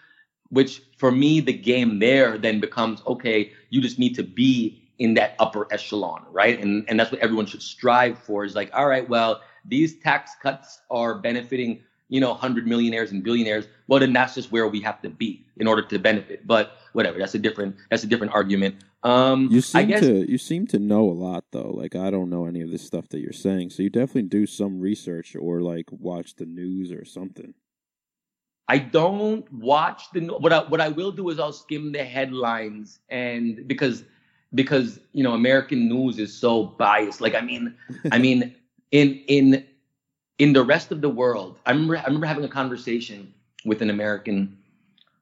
which 0.49 0.81
for 0.97 1.11
me 1.11 1.39
the 1.39 1.53
game 1.53 1.99
there 1.99 2.37
then 2.37 2.59
becomes 2.59 3.01
okay 3.05 3.51
you 3.69 3.81
just 3.81 3.99
need 3.99 4.15
to 4.15 4.23
be 4.23 4.81
in 4.99 5.13
that 5.13 5.35
upper 5.39 5.67
echelon 5.71 6.23
right? 6.31 6.59
And 6.61 6.85
and 6.87 6.99
that's 6.99 7.11
what 7.11 7.21
everyone 7.21 7.45
should 7.45 7.61
strive 7.61 8.17
for 8.17 8.45
is 8.45 8.55
like 8.55 8.69
all 8.73 8.87
right 8.87 9.07
well 9.07 9.41
these 9.65 9.99
tax 9.99 10.31
cuts 10.41 10.81
are 10.89 11.19
benefiting 11.19 11.83
you 12.09 12.21
know 12.21 12.29
100 12.29 12.67
millionaires 12.67 13.11
and 13.11 13.23
billionaires. 13.23 13.67
Well 13.87 13.99
then 13.99 14.13
that's 14.13 14.35
just 14.35 14.51
where 14.51 14.67
we 14.67 14.81
have 14.81 15.01
to 15.01 15.09
be 15.09 15.45
in 15.57 15.67
order 15.67 15.81
to 15.81 15.99
benefit. 15.99 16.47
But 16.47 16.71
whatever 16.93 17.19
that's 17.19 17.35
a 17.35 17.39
different 17.39 17.75
that's 17.89 18.03
a 18.03 18.07
different 18.07 18.33
argument. 18.33 18.75
Um 19.03 19.49
you 19.51 19.61
seem 19.61 19.87
guess, 19.87 20.01
to 20.01 20.29
you 20.29 20.37
seem 20.37 20.65
to 20.67 20.79
know 20.79 21.09
a 21.09 21.11
lot 21.11 21.45
though. 21.51 21.71
Like 21.71 21.95
i 21.95 22.09
don't 22.09 22.29
know 22.29 22.45
any 22.45 22.61
of 22.61 22.71
this 22.71 22.85
stuff 22.85 23.09
that 23.09 23.19
you're 23.19 23.33
saying. 23.33 23.71
So 23.71 23.83
you 23.83 23.89
definitely 23.89 24.23
do 24.23 24.45
some 24.45 24.79
research 24.79 25.35
or 25.35 25.61
like 25.61 25.85
watch 25.91 26.35
the 26.35 26.45
news 26.45 26.91
or 26.91 27.05
something 27.05 27.53
I 28.69 28.79
don't 28.79 29.51
watch 29.53 30.11
the 30.11 30.21
what 30.27 30.51
I, 30.51 30.59
what 30.63 30.81
I 30.81 30.89
will 30.89 31.11
do 31.11 31.29
is 31.29 31.39
I'll 31.39 31.53
skim 31.53 31.91
the 31.93 32.03
headlines 32.03 32.99
and 33.09 33.67
because 33.67 34.03
because 34.53 34.99
you 35.13 35.23
know 35.23 35.33
American 35.33 35.87
news 35.87 36.19
is 36.19 36.33
so 36.33 36.63
biased. 36.63 37.21
Like 37.21 37.35
I 37.35 37.41
mean 37.41 37.75
I 38.11 38.17
mean 38.17 38.55
in 38.91 39.23
in 39.27 39.65
in 40.39 40.53
the 40.53 40.63
rest 40.63 40.91
of 40.91 41.01
the 41.01 41.09
world, 41.09 41.59
I 41.65 41.71
remember 41.71 41.97
I 41.97 42.05
remember 42.05 42.27
having 42.27 42.43
a 42.43 42.49
conversation 42.49 43.33
with 43.65 43.81
an 43.81 43.89
American 43.89 44.57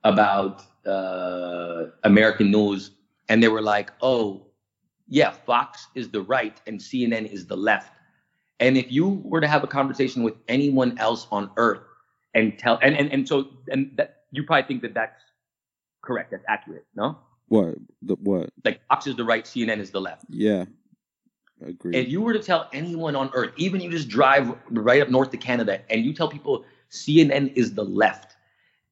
about 0.03 0.63
uh, 0.85 1.85
American 2.03 2.51
news, 2.51 2.91
and 3.29 3.41
they 3.41 3.47
were 3.47 3.61
like, 3.61 3.91
"Oh, 4.01 4.45
yeah, 5.07 5.31
Fox 5.31 5.87
is 5.95 6.09
the 6.09 6.21
right 6.21 6.59
and 6.67 6.79
CNN 6.79 7.31
is 7.31 7.45
the 7.45 7.57
left." 7.57 7.91
And 8.59 8.77
if 8.77 8.91
you 8.91 9.21
were 9.23 9.41
to 9.41 9.47
have 9.47 9.63
a 9.63 9.67
conversation 9.67 10.23
with 10.23 10.35
anyone 10.47 10.97
else 10.97 11.27
on 11.31 11.49
earth 11.57 11.81
and 12.35 12.59
tell 12.59 12.77
and 12.83 12.95
and, 12.95 13.11
and 13.11 13.27
so 13.27 13.47
and 13.69 13.91
that 13.95 14.25
you 14.31 14.43
probably 14.43 14.67
think 14.67 14.83
that 14.83 14.93
that's 14.93 15.21
correct 16.03 16.29
that's 16.29 16.45
accurate 16.47 16.85
no? 16.95 17.17
What 17.47 17.75
the 18.01 18.15
what? 18.15 18.49
Like 18.63 18.81
fox 18.87 19.07
is 19.07 19.15
the 19.15 19.23
right 19.23 19.43
cnn 19.45 19.79
is 19.79 19.89
the 19.91 20.01
left. 20.01 20.25
Yeah. 20.29 20.65
Agree. 21.65 21.95
If 21.95 22.09
you 22.09 22.21
were 22.21 22.33
to 22.33 22.39
tell 22.39 22.69
anyone 22.73 23.15
on 23.15 23.31
earth 23.33 23.53
even 23.55 23.81
you 23.81 23.89
just 23.89 24.09
drive 24.09 24.53
right 24.69 25.01
up 25.01 25.09
north 25.09 25.31
to 25.31 25.37
canada 25.37 25.81
and 25.89 26.05
you 26.05 26.13
tell 26.13 26.27
people 26.27 26.65
cnn 26.91 27.53
is 27.55 27.73
the 27.73 27.85
left 27.85 28.35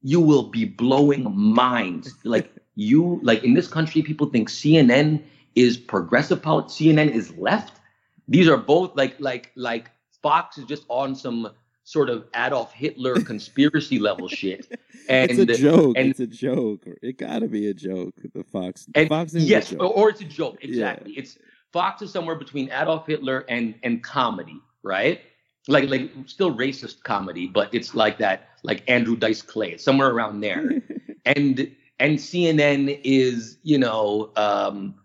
you 0.03 0.19
will 0.19 0.43
be 0.43 0.65
blowing 0.65 1.35
minds. 1.35 2.13
Like 2.23 2.51
you 2.75 3.19
like 3.21 3.43
in 3.43 3.53
this 3.53 3.67
country 3.67 4.01
people 4.01 4.27
think 4.27 4.49
cnn 4.49 5.23
is 5.55 5.77
progressive 5.77 6.41
politics 6.41 6.73
cnn 6.75 7.11
is 7.11 7.35
left. 7.37 7.79
These 8.27 8.47
are 8.47 8.57
both 8.57 8.95
like 8.95 9.19
like 9.19 9.51
like 9.55 9.91
fox 10.21 10.57
is 10.57 10.65
just 10.65 10.85
on 10.89 11.15
some 11.15 11.51
sort 11.83 12.09
of 12.09 12.25
Adolf 12.35 12.73
Hitler 12.73 13.15
conspiracy 13.21 13.99
level 13.99 14.27
shit. 14.27 14.67
And 15.09 15.31
it's 15.31 15.39
a 15.39 15.45
joke. 15.61 15.97
And, 15.97 16.09
it's 16.09 16.19
a 16.19 16.27
joke. 16.27 16.85
It 17.01 17.17
got 17.17 17.39
to 17.39 17.47
be 17.47 17.67
a 17.67 17.73
joke. 17.73 18.15
The 18.33 18.43
Fox. 18.43 18.87
And 18.95 19.09
Fox 19.09 19.33
yes, 19.33 19.73
or 19.73 20.09
it's 20.09 20.21
a 20.21 20.25
joke. 20.25 20.57
Exactly. 20.61 21.13
Yeah. 21.13 21.19
It's 21.19 21.37
Fox 21.71 22.01
is 22.01 22.11
somewhere 22.11 22.35
between 22.35 22.71
Adolf 22.71 23.07
Hitler 23.07 23.45
and 23.49 23.75
and 23.83 24.03
comedy, 24.03 24.59
right? 24.83 25.21
Like 25.67 25.89
like 25.89 26.11
still 26.25 26.55
racist 26.55 27.03
comedy, 27.03 27.47
but 27.47 27.73
it's 27.73 27.95
like 27.95 28.19
that, 28.19 28.49
like 28.63 28.83
Andrew 28.87 29.15
Dice 29.15 29.41
Clay, 29.41 29.77
somewhere 29.77 30.09
around 30.09 30.41
there. 30.41 30.81
and 31.25 31.75
and 31.99 32.17
CNN 32.17 32.99
is, 33.03 33.57
you 33.63 33.77
know, 33.77 34.31
um, 34.35 34.95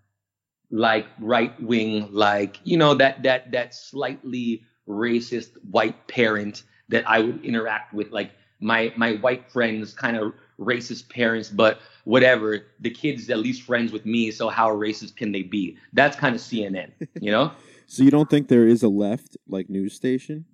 like 0.71 1.07
right 1.21 1.61
wing, 1.63 2.09
like 2.13 2.61
you 2.65 2.77
know 2.77 2.95
that 2.95 3.23
that 3.23 3.53
that 3.53 3.75
slightly 3.75 4.63
racist 4.89 5.53
white 5.71 6.09
parent 6.09 6.63
that 6.89 7.09
I 7.09 7.21
would 7.21 7.45
interact 7.45 7.95
with, 7.95 8.11
like 8.11 8.33
my 8.61 8.93
my 8.97 9.15
white 9.15 9.51
friends, 9.51 9.93
kind 9.93 10.17
of 10.17 10.33
racist 10.59 11.09
parents, 11.09 11.49
but 11.49 11.81
whatever. 12.05 12.67
The 12.81 12.91
kids 12.91 13.29
at 13.31 13.39
least 13.39 13.63
friends 13.63 13.93
with 13.93 14.07
me, 14.07 14.31
so 14.31 14.49
how 14.49 14.71
racist 14.71 15.17
can 15.17 15.33
they 15.33 15.43
be? 15.43 15.77
That's 15.93 16.17
kind 16.17 16.35
of 16.35 16.41
CNN, 16.41 16.91
you 17.21 17.31
know. 17.31 17.53
so 17.87 18.03
you 18.03 18.11
don't 18.11 18.29
think 18.29 18.49
there 18.49 18.67
is 18.67 18.83
a 18.83 18.89
left 18.89 19.37
like 19.49 19.69
news 19.69 19.95
station 19.95 20.45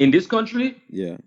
in 0.00 0.10
this 0.10 0.26
country? 0.26 0.82
Yeah. 0.88 1.18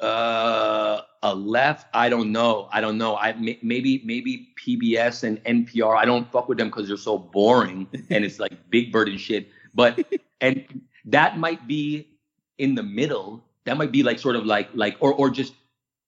Uh, 0.00 1.00
a 1.22 1.34
left? 1.34 1.86
I 1.94 2.10
don't 2.10 2.30
know. 2.30 2.68
I 2.70 2.82
don't 2.82 2.98
know. 2.98 3.16
I 3.16 3.32
may, 3.32 3.58
maybe 3.62 4.02
maybe 4.04 4.48
PBS 4.62 5.22
and 5.22 5.42
NPR. 5.44 5.96
I 5.96 6.04
don't 6.04 6.30
fuck 6.30 6.48
with 6.48 6.58
them 6.58 6.68
because 6.68 6.88
they're 6.88 6.98
so 6.98 7.16
boring 7.16 7.86
and 8.10 8.24
it's 8.24 8.38
like 8.38 8.52
Big 8.68 8.92
Bird 8.92 9.08
and 9.08 9.18
shit. 9.18 9.48
But 9.72 10.04
and 10.44 10.82
that 11.06 11.38
might 11.38 11.66
be 11.66 12.08
in 12.58 12.74
the 12.74 12.82
middle. 12.82 13.42
That 13.64 13.78
might 13.78 13.92
be 13.92 14.02
like 14.02 14.18
sort 14.18 14.36
of 14.36 14.44
like 14.44 14.68
like 14.74 14.96
or 15.00 15.14
or 15.14 15.30
just 15.30 15.54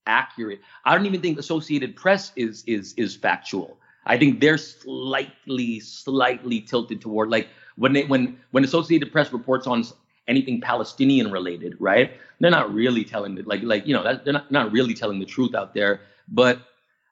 accurate. 0.06 0.60
I 0.84 0.94
don't 0.94 1.06
even 1.06 1.22
think 1.22 1.38
Associated 1.38 1.96
Press 1.96 2.32
is 2.36 2.62
is 2.66 2.92
is 2.96 3.16
factual. 3.16 3.78
I 4.04 4.18
think 4.18 4.40
they're 4.40 4.58
slightly 4.58 5.80
slightly 5.80 6.60
tilted 6.60 7.00
toward 7.00 7.30
like 7.30 7.48
when 7.76 7.92
they 7.94 8.04
when 8.04 8.38
when 8.50 8.62
Associated 8.64 9.10
Press 9.10 9.32
reports 9.32 9.66
on 9.66 9.84
anything 10.28 10.60
Palestinian 10.60 11.30
related, 11.32 11.76
right? 11.80 12.12
They're 12.40 12.50
not 12.50 12.72
really 12.72 13.04
telling 13.04 13.34
the, 13.36 13.42
like 13.42 13.62
like 13.62 13.86
you 13.86 13.94
know 13.94 14.04
that, 14.04 14.24
they're 14.24 14.34
not 14.34 14.50
not 14.52 14.70
really 14.70 14.94
telling 14.94 15.18
the 15.18 15.26
truth 15.26 15.54
out 15.54 15.72
there. 15.72 16.00
But 16.28 16.60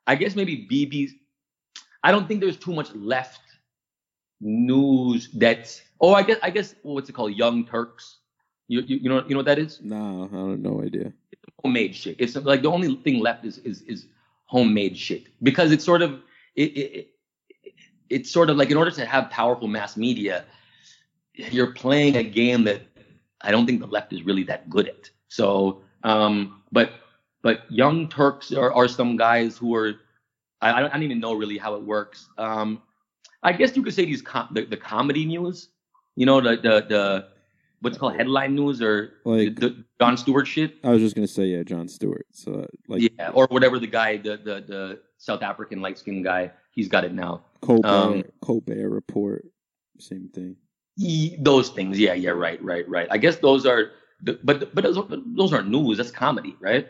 I 0.06 0.14
guess 0.14 0.36
maybe 0.36 0.68
BB's. 0.70 1.14
I 2.02 2.12
don't 2.12 2.28
think 2.28 2.40
there's 2.40 2.58
too 2.58 2.74
much 2.74 2.94
left 2.94 3.40
news 4.40 5.30
that's. 5.32 5.80
Oh, 6.04 6.12
I 6.12 6.22
guess 6.22 6.36
I 6.42 6.50
guess 6.50 6.74
what's 6.82 7.08
it 7.08 7.14
called? 7.14 7.32
Young 7.34 7.64
Turks. 7.64 8.18
You 8.68 8.82
you, 8.82 8.96
you 9.04 9.08
know 9.08 9.24
you 9.26 9.30
know 9.30 9.38
what 9.38 9.46
that 9.46 9.58
is? 9.58 9.80
No, 9.80 10.28
I 10.30 10.36
have 10.36 10.58
no 10.58 10.82
idea. 10.82 11.14
It's 11.32 11.42
homemade 11.62 11.94
shit. 11.94 12.16
It's 12.18 12.36
like 12.36 12.60
the 12.60 12.70
only 12.70 12.96
thing 12.96 13.20
left 13.20 13.46
is 13.46 13.56
is 13.70 13.80
is 13.92 14.04
homemade 14.44 14.98
shit 14.98 15.28
because 15.42 15.72
it's 15.72 15.82
sort 15.82 16.02
of 16.02 16.20
it, 16.56 16.76
it, 16.76 16.90
it 16.98 17.08
it's 18.10 18.30
sort 18.30 18.50
of 18.50 18.58
like 18.58 18.70
in 18.70 18.76
order 18.76 18.90
to 18.90 19.06
have 19.06 19.30
powerful 19.30 19.66
mass 19.66 19.96
media, 19.96 20.44
you're 21.32 21.72
playing 21.72 22.16
a 22.16 22.22
game 22.22 22.64
that 22.64 22.82
I 23.40 23.50
don't 23.50 23.64
think 23.64 23.80
the 23.80 23.86
left 23.86 24.12
is 24.12 24.24
really 24.24 24.42
that 24.42 24.68
good 24.68 24.88
at. 24.88 25.08
So, 25.28 25.80
um, 26.02 26.62
but 26.70 26.92
but 27.40 27.62
Young 27.70 28.10
Turks 28.10 28.52
are, 28.52 28.70
are 28.74 28.88
some 28.88 29.16
guys 29.16 29.56
who 29.56 29.74
are 29.74 29.94
I, 30.60 30.70
I, 30.74 30.80
don't, 30.80 30.90
I 30.90 30.92
don't 30.92 31.04
even 31.04 31.20
know 31.20 31.32
really 31.32 31.56
how 31.56 31.76
it 31.76 31.82
works. 31.82 32.28
Um, 32.36 32.82
I 33.42 33.52
guess 33.52 33.74
you 33.74 33.82
could 33.82 33.94
say 33.94 34.04
these 34.04 34.20
com- 34.20 34.50
the, 34.52 34.66
the 34.66 34.76
comedy 34.76 35.24
news, 35.24 35.68
you 36.16 36.26
know, 36.26 36.40
the 36.40 36.56
the 36.56 36.86
the 36.88 37.26
what's 37.80 37.96
it 37.96 38.00
called 38.00 38.16
headline 38.16 38.54
news 38.54 38.80
or 38.80 39.14
Like- 39.24 39.56
the, 39.56 39.68
the 39.68 39.84
Jon 40.00 40.16
Stewart 40.16 40.46
shit. 40.46 40.74
I 40.84 40.90
was 40.90 41.00
just 41.00 41.14
gonna 41.14 41.26
say 41.26 41.44
yeah, 41.46 41.62
Jon 41.62 41.88
Stewart. 41.88 42.26
So 42.32 42.52
uh, 42.54 42.66
like 42.88 43.02
yeah, 43.02 43.30
or 43.30 43.46
whatever 43.50 43.78
the 43.78 43.86
guy, 43.86 44.16
the 44.18 44.36
the 44.36 44.64
the 44.66 45.00
South 45.18 45.42
African 45.42 45.80
light 45.80 45.98
skinned 45.98 46.24
guy, 46.24 46.52
he's 46.72 46.88
got 46.88 47.04
it 47.04 47.12
now. 47.14 47.44
Colbert, 47.62 47.86
um, 47.88 48.22
Colbert 48.42 48.90
report, 48.90 49.46
same 49.98 50.28
thing. 50.34 50.56
Ye- 50.96 51.36
those 51.40 51.70
things, 51.70 51.98
yeah, 51.98 52.14
yeah, 52.14 52.30
right, 52.30 52.62
right, 52.62 52.88
right. 52.88 53.08
I 53.10 53.18
guess 53.18 53.36
those 53.36 53.64
are, 53.66 53.90
the, 54.22 54.38
but 54.44 54.74
but 54.74 54.84
those, 54.84 54.98
those 55.34 55.52
aren't 55.52 55.68
news. 55.68 55.96
That's 55.96 56.10
comedy, 56.10 56.54
right? 56.60 56.86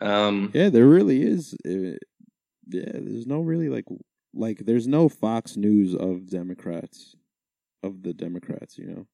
Um, 0.00 0.50
Yeah, 0.52 0.68
there 0.68 0.86
really 0.86 1.22
is. 1.22 1.54
uh, 1.66 1.96
yeah, 2.68 2.90
there's 2.92 3.26
no 3.26 3.40
really 3.40 3.68
like 3.68 3.84
like 4.34 4.58
there's 4.66 4.86
no 4.88 5.08
Fox 5.08 5.56
News 5.56 5.94
of 5.94 6.28
Democrats, 6.28 7.14
of 7.86 8.02
the 8.02 8.12
Democrats. 8.12 8.76
You 8.78 8.86
know. 8.86 9.06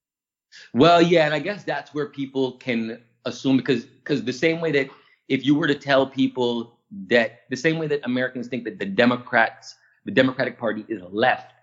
Well, 0.73 1.01
yeah, 1.01 1.25
and 1.25 1.33
I 1.33 1.39
guess 1.39 1.63
that's 1.63 1.93
where 1.93 2.07
people 2.07 2.53
can 2.53 3.01
assume 3.25 3.57
because 3.57 3.85
because 3.85 4.23
the 4.23 4.33
same 4.33 4.59
way 4.59 4.71
that 4.71 4.89
if 5.29 5.45
you 5.45 5.55
were 5.55 5.67
to 5.67 5.75
tell 5.75 6.05
people 6.05 6.79
that 7.07 7.41
the 7.49 7.55
same 7.55 7.79
way 7.79 7.87
that 7.87 8.01
Americans 8.03 8.47
think 8.47 8.63
that 8.65 8.79
the 8.79 8.85
Democrats, 8.85 9.75
the 10.05 10.11
Democratic 10.11 10.57
Party 10.59 10.85
is 10.87 11.01
left, 11.11 11.53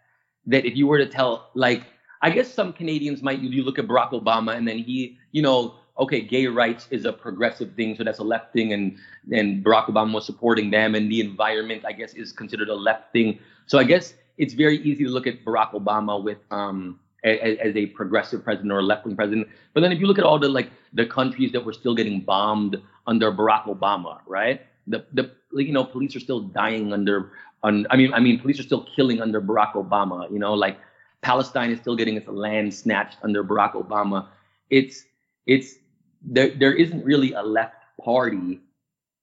that 0.46 0.64
if 0.64 0.76
you 0.76 0.86
were 0.86 0.98
to 0.98 1.06
tell 1.06 1.50
like 1.54 1.84
I 2.22 2.30
guess 2.30 2.52
some 2.52 2.72
Canadians 2.72 3.22
might 3.22 3.40
you 3.40 3.62
look 3.62 3.78
at 3.78 3.86
Barack 3.86 4.12
Obama 4.12 4.54
and 4.54 4.68
then 4.68 4.78
he, 4.78 5.18
you 5.32 5.42
know, 5.42 5.76
okay, 5.98 6.20
gay 6.20 6.46
rights 6.46 6.86
is 6.90 7.04
a 7.04 7.12
progressive 7.12 7.74
thing, 7.74 7.94
so 7.96 8.04
that's 8.04 8.18
a 8.18 8.24
left 8.24 8.52
thing, 8.52 8.72
and 8.72 8.96
and 9.32 9.64
Barack 9.64 9.86
Obama 9.86 10.14
was 10.14 10.26
supporting 10.26 10.70
them, 10.70 10.94
and 10.94 11.10
the 11.10 11.20
environment, 11.20 11.84
I 11.86 11.92
guess, 11.92 12.14
is 12.14 12.32
considered 12.32 12.68
a 12.68 12.74
left 12.74 13.12
thing. 13.12 13.38
So 13.66 13.78
I 13.78 13.84
guess 13.84 14.14
it's 14.40 14.54
very 14.54 14.78
easy 14.78 15.04
to 15.04 15.10
look 15.10 15.26
at 15.26 15.44
Barack 15.44 15.72
Obama 15.72 16.20
with 16.22 16.38
um 16.50 16.98
as, 17.24 17.58
as 17.58 17.76
a 17.76 17.86
progressive 17.86 18.42
president 18.42 18.72
or 18.72 18.78
a 18.78 18.82
left 18.82 19.04
wing 19.04 19.14
president. 19.14 19.48
But 19.74 19.82
then 19.82 19.92
if 19.92 20.00
you 20.00 20.06
look 20.06 20.18
at 20.18 20.24
all 20.24 20.38
the 20.38 20.48
like 20.48 20.70
the 20.94 21.06
countries 21.06 21.52
that 21.52 21.64
were 21.64 21.74
still 21.74 21.94
getting 21.94 22.20
bombed 22.20 22.80
under 23.06 23.30
Barack 23.30 23.64
Obama, 23.66 24.20
right? 24.26 24.62
The 24.86 25.04
the 25.12 25.30
you 25.52 25.72
know 25.72 25.84
police 25.84 26.16
are 26.16 26.20
still 26.20 26.40
dying 26.40 26.92
under 26.92 27.32
on 27.62 27.86
I 27.90 27.96
mean 27.96 28.12
I 28.14 28.20
mean 28.20 28.40
police 28.40 28.58
are 28.58 28.68
still 28.70 28.84
killing 28.96 29.20
under 29.20 29.40
Barack 29.40 29.74
Obama. 29.74 30.30
You 30.32 30.38
know 30.38 30.54
like 30.54 30.78
Palestine 31.20 31.70
is 31.70 31.78
still 31.78 31.96
getting 31.96 32.16
its 32.16 32.28
land 32.28 32.72
snatched 32.72 33.18
under 33.22 33.44
Barack 33.44 33.74
Obama. 33.74 34.28
It's 34.70 35.04
it's 35.46 35.74
there 36.22 36.50
there 36.58 36.72
isn't 36.72 37.04
really 37.04 37.32
a 37.34 37.42
left 37.42 37.76
party. 38.02 38.60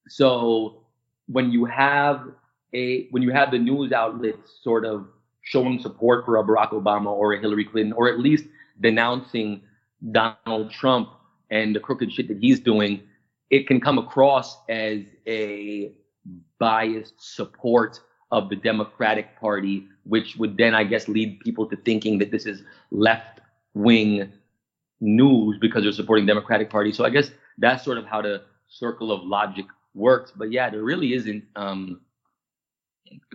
So 0.07 0.83
when 1.25 1.51
you 1.51 1.65
have 1.65 2.31
a 2.73 3.07
when 3.11 3.23
you 3.23 3.31
have 3.31 3.51
the 3.51 3.59
news 3.59 3.91
outlets 3.91 4.59
sort 4.61 4.85
of 4.85 5.07
showing 5.41 5.79
support 5.79 6.25
for 6.25 6.37
a 6.37 6.43
Barack 6.43 6.71
Obama 6.71 7.07
or 7.07 7.33
a 7.33 7.39
Hillary 7.39 7.65
Clinton, 7.65 7.93
or 7.93 8.09
at 8.09 8.19
least 8.19 8.45
denouncing 8.81 9.61
Donald 10.11 10.71
Trump 10.71 11.09
and 11.49 11.75
the 11.75 11.79
crooked 11.79 12.11
shit 12.11 12.27
that 12.27 12.37
he's 12.39 12.59
doing, 12.59 13.01
it 13.49 13.67
can 13.67 13.79
come 13.79 13.97
across 13.97 14.57
as 14.67 15.03
a 15.25 15.93
biased 16.59 17.13
support 17.17 18.01
of 18.31 18.49
the 18.49 18.57
Democratic 18.57 19.39
Party, 19.39 19.87
which 20.03 20.35
would 20.35 20.57
then, 20.57 20.75
I 20.75 20.83
guess, 20.83 21.07
lead 21.07 21.39
people 21.39 21.65
to 21.67 21.77
thinking 21.77 22.17
that 22.19 22.31
this 22.31 22.45
is 22.45 22.61
left 22.91 23.39
wing 23.73 24.33
news 24.99 25.57
because 25.61 25.83
they're 25.83 25.93
supporting 25.93 26.25
Democratic 26.25 26.69
Party. 26.69 26.91
So 26.91 27.05
I 27.05 27.09
guess 27.09 27.31
that's 27.57 27.85
sort 27.85 27.97
of 27.97 28.05
how 28.05 28.21
the 28.21 28.43
circle 28.67 29.13
of 29.13 29.23
logic 29.23 29.65
works. 29.93 30.33
But 30.35 30.51
yeah, 30.51 30.69
there 30.69 30.83
really 30.83 31.13
isn't 31.13 31.45
um, 31.55 32.01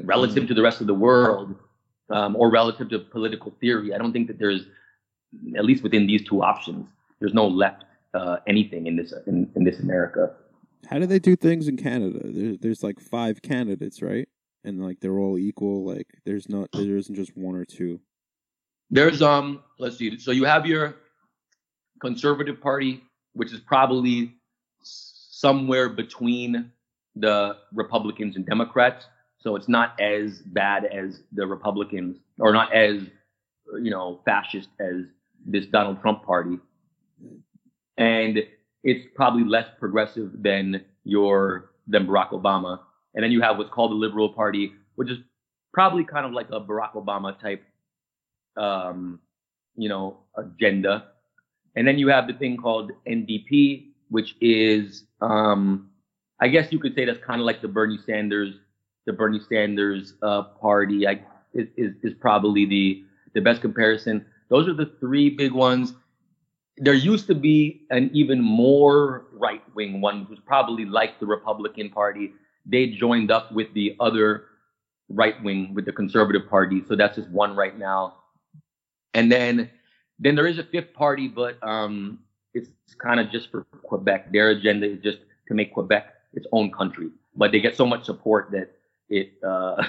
relative 0.02 0.46
to 0.48 0.54
the 0.54 0.62
rest 0.62 0.80
of 0.80 0.86
the 0.86 0.94
world 0.94 1.54
um, 2.10 2.36
or 2.36 2.50
relative 2.50 2.88
to 2.90 2.98
political 2.98 3.52
theory. 3.60 3.94
I 3.94 3.98
don't 3.98 4.12
think 4.12 4.28
that 4.28 4.38
there's, 4.38 4.66
at 5.56 5.64
least 5.64 5.82
within 5.82 6.06
these 6.06 6.26
two 6.26 6.42
options, 6.42 6.88
there's 7.20 7.34
no 7.34 7.46
left 7.46 7.84
uh, 8.14 8.36
anything 8.46 8.86
in 8.86 8.96
this 8.96 9.14
in, 9.26 9.50
in 9.56 9.64
this 9.64 9.80
America. 9.80 10.34
How 10.88 10.98
do 10.98 11.06
they 11.06 11.18
do 11.18 11.36
things 11.36 11.68
in 11.68 11.76
Canada? 11.76 12.20
There, 12.24 12.56
there's 12.60 12.82
like 12.82 13.00
five 13.00 13.40
candidates, 13.42 14.02
right? 14.02 14.28
And 14.64 14.82
like 14.82 15.00
they're 15.00 15.18
all 15.18 15.38
equal. 15.38 15.84
Like 15.84 16.08
there's 16.24 16.48
not 16.48 16.68
there 16.72 16.96
isn't 16.96 17.14
just 17.14 17.36
one 17.36 17.54
or 17.54 17.64
two. 17.64 18.00
There's 18.90 19.22
um, 19.22 19.62
let's 19.78 19.96
see. 19.96 20.18
So 20.18 20.32
you 20.32 20.44
have 20.44 20.66
your 20.66 20.96
Conservative 22.00 22.60
Party, 22.60 23.02
which 23.32 23.52
is 23.52 23.60
probably 23.60 24.34
somewhere 24.82 25.88
between 25.88 26.70
the 27.16 27.56
Republicans 27.72 28.36
and 28.36 28.44
Democrats. 28.44 29.06
So 29.43 29.57
it's 29.57 29.68
not 29.68 30.01
as 30.01 30.38
bad 30.47 30.84
as 30.84 31.20
the 31.32 31.47
Republicans, 31.47 32.18
or 32.38 32.53
not 32.53 32.72
as 32.74 33.03
you 33.82 33.90
know 33.90 34.20
fascist 34.24 34.68
as 34.80 35.03
this 35.45 35.66
Donald 35.66 36.01
Trump 36.01 36.24
party, 36.24 36.59
and 37.99 38.38
it's 38.84 39.07
probably 39.14 39.45
less 39.45 39.66
progressive 39.78 40.30
than 40.34 40.84
your 41.05 41.70
than 41.86 42.07
Barack 42.07 42.30
Obama. 42.30 42.80
And 43.14 43.22
then 43.22 43.30
you 43.32 43.43
have 43.43 43.59
what's 43.59 43.70
called 43.70 43.90
the 43.90 43.97
Liberal 43.97 44.32
Party, 44.32 44.72
which 44.95 45.11
is 45.11 45.18
probably 45.72 46.05
kind 46.05 46.26
of 46.26 46.32
like 46.32 46.49
a 46.51 46.61
Barack 46.61 46.95
Obama 46.95 47.38
type, 47.40 47.62
um, 48.57 49.20
you 49.76 49.88
know, 49.88 50.18
agenda. 50.36 51.09
And 51.74 51.86
then 51.86 51.99
you 51.99 52.09
have 52.09 52.26
the 52.26 52.34
thing 52.34 52.57
called 52.57 52.93
NDP, 53.07 53.88
which 54.09 54.34
is, 54.40 55.05
um, 55.20 55.90
I 56.40 56.49
guess 56.49 56.70
you 56.70 56.78
could 56.78 56.95
say 56.95 57.05
that's 57.05 57.22
kind 57.24 57.40
of 57.40 57.47
like 57.47 57.62
the 57.62 57.68
Bernie 57.68 57.99
Sanders, 58.07 58.55
the 59.07 59.12
Bernie 59.12 59.40
Sanders 59.48 60.14
uh, 60.22 60.42
party. 60.42 61.07
I, 61.07 61.20
is, 61.55 61.68
is 62.03 62.14
probably 62.20 62.64
the 62.66 63.05
the 63.34 63.40
best 63.40 63.61
comparison. 63.61 64.26
Those 64.48 64.68
are 64.68 64.74
the 64.74 64.92
three 65.00 65.30
big 65.30 65.53
ones. 65.53 65.94
There 66.76 66.94
used 66.94 67.26
to 67.28 67.34
be 67.34 67.86
an 67.90 68.11
even 68.12 68.40
more 68.40 69.26
right 69.32 69.62
wing 69.74 70.00
one, 70.00 70.20
which 70.20 70.30
was 70.30 70.38
probably 70.44 70.84
like 70.84 71.20
the 71.20 71.26
Republican 71.26 71.90
Party. 71.90 72.32
They 72.66 72.88
joined 72.88 73.30
up 73.30 73.53
with 73.53 73.72
the 73.74 73.96
other 74.00 74.44
right 75.09 75.42
wing, 75.42 75.74
with 75.74 75.84
the 75.84 75.92
Conservative 75.92 76.48
Party. 76.48 76.82
So 76.86 76.96
that's 76.96 77.16
just 77.16 77.28
one 77.30 77.57
right 77.57 77.78
now. 77.78 78.16
And 79.14 79.30
then 79.30 79.70
then 80.18 80.34
there 80.34 80.46
is 80.46 80.59
a 80.59 80.64
fifth 80.64 80.94
party, 80.94 81.28
but 81.28 81.57
um, 81.62 82.20
it's 82.55 82.68
kind 82.98 83.20
of 83.20 83.30
just 83.30 83.50
for 83.50 83.64
Quebec. 83.82 84.32
Their 84.32 84.50
agenda 84.50 84.86
is 84.86 85.00
just 85.03 85.18
to 85.48 85.55
make 85.55 85.72
Quebec 85.72 86.14
its 86.34 86.46
own 86.53 86.70
country. 86.70 87.11
But 87.34 87.53
they 87.53 87.61
get 87.61 87.76
so 87.76 87.86
much 87.86 88.05
support 88.05 88.50
that 88.53 88.76
it 89.09 89.32
uh, 89.46 89.82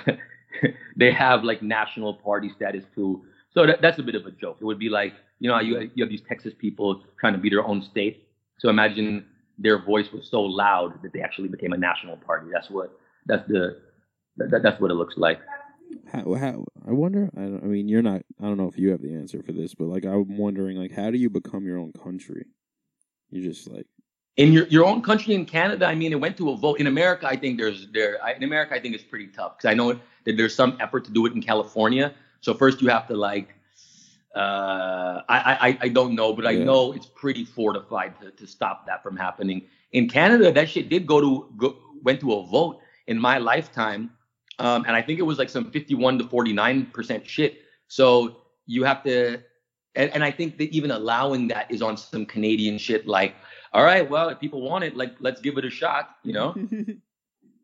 they 0.96 1.12
have 1.12 1.44
like 1.44 1.62
national 1.62 2.16
party 2.16 2.52
status 2.56 2.84
too. 2.96 3.24
So 3.54 3.68
that, 3.68 3.82
that's 3.82 4.00
a 4.00 4.04
bit 4.04 4.16
of 4.16 4.26
a 4.26 4.32
joke. 4.32 4.58
It 4.62 4.66
would 4.66 4.80
be 4.80 4.90
like 4.90 5.14
you 5.40 5.50
know 5.50 5.60
you 5.60 5.90
you 5.96 6.04
have 6.04 6.10
these 6.10 6.24
Texas 6.28 6.54
people 6.58 7.04
trying 7.20 7.34
to 7.34 7.40
be 7.40 7.50
their 7.50 7.66
own 7.66 7.82
state. 7.82 8.28
So 8.60 8.70
imagine 8.70 9.26
their 9.58 9.84
voice 9.84 10.08
was 10.12 10.28
so 10.30 10.42
loud 10.42 11.02
that 11.04 11.14
they 11.14 11.22
actually 11.22 11.50
became 11.50 11.74
a 11.74 11.78
national 11.78 12.18
party. 12.18 12.48
That's 12.52 12.70
what 12.70 12.98
that's 13.26 13.48
the 13.48 13.80
that, 14.38 14.62
that's 14.64 14.82
what 14.82 14.92
it 14.92 14.96
looks 14.96 15.16
like. 15.18 15.40
How, 16.12 16.34
how 16.34 16.66
I 16.88 16.92
wonder. 16.92 17.30
I, 17.38 17.42
I 17.42 17.68
mean, 17.68 17.88
you're 17.88 18.02
not. 18.02 18.22
I 18.42 18.46
don't 18.46 18.58
know 18.58 18.68
if 18.68 18.78
you 18.78 18.90
have 18.92 19.02
the 19.02 19.14
answer 19.14 19.44
for 19.44 19.52
this, 19.52 19.76
but 19.76 19.86
like 19.86 20.06
I'm 20.06 20.38
wondering, 20.38 20.78
like, 20.78 20.92
how 20.92 21.12
do 21.12 21.18
you 21.18 21.30
become 21.30 21.66
your 21.66 21.78
own 21.78 21.94
country? 21.94 22.46
You 23.30 23.44
just 23.44 23.70
like 23.70 23.88
in 24.38 24.52
your, 24.52 24.66
your 24.68 24.86
own 24.86 25.02
country 25.02 25.36
in 25.36 25.46
Canada, 25.46 25.86
I 25.86 25.96
mean, 25.96 26.12
it 26.12 26.20
went 26.20 26.38
to 26.38 26.50
a 26.52 26.58
vote. 26.58 26.80
In 26.80 26.88
America, 26.88 27.28
I 27.28 27.36
think 27.36 27.60
there's 27.60 27.88
there. 27.94 28.18
I, 28.24 28.34
in 28.34 28.44
America, 28.44 28.74
I 28.76 28.80
think 28.80 28.96
it's 28.96 29.04
pretty 29.04 29.28
tough 29.28 29.58
because 29.58 29.70
I 29.70 29.74
know 29.76 29.94
that 30.26 30.38
there's 30.38 30.56
some 30.56 30.78
effort 30.80 31.06
to 31.06 31.12
do 31.12 31.26
it 31.26 31.34
in 31.34 31.42
California. 31.42 32.14
So 32.42 32.54
first, 32.54 32.82
you 32.82 32.90
have 32.90 33.08
to 33.08 33.16
like. 33.16 33.50
Uh, 34.36 35.22
I, 35.30 35.38
I 35.70 35.78
I 35.82 35.88
don't 35.90 36.16
know, 36.16 36.34
but 36.34 36.48
I 36.48 36.52
Yeah. 36.52 36.64
know 36.64 36.92
it's 36.94 37.06
pretty 37.06 37.46
fortified 37.46 38.20
to, 38.22 38.32
to 38.32 38.48
stop 38.48 38.88
that 38.88 39.04
from 39.04 39.16
happening. 39.16 39.62
In 39.92 40.10
Canada, 40.10 40.52
that 40.52 40.68
shit 40.70 40.90
did 40.90 41.06
go 41.06 41.22
to 41.22 41.48
go, 41.56 41.78
went 42.04 42.20
to 42.22 42.34
a 42.34 42.44
vote 42.48 42.80
in 43.06 43.20
my 43.20 43.38
lifetime, 43.38 44.10
um, 44.58 44.86
and 44.88 44.96
I 44.96 45.04
think 45.04 45.20
it 45.20 45.24
was 45.24 45.38
like 45.38 45.50
some 45.50 45.70
51 45.70 46.18
to 46.18 46.28
49 46.28 46.88
percent 46.88 47.28
shit. 47.28 47.60
So 47.88 48.38
you 48.66 48.84
have 48.86 49.04
to, 49.04 49.42
and, 49.96 50.12
and 50.12 50.24
I 50.24 50.32
think 50.32 50.58
that 50.58 50.70
even 50.72 50.92
allowing 50.92 51.48
that 51.50 51.70
is 51.72 51.82
on 51.82 51.98
some 51.98 52.26
Canadian 52.26 52.78
shit. 52.78 53.08
Like, 53.08 53.36
all 53.74 53.84
right, 53.84 54.08
well, 54.10 54.30
if 54.30 54.40
people 54.40 54.62
want 54.62 54.84
it, 54.84 54.96
like, 54.96 55.16
let's 55.20 55.42
give 55.42 55.58
it 55.58 55.66
a 55.66 55.70
shot, 55.70 56.18
you 56.24 56.34
know. 56.34 56.56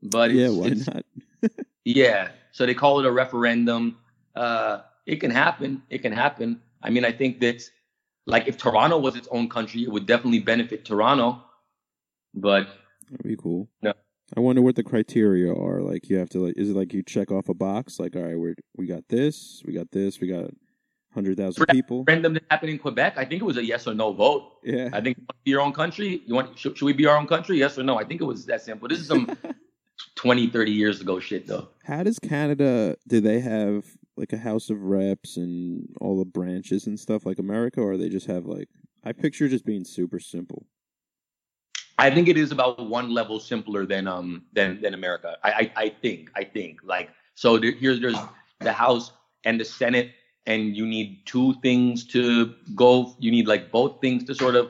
But 0.01 0.31
yeah, 0.31 0.49
why 0.49 0.67
it's- 0.67 0.87
not? 0.87 1.05
yeah. 1.83 2.29
So 2.51 2.65
they 2.65 2.73
call 2.73 2.99
it 2.99 3.05
a 3.05 3.11
referendum. 3.11 3.97
Uh, 4.35 4.81
it 5.05 5.17
can 5.17 5.31
happen. 5.31 5.83
It 5.89 5.99
can 5.99 6.13
happen. 6.13 6.61
I 6.81 6.89
mean, 6.89 7.03
I 7.03 7.11
think 7.11 7.41
that, 7.41 7.63
like, 8.25 8.47
if 8.47 8.57
Toronto 8.57 8.97
was 8.97 9.15
its 9.17 9.27
own 9.31 9.49
country, 9.49 9.83
it 9.83 9.91
would 9.91 10.05
definitely 10.05 10.39
benefit 10.39 10.85
Toronto. 10.85 11.43
But 12.33 12.69
That'd 13.11 13.25
be 13.25 13.35
cool. 13.35 13.67
No. 13.81 13.93
I 14.37 14.39
wonder 14.39 14.61
what 14.61 14.75
the 14.75 14.83
criteria 14.83 15.51
are. 15.53 15.81
Like, 15.81 16.09
you 16.09 16.17
have 16.17 16.29
to 16.29 16.39
like, 16.45 16.53
is 16.55 16.69
it 16.69 16.75
like 16.75 16.93
you 16.93 17.01
check 17.03 17.31
off 17.31 17.49
a 17.49 17.53
box? 17.53 17.99
Like, 17.99 18.15
all 18.15 18.21
right, 18.21 18.37
we 18.39 18.53
we 18.77 18.85
got 18.85 19.03
this, 19.09 19.63
we 19.65 19.73
got 19.73 19.89
this, 19.91 20.19
we 20.21 20.27
got 20.27 20.51
hundred 21.13 21.37
thousand 21.37 21.65
people. 21.67 21.99
referendum 21.99 22.33
that 22.33 22.43
happened 22.49 22.71
in 22.71 22.79
Quebec, 22.79 23.13
I 23.17 23.25
think 23.25 23.41
it 23.41 23.45
was 23.45 23.57
a 23.57 23.65
yes 23.65 23.87
or 23.87 23.93
no 23.93 24.13
vote. 24.13 24.53
Yeah. 24.63 24.89
I 24.93 25.01
think 25.01 25.17
you 25.17 25.25
be 25.43 25.51
your 25.51 25.61
own 25.61 25.73
country. 25.73 26.21
You 26.25 26.35
want 26.35 26.57
should, 26.57 26.77
should 26.77 26.85
we 26.85 26.93
be 26.93 27.05
our 27.05 27.17
own 27.17 27.27
country? 27.27 27.57
Yes 27.57 27.77
or 27.77 27.83
no? 27.83 27.99
I 27.99 28.03
think 28.03 28.21
it 28.21 28.25
was 28.25 28.45
that 28.45 28.61
simple. 28.61 28.87
This 28.87 28.99
is 28.99 29.07
some 29.07 29.37
20, 30.15 30.47
30 30.49 30.71
years 30.71 31.01
ago 31.01 31.19
shit 31.19 31.47
though. 31.47 31.69
How 31.83 32.03
does 32.03 32.19
Canada? 32.19 32.95
Do 33.07 33.21
they 33.21 33.39
have 33.39 33.85
like 34.17 34.33
a 34.33 34.37
House 34.37 34.69
of 34.69 34.81
Reps 34.81 35.37
and 35.37 35.87
all 35.99 36.17
the 36.17 36.25
branches 36.25 36.87
and 36.87 36.99
stuff 36.99 37.25
like 37.25 37.39
America, 37.39 37.81
or 37.81 37.97
they 37.97 38.09
just 38.09 38.27
have 38.27 38.45
like? 38.45 38.67
I 39.03 39.13
picture 39.13 39.47
just 39.47 39.65
being 39.65 39.85
super 39.85 40.19
simple. 40.19 40.65
I 41.97 42.09
think 42.09 42.29
it 42.29 42.37
is 42.37 42.51
about 42.51 42.87
one 42.87 43.13
level 43.13 43.39
simpler 43.39 43.85
than 43.85 44.07
um 44.07 44.43
than 44.53 44.81
than 44.81 44.93
America. 44.93 45.37
I 45.43 45.51
I, 45.51 45.71
I 45.83 45.89
think 45.89 46.31
I 46.35 46.43
think 46.43 46.79
like 46.83 47.09
so 47.35 47.57
there, 47.57 47.71
here's 47.71 47.99
there's 47.99 48.17
the 48.59 48.73
House 48.73 49.11
and 49.45 49.59
the 49.59 49.65
Senate, 49.65 50.11
and 50.45 50.75
you 50.75 50.85
need 50.85 51.25
two 51.25 51.53
things 51.61 52.05
to 52.07 52.53
go. 52.75 53.15
You 53.19 53.31
need 53.31 53.47
like 53.47 53.71
both 53.71 54.01
things 54.01 54.23
to 54.25 54.35
sort 54.35 54.55
of 54.55 54.69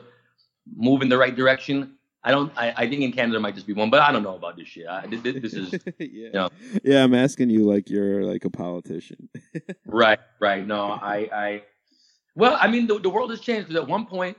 move 0.76 1.02
in 1.02 1.08
the 1.08 1.18
right 1.18 1.34
direction. 1.34 1.94
I 2.22 2.30
don't. 2.32 2.52
I, 2.56 2.74
I 2.76 2.88
think 2.88 3.02
in 3.02 3.12
Canada 3.12 3.38
it 3.38 3.40
might 3.40 3.54
just 3.54 3.66
be 3.66 3.72
one, 3.72 3.88
but 3.88 4.02
I 4.02 4.12
don't 4.12 4.22
know 4.22 4.34
about 4.34 4.56
this 4.56 4.68
shit. 4.68 4.86
I, 4.86 5.06
this, 5.06 5.22
this 5.22 5.54
is 5.54 5.72
yeah. 5.98 6.28
Yeah. 6.34 6.48
Yeah, 6.84 7.04
I'm 7.04 7.14
asking 7.14 7.48
you 7.48 7.64
like 7.64 7.88
you're 7.88 8.24
like 8.24 8.44
a 8.44 8.50
politician. 8.50 9.28
Right, 9.86 10.20
right. 10.38 10.64
No, 10.64 10.92
I, 10.92 11.28
I, 11.32 11.62
well, 12.36 12.56
I 12.60 12.68
mean, 12.68 12.86
the, 12.86 13.00
the 13.00 13.10
world 13.10 13.30
has 13.30 13.40
changed 13.40 13.68
because 13.68 13.82
at 13.82 13.88
one 13.88 14.06
point 14.06 14.36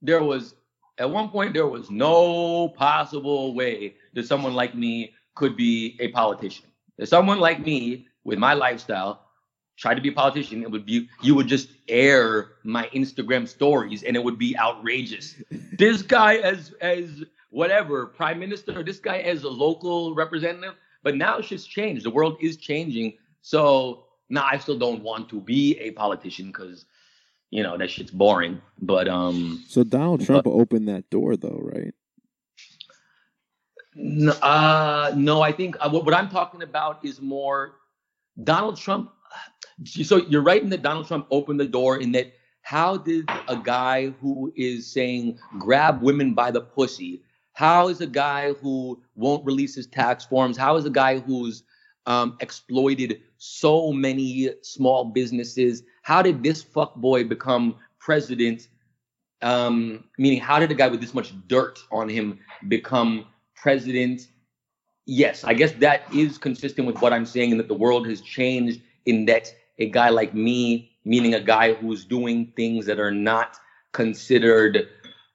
there 0.00 0.22
was, 0.22 0.54
at 0.98 1.10
one 1.10 1.28
point 1.28 1.54
there 1.54 1.66
was 1.66 1.90
no 1.90 2.68
possible 2.68 3.52
way 3.54 3.96
that 4.14 4.26
someone 4.26 4.54
like 4.54 4.76
me 4.76 5.12
could 5.34 5.56
be 5.56 5.96
a 5.98 6.08
politician. 6.08 6.66
That 6.98 7.08
someone 7.08 7.40
like 7.40 7.58
me 7.58 8.06
with 8.22 8.38
my 8.38 8.54
lifestyle 8.54 9.27
tried 9.78 9.94
to 9.94 10.02
be 10.02 10.08
a 10.08 10.12
politician, 10.12 10.62
it 10.62 10.70
would 10.70 10.84
be 10.84 11.08
you 11.22 11.34
would 11.34 11.46
just 11.46 11.70
air 11.88 12.50
my 12.64 12.88
Instagram 12.88 13.48
stories 13.48 14.02
and 14.02 14.16
it 14.16 14.22
would 14.22 14.38
be 14.38 14.58
outrageous. 14.58 15.36
this 15.78 16.02
guy 16.02 16.36
as 16.36 16.74
as 16.80 17.24
whatever 17.50 18.06
prime 18.06 18.38
minister, 18.38 18.82
this 18.82 18.98
guy 18.98 19.18
as 19.18 19.44
a 19.44 19.48
local 19.48 20.14
representative. 20.14 20.74
But 21.02 21.16
now 21.16 21.40
shit's 21.40 21.64
changed. 21.64 22.04
The 22.04 22.10
world 22.10 22.36
is 22.40 22.56
changing. 22.56 23.14
So 23.40 24.04
now 24.28 24.46
I 24.50 24.58
still 24.58 24.78
don't 24.78 25.02
want 25.02 25.28
to 25.30 25.40
be 25.40 25.78
a 25.78 25.92
politician 25.92 26.48
because 26.48 26.84
you 27.50 27.62
know 27.62 27.78
that 27.78 27.90
shit's 27.90 28.10
boring. 28.10 28.60
But 28.82 29.08
um, 29.08 29.64
So 29.68 29.84
Donald 29.84 30.24
Trump 30.26 30.46
opened 30.46 30.88
that 30.88 31.08
door, 31.08 31.36
though, 31.36 31.60
right? 31.62 31.94
no, 33.94 34.32
uh, 34.32 35.12
no, 35.16 35.40
I 35.40 35.52
think 35.52 35.76
uh, 35.80 35.88
what, 35.88 36.04
what 36.04 36.14
I'm 36.14 36.28
talking 36.28 36.62
about 36.62 37.04
is 37.04 37.20
more 37.20 37.76
Donald 38.42 38.76
Trump. 38.76 39.12
So 39.84 40.16
you're 40.16 40.42
right 40.42 40.60
in 40.60 40.70
that 40.70 40.82
Donald 40.82 41.06
Trump 41.06 41.28
opened 41.30 41.60
the 41.60 41.68
door 41.68 41.98
in 41.98 42.10
that. 42.12 42.32
How 42.62 42.96
did 42.96 43.30
a 43.46 43.56
guy 43.56 44.08
who 44.20 44.52
is 44.56 44.92
saying 44.92 45.38
grab 45.58 46.02
women 46.02 46.34
by 46.34 46.50
the 46.50 46.60
pussy? 46.60 47.22
How 47.52 47.88
is 47.88 48.00
a 48.00 48.06
guy 48.06 48.52
who 48.52 49.00
won't 49.14 49.44
release 49.44 49.74
his 49.74 49.86
tax 49.86 50.26
forms? 50.26 50.56
How 50.56 50.76
is 50.76 50.84
a 50.84 50.90
guy 50.90 51.18
who's 51.18 51.62
um, 52.06 52.36
exploited 52.40 53.20
so 53.38 53.92
many 53.92 54.50
small 54.62 55.04
businesses? 55.04 55.82
How 56.02 56.22
did 56.22 56.42
this 56.42 56.62
fuckboy 56.62 57.28
become 57.28 57.76
president? 57.98 58.68
Um, 59.42 60.04
meaning, 60.18 60.40
how 60.40 60.58
did 60.58 60.70
a 60.70 60.74
guy 60.74 60.88
with 60.88 61.00
this 61.00 61.14
much 61.14 61.32
dirt 61.46 61.78
on 61.90 62.08
him 62.08 62.38
become 62.68 63.26
president? 63.54 64.28
Yes, 65.06 65.42
I 65.42 65.54
guess 65.54 65.72
that 65.80 66.02
is 66.14 66.38
consistent 66.38 66.86
with 66.86 67.00
what 67.00 67.12
I'm 67.12 67.26
saying, 67.26 67.52
and 67.52 67.60
that 67.60 67.68
the 67.68 67.74
world 67.74 68.06
has 68.08 68.20
changed. 68.20 68.82
In 69.08 69.24
that 69.24 69.52
a 69.78 69.88
guy 69.88 70.10
like 70.10 70.34
me, 70.34 70.90
meaning 71.04 71.34
a 71.34 71.40
guy 71.40 71.72
who's 71.72 72.04
doing 72.04 72.52
things 72.56 72.84
that 72.86 72.98
are 73.00 73.10
not 73.10 73.56
considered 73.92 74.88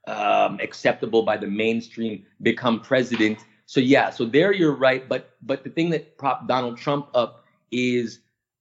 um, 0.07 0.59
acceptable 0.61 1.23
by 1.23 1.37
the 1.37 1.47
mainstream, 1.47 2.25
become 2.41 2.79
president. 2.79 3.39
So 3.65 3.79
yeah, 3.79 4.09
so 4.09 4.25
there 4.25 4.51
you're 4.51 4.75
right. 4.75 5.07
But 5.07 5.35
but 5.41 5.63
the 5.63 5.69
thing 5.69 5.89
that 5.91 6.17
propped 6.17 6.47
Donald 6.47 6.77
Trump 6.77 7.07
up 7.15 7.45
is 7.71 8.19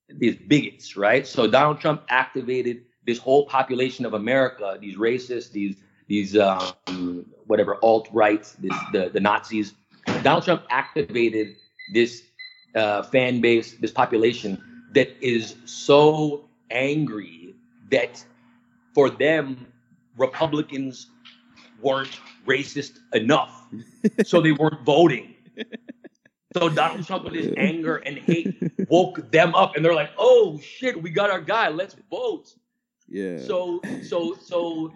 these 0.08 0.36
bigots, 0.36 0.96
right? 0.96 1.26
So 1.26 1.46
Donald 1.46 1.80
Trump 1.80 2.02
activated 2.08 2.84
this 3.04 3.18
whole 3.18 3.46
population 3.46 4.06
of 4.06 4.14
America, 4.14 4.78
these 4.80 4.96
racists, 4.96 5.50
these 5.50 5.76
these 6.06 6.38
um, 6.38 7.26
whatever 7.46 7.76
alt 7.82 8.08
right, 8.12 8.44
the 8.60 9.10
the 9.12 9.20
Nazis. 9.20 9.74
Donald 10.22 10.44
Trump 10.44 10.62
activated 10.70 11.56
this 11.92 12.22
uh, 12.74 13.02
fan 13.02 13.40
base, 13.40 13.74
this 13.74 13.92
population 13.92 14.71
that 14.92 15.10
is 15.20 15.56
so 15.64 16.44
angry 16.70 17.54
that 17.90 18.24
for 18.94 19.10
them 19.10 19.66
Republicans 20.16 21.08
weren't 21.80 22.20
racist 22.46 22.98
enough, 23.12 23.66
so 24.24 24.40
they 24.40 24.52
weren't 24.52 24.82
voting. 24.84 25.34
So 26.54 26.68
Donald 26.68 27.06
Trump, 27.06 27.24
with 27.24 27.34
his 27.34 27.52
anger 27.56 27.96
and 27.96 28.18
hate, 28.18 28.72
woke 28.88 29.30
them 29.30 29.54
up, 29.54 29.74
and 29.74 29.84
they're 29.84 29.94
like, 29.94 30.10
"Oh 30.18 30.60
shit, 30.60 31.00
we 31.00 31.10
got 31.10 31.30
our 31.30 31.40
guy. 31.40 31.68
Let's 31.68 31.96
vote." 32.10 32.54
Yeah. 33.08 33.38
So 33.38 33.80
so 34.02 34.34
so 34.34 34.92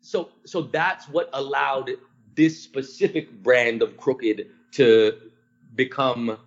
so 0.00 0.30
so 0.44 0.62
that's 0.62 1.08
what 1.08 1.30
allowed 1.32 1.90
this 2.34 2.60
specific 2.62 3.42
brand 3.42 3.82
of 3.82 3.96
crooked 3.96 4.46
to 4.72 5.18
become 5.74 6.38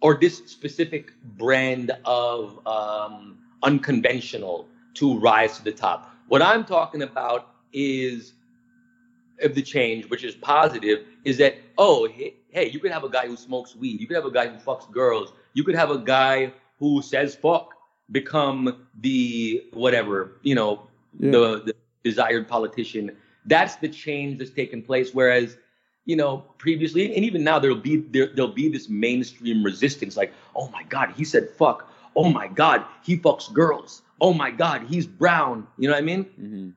or 0.00 0.16
this 0.20 0.38
specific 0.46 1.12
brand 1.36 1.90
of 2.04 2.64
um, 2.66 3.38
unconventional 3.62 4.66
to 4.94 5.18
rise 5.18 5.58
to 5.58 5.64
the 5.64 5.72
top. 5.72 6.10
What 6.28 6.42
I'm 6.42 6.64
talking 6.64 7.02
about 7.02 7.48
is 7.72 8.32
of 9.42 9.54
the 9.54 9.62
change, 9.62 10.08
which 10.10 10.24
is 10.24 10.34
positive, 10.34 11.06
is 11.24 11.36
that 11.38 11.54
oh 11.78 12.08
hey, 12.08 12.34
hey, 12.50 12.68
you 12.68 12.78
could 12.78 12.90
have 12.92 13.04
a 13.04 13.08
guy 13.08 13.26
who 13.26 13.36
smokes 13.36 13.74
weed, 13.76 14.00
you 14.00 14.06
could 14.06 14.16
have 14.16 14.26
a 14.26 14.30
guy 14.30 14.48
who 14.48 14.58
fucks 14.58 14.90
girls, 14.90 15.32
you 15.54 15.64
could 15.64 15.74
have 15.74 15.90
a 15.90 15.98
guy 15.98 16.52
who 16.78 17.02
says 17.02 17.34
fuck 17.34 17.74
become 18.12 18.86
the 19.00 19.64
whatever 19.72 20.32
you 20.42 20.54
know 20.54 20.86
Yeah. 21.18 21.30
the, 21.32 21.62
the 21.66 21.74
desired 22.04 22.48
politician. 22.48 23.16
That's 23.46 23.76
the 23.76 23.88
change 23.88 24.38
that's 24.38 24.50
taken 24.50 24.82
place. 24.82 25.14
Whereas, 25.14 25.56
you 26.04 26.16
know, 26.16 26.38
previously 26.58 27.14
and 27.14 27.24
even 27.24 27.44
now 27.44 27.58
there'll 27.58 27.76
be 27.76 27.98
there, 27.98 28.28
there'll 28.34 28.52
be 28.52 28.68
this 28.68 28.88
mainstream 28.88 29.62
resistance, 29.64 30.16
like, 30.16 30.32
oh 30.56 30.68
my 30.68 30.82
God, 30.84 31.12
he 31.16 31.24
said 31.24 31.48
fuck. 31.50 31.90
Oh 32.16 32.28
my 32.28 32.48
God, 32.48 32.84
he 33.02 33.16
fucks 33.16 33.52
girls. 33.52 34.02
Oh 34.20 34.32
my 34.32 34.50
God, 34.50 34.82
he's 34.88 35.06
brown. 35.06 35.66
You 35.78 35.88
know 35.88 35.94
what 35.94 36.02
I 36.02 36.04
mean? 36.04 36.24
hmm 36.24 36.70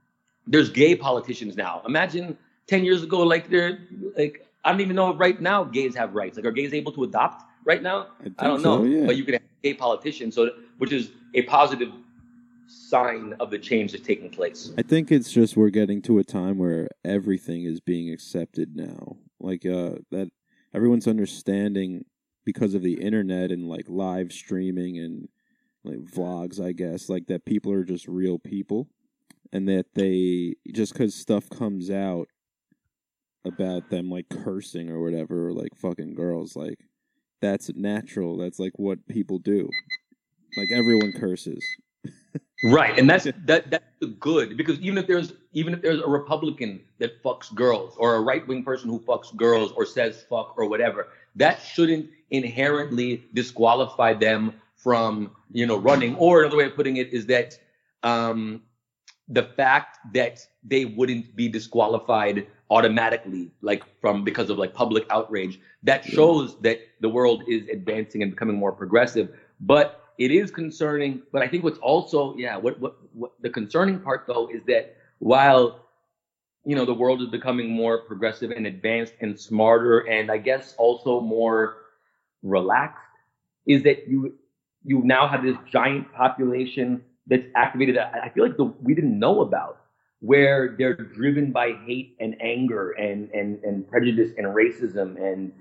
There's 0.47 0.69
gay 0.69 0.95
politicians 0.95 1.55
now. 1.55 1.81
Imagine 1.85 2.37
10 2.67 2.83
years 2.83 3.03
ago, 3.03 3.19
like 3.21 3.49
they're 3.49 3.79
like 4.17 4.45
I 4.63 4.71
don't 4.71 4.81
even 4.81 4.95
know 4.95 5.11
if 5.11 5.19
right 5.19 5.39
now 5.39 5.63
gays 5.63 5.95
have 5.95 6.13
rights. 6.15 6.37
Like 6.37 6.45
are 6.45 6.51
gays 6.51 6.73
able 6.73 6.91
to 6.93 7.03
adopt 7.03 7.43
right 7.65 7.81
now? 7.81 8.07
I, 8.21 8.45
I 8.45 8.47
don't 8.47 8.61
so, 8.61 8.77
know. 8.79 8.83
yeah. 8.83 9.05
But 9.05 9.17
you 9.17 9.23
could 9.23 9.35
have 9.35 9.43
gay 9.63 9.73
politicians, 9.73 10.35
so 10.35 10.51
which 10.77 10.91
is 10.91 11.11
a 11.33 11.41
positive 11.43 11.91
sign 12.67 13.33
of 13.39 13.49
the 13.49 13.59
change 13.59 13.91
that's 13.91 14.05
taking 14.05 14.29
place. 14.29 14.71
I 14.77 14.81
think 14.81 15.11
it's 15.11 15.31
just 15.31 15.57
we're 15.57 15.69
getting 15.69 16.01
to 16.03 16.19
a 16.19 16.23
time 16.23 16.57
where 16.57 16.87
everything 17.03 17.63
is 17.63 17.79
being 17.79 18.11
accepted 18.11 18.75
now. 18.75 19.17
Like 19.39 19.65
uh 19.65 19.95
that 20.11 20.29
everyone's 20.73 21.07
understanding 21.07 22.05
because 22.45 22.73
of 22.73 22.81
the 22.81 23.01
internet 23.01 23.51
and 23.51 23.67
like 23.67 23.85
live 23.87 24.31
streaming 24.31 24.97
and 24.97 25.29
like 25.83 25.99
vlogs, 25.99 26.63
I 26.63 26.71
guess, 26.71 27.09
like 27.09 27.27
that 27.27 27.45
people 27.45 27.71
are 27.71 27.83
just 27.83 28.07
real 28.07 28.39
people 28.39 28.87
and 29.51 29.67
that 29.67 29.93
they 29.95 30.55
just 30.73 30.95
cuz 30.95 31.15
stuff 31.15 31.49
comes 31.49 31.89
out 31.89 32.27
about 33.45 33.89
them 33.89 34.09
like 34.09 34.29
cursing 34.29 34.89
or 34.89 35.01
whatever, 35.01 35.49
or 35.49 35.53
like 35.53 35.75
fucking 35.75 36.15
girls. 36.15 36.55
Like 36.55 36.79
that's 37.41 37.69
natural. 37.75 38.37
That's 38.37 38.59
like 38.59 38.73
what 38.77 39.05
people 39.07 39.39
do. 39.39 39.69
Like 40.55 40.69
everyone 40.71 41.11
curses. 41.11 41.63
Right, 42.63 42.97
and 42.97 43.09
that's 43.09 43.25
that 43.45 43.69
that's 43.69 43.83
good 44.19 44.55
because 44.55 44.79
even 44.79 44.97
if 44.97 45.05
there's 45.05 45.33
even 45.51 45.73
if 45.73 45.81
there's 45.81 45.99
a 45.99 46.07
Republican 46.07 46.81
that 46.99 47.21
fucks 47.21 47.53
girls 47.53 47.93
or 47.97 48.15
a 48.15 48.21
right 48.21 48.47
wing 48.47 48.63
person 48.63 48.89
who 48.89 48.99
fucks 48.99 49.35
girls 49.35 49.73
or 49.73 49.85
says 49.85 50.23
fuck 50.29 50.57
or 50.57 50.69
whatever, 50.69 51.09
that 51.35 51.61
shouldn't 51.61 52.09
inherently 52.31 53.25
disqualify 53.33 54.13
them 54.13 54.53
from 54.75 55.31
you 55.51 55.65
know 55.65 55.77
running. 55.77 56.15
Or 56.15 56.41
another 56.41 56.57
way 56.57 56.65
of 56.65 56.75
putting 56.75 56.97
it 56.97 57.11
is 57.13 57.25
that 57.27 57.57
um, 58.01 58.61
the 59.27 59.43
fact 59.43 59.97
that 60.13 60.45
they 60.63 60.85
wouldn't 60.85 61.35
be 61.35 61.49
disqualified 61.49 62.47
automatically, 62.69 63.51
like 63.61 63.83
from 63.99 64.23
because 64.23 64.49
of 64.49 64.57
like 64.57 64.73
public 64.73 65.05
outrage, 65.09 65.59
that 65.83 66.05
shows 66.05 66.59
that 66.61 66.79
the 67.01 67.09
world 67.09 67.43
is 67.47 67.67
advancing 67.69 68.21
and 68.21 68.31
becoming 68.31 68.55
more 68.55 68.71
progressive. 68.71 69.29
But 69.59 70.02
it 70.17 70.31
is 70.31 70.51
concerning. 70.51 71.21
But 71.31 71.41
I 71.41 71.47
think 71.47 71.63
what's 71.63 71.79
also, 71.79 72.35
yeah, 72.37 72.57
what, 72.57 72.79
what, 72.79 72.97
what 73.13 73.31
the 73.41 73.49
concerning 73.49 73.99
part 73.99 74.25
though 74.27 74.49
is 74.49 74.61
that 74.67 74.95
while, 75.19 75.79
you 76.65 76.75
know, 76.75 76.85
the 76.85 76.93
world 76.93 77.21
is 77.21 77.27
becoming 77.27 77.71
more 77.71 77.99
progressive 77.99 78.51
and 78.51 78.67
advanced 78.67 79.13
and 79.21 79.39
smarter 79.39 79.99
and 79.99 80.31
I 80.31 80.37
guess 80.37 80.75
also 80.77 81.19
more 81.19 81.77
relaxed, 82.41 82.99
is 83.65 83.83
that 83.83 84.07
you, 84.07 84.33
you 84.83 85.01
now 85.03 85.27
have 85.27 85.43
this 85.43 85.57
giant 85.71 86.11
population 86.13 87.01
that's 87.27 87.45
activated 87.55 87.95
that 87.95 88.13
I 88.21 88.29
feel 88.29 88.45
like 88.45 88.57
the, 88.57 88.65
we 88.65 88.93
didn't 88.93 89.17
know 89.17 89.41
about 89.41 89.79
where 90.19 90.75
they're 90.77 90.95
driven 90.95 91.51
by 91.51 91.73
hate 91.85 92.15
and 92.19 92.35
anger 92.41 92.91
and, 92.91 93.29
and, 93.31 93.61
and 93.63 93.87
prejudice 93.89 94.31
and 94.37 94.47
racism 94.47 95.21
and 95.21 95.51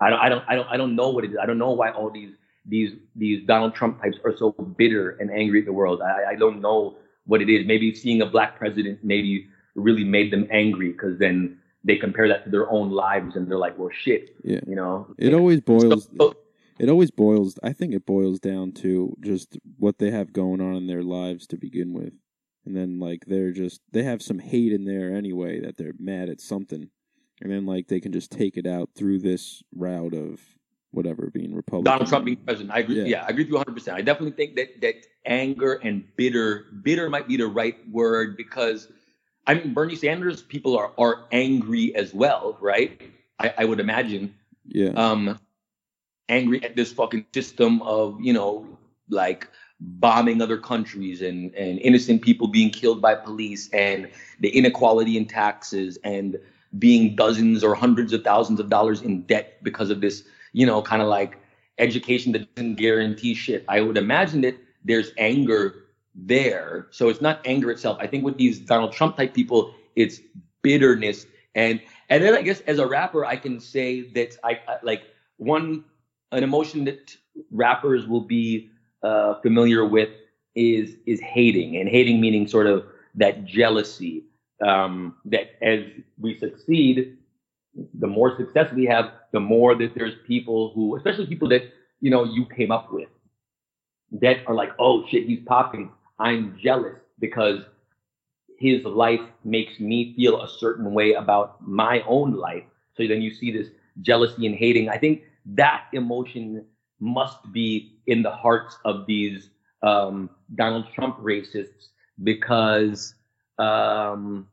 I 0.00 0.10
don't, 0.10 0.18
I 0.18 0.28
don't, 0.28 0.44
I 0.48 0.54
don't, 0.56 0.68
I 0.68 0.76
don't 0.76 0.96
know 0.96 1.10
what 1.10 1.24
it 1.24 1.30
is. 1.30 1.36
I 1.40 1.46
don't 1.46 1.58
know 1.58 1.70
why 1.70 1.90
all 1.90 2.10
these 2.10 2.34
these 2.66 2.92
these 3.16 3.44
Donald 3.46 3.74
Trump 3.74 4.00
types 4.00 4.16
are 4.24 4.36
so 4.36 4.52
bitter 4.78 5.10
and 5.20 5.30
angry 5.30 5.60
at 5.60 5.66
the 5.66 5.72
world. 5.72 6.00
I, 6.02 6.32
I 6.32 6.34
don't 6.36 6.60
know 6.60 6.96
what 7.26 7.42
it 7.42 7.48
is. 7.48 7.66
Maybe 7.66 7.94
seeing 7.94 8.22
a 8.22 8.26
black 8.26 8.58
president 8.58 9.00
maybe 9.02 9.48
really 9.74 10.04
made 10.04 10.32
them 10.32 10.46
angry 10.50 10.92
because 10.92 11.18
then 11.18 11.58
they 11.84 11.96
compare 11.96 12.28
that 12.28 12.44
to 12.44 12.50
their 12.50 12.70
own 12.70 12.90
lives 12.90 13.34
and 13.36 13.48
they're 13.48 13.58
like, 13.58 13.76
well, 13.78 13.90
shit. 13.92 14.36
Yeah. 14.44 14.60
You 14.66 14.76
know. 14.76 15.14
It 15.18 15.34
always 15.34 15.60
boils. 15.60 16.08
So- 16.16 16.36
It 16.78 16.88
always 16.88 17.10
boils. 17.10 17.58
I 17.62 17.72
think 17.72 17.92
it 17.92 18.06
boils 18.06 18.40
down 18.40 18.72
to 18.82 19.16
just 19.20 19.58
what 19.78 19.98
they 19.98 20.10
have 20.10 20.32
going 20.32 20.60
on 20.60 20.74
in 20.76 20.86
their 20.86 21.02
lives 21.02 21.46
to 21.48 21.56
begin 21.56 21.92
with, 21.92 22.14
and 22.64 22.74
then 22.76 22.98
like 22.98 23.26
they're 23.26 23.52
just 23.52 23.82
they 23.92 24.02
have 24.04 24.22
some 24.22 24.38
hate 24.38 24.72
in 24.72 24.84
there 24.84 25.14
anyway 25.14 25.60
that 25.60 25.76
they're 25.76 25.92
mad 25.98 26.28
at 26.28 26.40
something, 26.40 26.88
and 27.40 27.52
then 27.52 27.66
like 27.66 27.86
they 27.88 28.00
can 28.00 28.10
just 28.10 28.32
take 28.32 28.56
it 28.56 28.66
out 28.66 28.90
through 28.96 29.18
this 29.20 29.62
route 29.76 30.14
of 30.14 30.40
whatever 30.92 31.30
being 31.32 31.54
Republican. 31.54 31.84
Donald 31.84 32.08
Trump 32.08 32.24
being 32.24 32.38
president. 32.38 32.74
I 32.74 32.80
agree. 32.80 32.96
Yeah. 32.96 33.04
Yeah. 33.04 33.24
I 33.24 33.28
agree 33.28 33.44
with 33.44 33.48
you 33.48 33.54
100. 33.54 33.74
percent 33.74 33.98
I 33.98 34.02
definitely 34.02 34.36
think 34.36 34.56
that 34.56 34.80
that 34.80 35.06
anger 35.26 35.74
and 35.74 36.04
bitter, 36.16 36.66
bitter 36.82 37.10
might 37.10 37.28
be 37.28 37.36
the 37.36 37.46
right 37.46 37.76
word 37.90 38.36
because, 38.36 38.88
I 39.46 39.54
mean, 39.54 39.74
Bernie 39.74 39.96
Sanders 39.96 40.42
people 40.42 40.78
are 40.78 40.92
are 40.98 41.24
angry 41.32 41.94
as 41.96 42.14
well, 42.14 42.56
right? 42.60 43.00
I, 43.38 43.54
I 43.58 43.64
would 43.64 43.80
imagine. 43.80 44.34
Yeah. 44.64 44.90
um, 44.90 45.40
angry 46.28 46.62
at 46.64 46.76
this 46.76 46.92
fucking 46.92 47.26
system 47.34 47.82
of 47.82 48.20
you 48.20 48.32
know 48.32 48.66
like 49.10 49.48
bombing 49.80 50.40
other 50.40 50.58
countries 50.58 51.20
and 51.22 51.54
and 51.54 51.78
innocent 51.80 52.22
people 52.22 52.48
being 52.48 52.70
killed 52.70 53.02
by 53.02 53.14
police 53.14 53.68
and 53.72 54.08
the 54.40 54.48
inequality 54.50 55.16
in 55.16 55.26
taxes 55.26 55.98
and 56.04 56.38
being 56.78 57.14
dozens 57.14 57.62
or 57.62 57.74
hundreds 57.74 58.12
of 58.12 58.24
thousands 58.24 58.58
of 58.58 58.70
dollars 58.70 59.02
in 59.02 59.22
debt 59.22 59.62
because 59.62 59.90
of 59.90 60.00
this 60.00 60.24
you 60.52 60.66
know 60.66 60.82
kind 60.82 61.02
of 61.02 61.08
like 61.08 61.38
education 61.78 62.32
that 62.32 62.54
doesn't 62.54 62.76
guarantee 62.76 63.34
shit. 63.34 63.64
I 63.68 63.80
would 63.80 63.96
imagine 63.96 64.42
that 64.42 64.56
there's 64.84 65.10
anger 65.16 65.84
there. 66.14 66.88
So 66.90 67.08
it's 67.08 67.20
not 67.20 67.40
anger 67.46 67.70
itself. 67.70 67.98
I 68.00 68.06
think 68.06 68.24
with 68.24 68.36
these 68.36 68.58
donald 68.60 68.92
trump 68.92 69.16
type 69.16 69.34
people 69.34 69.74
it's 69.96 70.20
bitterness. 70.62 71.26
And 71.54 71.80
and 72.08 72.22
then 72.22 72.34
i 72.34 72.42
guess 72.42 72.60
as 72.62 72.78
a 72.78 72.86
rapper 72.86 73.24
i 73.26 73.36
can 73.36 73.60
say 73.60 74.10
that 74.12 74.36
i, 74.42 74.52
I 74.66 74.78
like 74.82 75.02
one 75.36 75.84
an 76.32 76.42
emotion 76.42 76.84
that 76.84 77.14
rappers 77.50 78.06
will 78.06 78.22
be 78.22 78.70
uh, 79.02 79.34
familiar 79.40 79.84
with 79.84 80.08
is 80.54 80.96
is 81.06 81.20
hating, 81.20 81.76
and 81.76 81.88
hating 81.88 82.20
meaning 82.20 82.46
sort 82.46 82.66
of 82.66 82.84
that 83.14 83.44
jealousy. 83.44 84.24
Um, 84.64 85.16
that 85.24 85.56
as 85.60 85.80
we 86.20 86.38
succeed, 86.38 87.18
the 87.94 88.06
more 88.06 88.36
success 88.36 88.72
we 88.74 88.84
have, 88.86 89.12
the 89.32 89.40
more 89.40 89.74
that 89.74 89.94
there's 89.94 90.14
people 90.26 90.72
who, 90.74 90.96
especially 90.96 91.26
people 91.26 91.48
that 91.48 91.62
you 92.00 92.10
know 92.10 92.24
you 92.24 92.46
came 92.46 92.70
up 92.70 92.92
with, 92.92 93.08
that 94.20 94.38
are 94.46 94.54
like, 94.54 94.70
oh 94.78 95.04
shit, 95.08 95.26
he's 95.26 95.40
popping. 95.46 95.90
I'm 96.18 96.58
jealous 96.62 96.96
because 97.18 97.62
his 98.58 98.84
life 98.84 99.20
makes 99.44 99.80
me 99.80 100.14
feel 100.14 100.42
a 100.42 100.48
certain 100.48 100.92
way 100.92 101.14
about 101.14 101.66
my 101.66 102.02
own 102.06 102.32
life. 102.34 102.64
So 102.96 103.06
then 103.06 103.22
you 103.22 103.34
see 103.34 103.50
this 103.50 103.68
jealousy 104.02 104.46
and 104.46 104.54
hating. 104.54 104.88
I 104.88 104.98
think 104.98 105.22
that 105.46 105.86
emotion 105.92 106.64
must 107.00 107.38
be 107.52 107.98
in 108.06 108.22
the 108.22 108.30
hearts 108.30 108.76
of 108.84 109.06
these 109.06 109.50
um, 109.82 110.30
Donald 110.54 110.86
Trump 110.94 111.18
racists 111.18 111.88
because, 112.22 113.14
um, 113.58 114.46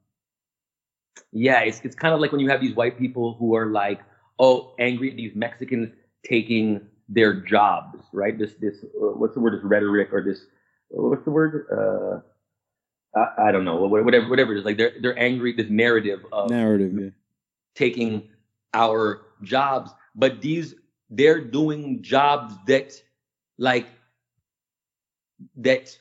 yeah, 1.31 1.61
it's, 1.61 1.81
it's 1.83 1.95
kind 1.95 2.13
of 2.13 2.19
like 2.19 2.31
when 2.31 2.41
you 2.41 2.49
have 2.49 2.61
these 2.61 2.75
white 2.75 2.97
people 2.97 3.35
who 3.39 3.55
are 3.55 3.67
like, 3.67 4.01
oh, 4.39 4.73
angry 4.79 5.11
at 5.11 5.17
these 5.17 5.35
Mexicans 5.35 5.89
taking 6.25 6.81
their 7.07 7.33
jobs, 7.41 7.99
right? 8.13 8.37
This, 8.37 8.53
this, 8.59 8.83
uh, 8.83 9.17
what's 9.17 9.33
the 9.33 9.39
word? 9.41 9.53
This 9.53 9.63
rhetoric 9.63 10.09
or 10.13 10.23
this, 10.23 10.45
what's 10.89 11.25
the 11.25 11.31
word? 11.31 11.65
Uh, 11.71 12.19
I, 13.15 13.49
I 13.49 13.51
don't 13.51 13.65
know, 13.65 13.77
whatever, 13.77 14.29
whatever 14.29 14.53
it 14.53 14.59
is. 14.59 14.65
Like 14.65 14.77
they're 14.77 14.93
they're 15.01 15.17
angry. 15.17 15.53
This 15.53 15.69
narrative 15.69 16.25
of 16.31 16.51
Narrative. 16.51 16.93
Yeah. 16.93 17.09
taking 17.75 18.29
our 18.73 19.21
jobs, 19.41 19.91
but 20.15 20.41
these 20.41 20.75
they're 21.09 21.41
doing 21.41 22.03
jobs 22.03 22.53
that 22.67 22.93
like 23.57 23.87
that 25.57 25.97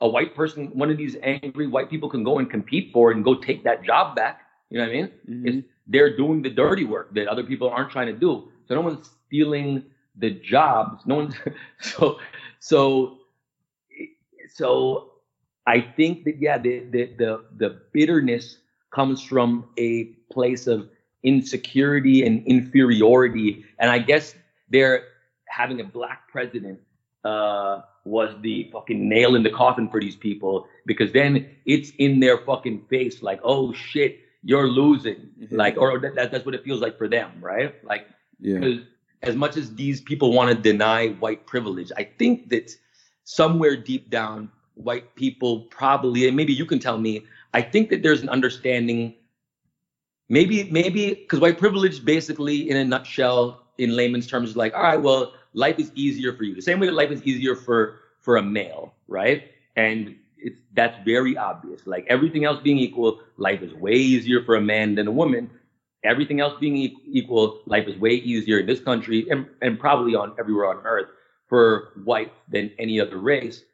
a 0.00 0.08
white 0.08 0.34
person, 0.34 0.66
one 0.76 0.90
of 0.90 0.96
these 0.96 1.16
angry 1.22 1.66
white 1.66 1.90
people 1.90 2.08
can 2.08 2.24
go 2.24 2.38
and 2.38 2.50
compete 2.50 2.92
for 2.92 3.10
and 3.10 3.24
go 3.24 3.34
take 3.34 3.64
that 3.64 3.82
job 3.84 4.16
back. 4.16 4.42
You 4.70 4.78
know 4.78 4.84
what 4.84 4.90
I 4.90 4.94
mean? 4.94 5.10
Mhm. 5.28 5.46
It's, 5.46 5.68
they're 5.86 6.16
doing 6.16 6.42
the 6.42 6.50
dirty 6.50 6.84
work 6.84 7.14
that 7.14 7.26
other 7.28 7.42
people 7.42 7.68
aren't 7.68 7.90
trying 7.90 8.06
to 8.06 8.12
do. 8.18 8.48
So 8.66 8.74
no 8.74 8.80
one's 8.80 9.10
stealing 9.26 9.84
the 10.16 10.30
jobs. 10.30 11.06
No 11.06 11.16
one's 11.16 11.34
so 11.80 12.18
so 12.60 13.18
so 14.54 15.12
I 15.66 15.80
think 15.80 16.24
that 16.24 16.40
yeah, 16.40 16.58
the 16.58 16.80
the 16.90 17.10
the, 17.18 17.44
the 17.56 17.80
bitterness 17.92 18.58
comes 18.90 19.22
from 19.22 19.68
a 19.78 20.04
place 20.32 20.66
of 20.66 20.88
insecurity 21.22 22.24
and 22.24 22.44
inferiority. 22.46 23.64
And 23.78 23.90
I 23.90 23.98
guess 23.98 24.34
they're 24.68 25.04
having 25.48 25.80
a 25.80 25.84
black 25.84 26.28
president 26.28 26.80
uh, 27.24 27.82
was 28.04 28.34
the 28.40 28.68
fucking 28.72 29.08
nail 29.08 29.34
in 29.34 29.42
the 29.42 29.50
coffin 29.50 29.88
for 29.88 30.00
these 30.00 30.16
people 30.16 30.66
because 30.86 31.12
then 31.12 31.48
it's 31.66 31.90
in 31.98 32.20
their 32.20 32.38
fucking 32.38 32.86
face 32.88 33.22
like, 33.22 33.40
oh 33.44 33.72
shit, 33.72 34.20
you're 34.42 34.68
losing. 34.68 35.28
Like, 35.50 35.76
or 35.76 35.98
that, 36.00 36.30
that's 36.32 36.46
what 36.46 36.54
it 36.54 36.64
feels 36.64 36.80
like 36.80 36.96
for 36.96 37.08
them, 37.08 37.30
right? 37.40 37.74
Like, 37.84 38.06
Yeah. 38.40 38.58
because 38.58 38.80
as 39.22 39.36
much 39.36 39.56
as 39.58 39.74
these 39.74 40.00
people 40.00 40.32
want 40.32 40.54
to 40.54 40.60
deny 40.60 41.08
white 41.08 41.46
privilege, 41.46 41.92
I 41.96 42.04
think 42.04 42.48
that 42.48 42.70
somewhere 43.24 43.76
deep 43.76 44.08
down, 44.08 44.50
white 44.74 45.14
people 45.14 45.62
probably, 45.64 46.26
and 46.26 46.34
maybe 46.36 46.54
you 46.54 46.64
can 46.64 46.78
tell 46.78 46.96
me, 46.96 47.26
I 47.52 47.60
think 47.60 47.90
that 47.90 48.02
there's 48.02 48.22
an 48.22 48.30
understanding, 48.30 49.14
maybe, 50.30 50.64
maybe, 50.70 51.10
because 51.14 51.38
white 51.38 51.58
privilege 51.58 52.02
basically, 52.04 52.70
in 52.70 52.76
a 52.78 52.84
nutshell, 52.84 53.66
in 53.76 53.94
layman's 53.94 54.26
terms, 54.26 54.50
is 54.50 54.56
like, 54.56 54.72
all 54.74 54.82
right, 54.82 55.00
well, 55.00 55.34
life 55.52 55.78
is 55.78 55.90
easier 55.94 56.34
for 56.34 56.44
you. 56.44 56.54
The 56.54 56.62
same 56.62 56.80
way 56.80 56.86
that 56.86 56.94
life 56.94 57.10
is 57.10 57.22
easier 57.22 57.54
for 57.56 58.00
for 58.20 58.36
a 58.36 58.42
male, 58.42 58.94
right? 59.08 59.44
And 59.76 60.16
it's 60.38 60.60
that's 60.74 60.96
very 61.04 61.36
obvious. 61.36 61.86
Like 61.86 62.06
everything 62.08 62.44
else 62.44 62.60
being 62.62 62.78
equal, 62.78 63.20
life 63.36 63.62
is 63.62 63.72
way 63.74 63.92
easier 63.92 64.42
for 64.44 64.56
a 64.56 64.60
man 64.60 64.94
than 64.94 65.06
a 65.06 65.12
woman. 65.12 65.50
Everything 66.02 66.40
else 66.40 66.54
being 66.58 66.76
equal, 67.04 67.60
life 67.66 67.86
is 67.86 67.98
way 67.98 68.12
easier 68.12 68.60
in 68.60 68.66
this 68.66 68.80
country 68.80 69.26
and, 69.30 69.46
and 69.60 69.78
probably 69.78 70.14
on 70.14 70.34
everywhere 70.38 70.66
on 70.70 70.78
earth 70.84 71.08
for 71.46 71.92
whites 72.04 72.38
than 72.48 72.70
any 72.78 72.98
other 72.98 73.18
race. 73.18 73.64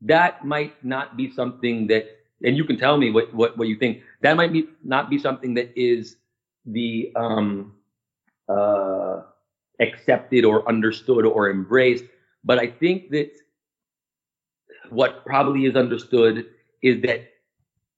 That 0.00 0.44
might 0.44 0.84
not 0.84 1.16
be 1.16 1.30
something 1.30 1.86
that, 1.86 2.06
and 2.42 2.56
you 2.56 2.64
can 2.64 2.76
tell 2.76 2.96
me 2.96 3.12
what, 3.12 3.32
what, 3.32 3.56
what 3.56 3.68
you 3.68 3.76
think. 3.76 4.02
That 4.22 4.36
might 4.36 4.52
be 4.52 4.68
not 4.82 5.10
be 5.10 5.18
something 5.18 5.54
that 5.54 5.70
is 5.78 6.16
the 6.64 7.12
um, 7.14 7.74
uh, 8.48 9.22
accepted 9.80 10.44
or 10.44 10.66
understood 10.68 11.24
or 11.24 11.50
embraced. 11.50 12.04
But 12.44 12.58
I 12.58 12.68
think 12.68 13.10
that 13.10 13.30
what 14.90 15.24
probably 15.26 15.66
is 15.66 15.76
understood 15.76 16.46
is 16.82 17.02
that 17.02 17.28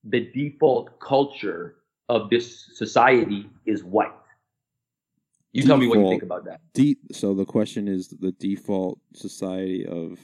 the 0.04 0.30
default 0.32 0.98
culture 1.00 1.76
of 2.08 2.30
this 2.30 2.70
society 2.74 3.50
is 3.66 3.84
white. 3.84 4.12
You 5.52 5.62
tell 5.64 5.76
me 5.76 5.86
what 5.88 5.98
you 5.98 6.08
think 6.08 6.22
about 6.22 6.44
that. 6.44 6.60
De- 6.74 6.98
so 7.12 7.34
the 7.34 7.44
question 7.44 7.88
is 7.88 8.08
the 8.08 8.32
default 8.32 8.98
society 9.14 9.86
of 9.86 10.18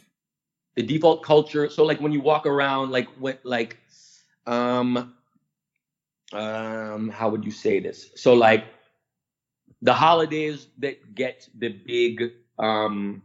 The 0.77 0.83
default 0.83 1.23
culture. 1.23 1.69
So 1.71 1.85
like 1.85 2.01
when 2.01 2.13
you 2.13 2.21
walk 2.21 2.47
around, 2.47 2.91
like 2.91 3.09
what, 3.19 3.41
like, 3.45 3.79
um, 4.47 5.15
um, 6.33 7.09
how 7.09 7.29
would 7.31 7.45
you 7.45 7.51
say 7.51 7.81
this? 7.81 8.11
So 8.17 8.35
like 8.35 8.65
the 9.83 9.95
holidays 9.95 10.69
that 10.79 11.15
get 11.15 11.49
the 11.59 11.69
big, 11.69 12.33
um, 12.59 13.23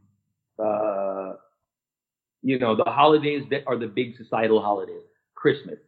uh, 0.64 1.34
you 2.42 2.60
know, 2.60 2.76
the 2.76 2.84
holidays 2.90 3.46
that 3.52 3.64
are 3.68 3.78
the 3.78 3.88
big 3.88 4.16
societal 4.18 4.62
holidays, 4.62 5.04
Christmas, 5.36 5.80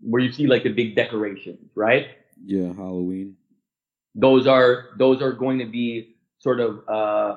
where 0.00 0.22
you 0.22 0.32
see 0.32 0.46
like 0.46 0.64
the 0.64 0.72
big 0.72 0.96
decorations, 0.96 1.70
right? 1.74 2.08
yeah 2.44 2.72
Halloween. 2.72 3.36
those 4.14 4.46
are 4.46 4.88
those 4.98 5.22
are 5.22 5.32
going 5.32 5.58
to 5.58 5.66
be 5.66 6.16
sort 6.38 6.60
of 6.60 6.88
uh 6.88 7.36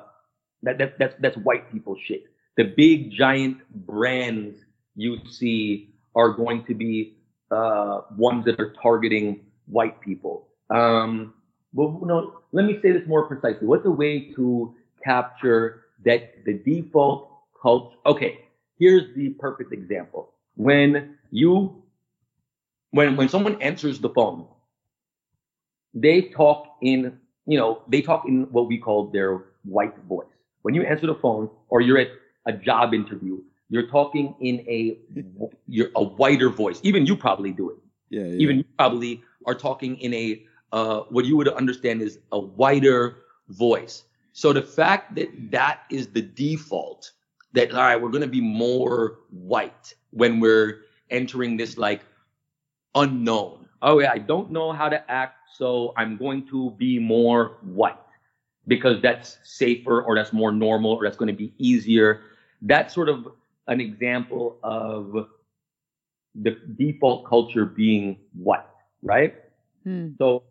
that, 0.62 0.78
that 0.78 0.98
that's 0.98 1.14
that's 1.20 1.36
white 1.38 1.70
people 1.72 1.96
shit. 2.06 2.24
The 2.56 2.64
big 2.64 3.10
giant 3.12 3.58
brands 3.86 4.58
you 4.96 5.18
see 5.28 5.94
are 6.14 6.30
going 6.30 6.64
to 6.66 6.74
be 6.74 7.16
uh 7.50 8.02
ones 8.16 8.44
that 8.46 8.58
are 8.60 8.72
targeting 8.82 9.40
white 9.66 10.00
people. 10.00 10.48
Um 10.70 11.34
well 11.74 12.00
no, 12.04 12.40
let 12.52 12.64
me 12.64 12.78
say 12.82 12.92
this 12.92 13.06
more 13.06 13.26
precisely. 13.26 13.66
What's 13.66 13.86
a 13.86 13.90
way 13.90 14.32
to 14.36 14.74
capture 15.04 15.84
that 16.04 16.44
the 16.44 16.54
default 16.54 17.30
culture 17.60 17.96
okay, 18.06 18.40
here's 18.78 19.14
the 19.14 19.30
perfect 19.30 19.72
example. 19.72 20.32
When 20.56 21.16
you 21.30 21.82
when 22.90 23.16
when 23.16 23.28
someone 23.28 23.60
answers 23.60 23.98
the 24.00 24.10
phone 24.10 24.46
they 25.94 26.22
talk 26.22 26.76
in, 26.82 27.18
you 27.46 27.56
know, 27.58 27.82
they 27.88 28.02
talk 28.02 28.24
in 28.26 28.44
what 28.50 28.66
we 28.66 28.78
call 28.78 29.06
their 29.06 29.44
white 29.64 29.96
voice. 30.08 30.26
When 30.62 30.74
you 30.74 30.82
answer 30.82 31.06
the 31.06 31.14
phone 31.14 31.48
or 31.68 31.80
you're 31.80 31.98
at 31.98 32.08
a 32.46 32.52
job 32.52 32.92
interview, 32.92 33.40
you're 33.70 33.86
talking 33.86 34.34
in 34.40 34.60
a 34.68 34.98
you're 35.66 35.90
a 35.94 36.02
whiter 36.02 36.50
voice. 36.50 36.80
Even 36.82 37.06
you 37.06 37.16
probably 37.16 37.52
do 37.52 37.70
it. 37.70 37.76
Yeah, 38.10 38.22
yeah. 38.22 38.36
Even 38.38 38.58
you 38.58 38.64
probably 38.76 39.22
are 39.46 39.54
talking 39.54 39.96
in 39.98 40.12
a 40.14 40.44
uh, 40.74 41.04
what 41.08 41.24
you 41.24 41.36
would 41.36 41.46
understand 41.48 42.02
is 42.02 42.18
a 42.32 42.38
whiter 42.38 43.18
voice. 43.48 44.02
So 44.32 44.52
the 44.52 44.60
fact 44.60 45.14
that 45.14 45.28
that 45.52 45.82
is 45.88 46.08
the 46.08 46.20
default, 46.20 47.12
that 47.52 47.70
all 47.70 47.82
right, 47.82 47.94
we're 47.94 48.10
going 48.10 48.22
to 48.22 48.36
be 48.40 48.40
more 48.40 49.20
white 49.30 49.94
when 50.10 50.40
we're 50.40 50.80
entering 51.10 51.56
this 51.56 51.78
like 51.78 52.04
unknown. 52.96 53.68
Oh 53.82 54.00
yeah, 54.00 54.10
I 54.12 54.18
don't 54.18 54.50
know 54.50 54.72
how 54.72 54.88
to 54.88 54.98
act, 55.08 55.36
so 55.54 55.94
I'm 55.96 56.16
going 56.16 56.44
to 56.48 56.72
be 56.72 56.98
more 56.98 57.58
white 57.62 57.96
because 58.66 59.00
that's 59.00 59.38
safer 59.44 60.02
or 60.02 60.16
that's 60.16 60.32
more 60.32 60.50
normal 60.50 60.90
or 60.94 61.04
that's 61.04 61.16
going 61.16 61.28
to 61.28 61.38
be 61.38 61.54
easier. 61.58 62.22
That's 62.62 62.92
sort 62.92 63.08
of 63.08 63.28
an 63.68 63.80
example 63.80 64.58
of 64.64 65.28
the 66.34 66.58
default 66.76 67.26
culture 67.28 67.64
being 67.64 68.18
white, 68.32 68.66
right? 69.02 69.36
Hmm. 69.84 70.08
So 70.18 70.42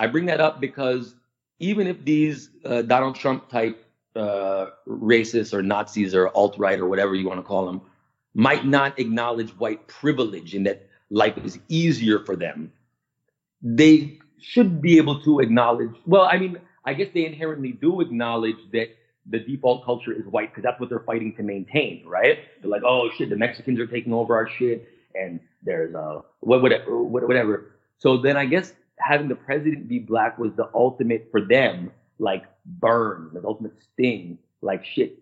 I 0.00 0.06
bring 0.06 0.24
that 0.26 0.40
up 0.40 0.62
because 0.62 1.14
even 1.58 1.86
if 1.86 2.02
these 2.06 2.48
uh, 2.64 2.80
Donald 2.80 3.16
Trump 3.16 3.50
type 3.50 3.84
uh, 4.16 4.68
racists 4.88 5.52
or 5.52 5.62
Nazis 5.62 6.14
or 6.14 6.28
alt 6.28 6.58
right 6.58 6.78
or 6.78 6.86
whatever 6.86 7.14
you 7.14 7.28
want 7.28 7.38
to 7.38 7.42
call 7.42 7.66
them 7.66 7.82
might 8.32 8.64
not 8.64 8.98
acknowledge 8.98 9.50
white 9.58 9.86
privilege 9.88 10.54
and 10.54 10.66
that 10.66 10.88
life 11.10 11.36
is 11.44 11.58
easier 11.68 12.18
for 12.24 12.34
them, 12.34 12.72
they 13.60 14.18
should 14.40 14.80
be 14.80 14.96
able 14.96 15.22
to 15.22 15.40
acknowledge. 15.40 15.94
Well, 16.06 16.22
I 16.22 16.38
mean, 16.38 16.56
I 16.86 16.94
guess 16.94 17.08
they 17.12 17.26
inherently 17.26 17.72
do 17.72 18.00
acknowledge 18.00 18.56
that 18.72 18.96
the 19.26 19.40
default 19.40 19.84
culture 19.84 20.12
is 20.12 20.24
white 20.24 20.50
because 20.50 20.62
that's 20.62 20.80
what 20.80 20.88
they're 20.88 21.00
fighting 21.00 21.36
to 21.36 21.42
maintain, 21.42 22.06
right? 22.06 22.38
They're 22.62 22.70
like, 22.70 22.84
oh 22.86 23.10
shit, 23.18 23.28
the 23.28 23.36
Mexicans 23.36 23.78
are 23.78 23.86
taking 23.86 24.14
over 24.14 24.34
our 24.34 24.48
shit, 24.48 24.88
and 25.14 25.40
there's 25.62 25.94
uh 25.94 26.22
whatever 26.40 27.02
whatever. 27.02 27.72
So 27.98 28.16
then 28.16 28.38
I 28.38 28.46
guess 28.46 28.72
having 29.00 29.28
the 29.28 29.34
president 29.34 29.88
be 29.88 29.98
black 29.98 30.38
was 30.38 30.52
the 30.56 30.68
ultimate 30.74 31.28
for 31.30 31.40
them, 31.40 31.90
like 32.18 32.44
burn, 32.64 33.30
the 33.32 33.46
ultimate 33.46 33.74
sting, 33.92 34.38
like 34.62 34.84
shit. 34.84 35.18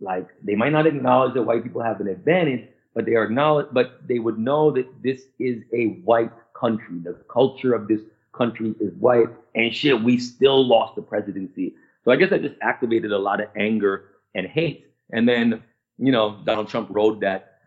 Like 0.00 0.28
they 0.42 0.54
might 0.56 0.72
not 0.72 0.86
acknowledge 0.86 1.34
that 1.34 1.42
white 1.42 1.62
people 1.62 1.82
have 1.82 2.00
an 2.00 2.08
advantage, 2.08 2.68
but 2.94 3.06
they 3.06 3.14
are 3.14 3.24
acknowledge, 3.24 3.68
but 3.72 4.06
they 4.06 4.18
would 4.18 4.38
know 4.38 4.70
that 4.72 4.86
this 5.02 5.22
is 5.38 5.62
a 5.72 6.00
white 6.04 6.32
country. 6.58 6.98
The 7.02 7.14
culture 7.32 7.74
of 7.74 7.88
this 7.88 8.00
country 8.32 8.74
is 8.80 8.92
white, 8.94 9.28
and 9.54 9.74
shit, 9.74 10.02
we 10.02 10.18
still 10.18 10.66
lost 10.66 10.96
the 10.96 11.02
presidency. 11.02 11.74
So 12.04 12.10
I 12.10 12.16
guess 12.16 12.30
that 12.30 12.42
just 12.42 12.56
activated 12.62 13.12
a 13.12 13.18
lot 13.18 13.40
of 13.40 13.48
anger 13.56 14.06
and 14.34 14.46
hate. 14.46 14.86
And 15.12 15.28
then, 15.28 15.62
you 15.98 16.10
know, 16.10 16.40
Donald 16.44 16.68
Trump 16.68 16.88
rode 16.90 17.20
that 17.20 17.58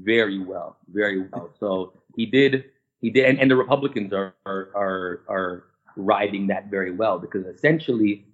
very 0.00 0.38
well, 0.38 0.76
very 0.88 1.26
well. 1.28 1.50
So 1.58 1.94
he 2.16 2.26
did, 2.26 2.64
he 3.02 3.10
did, 3.10 3.26
and, 3.26 3.38
and 3.38 3.50
the 3.50 3.56
Republicans 3.56 4.12
are, 4.12 4.34
are 4.46 4.70
are 4.74 5.20
are 5.28 5.64
riding 5.96 6.46
that 6.46 6.70
very 6.70 6.92
well 6.92 7.18
because 7.18 7.44
essentially, 7.46 8.24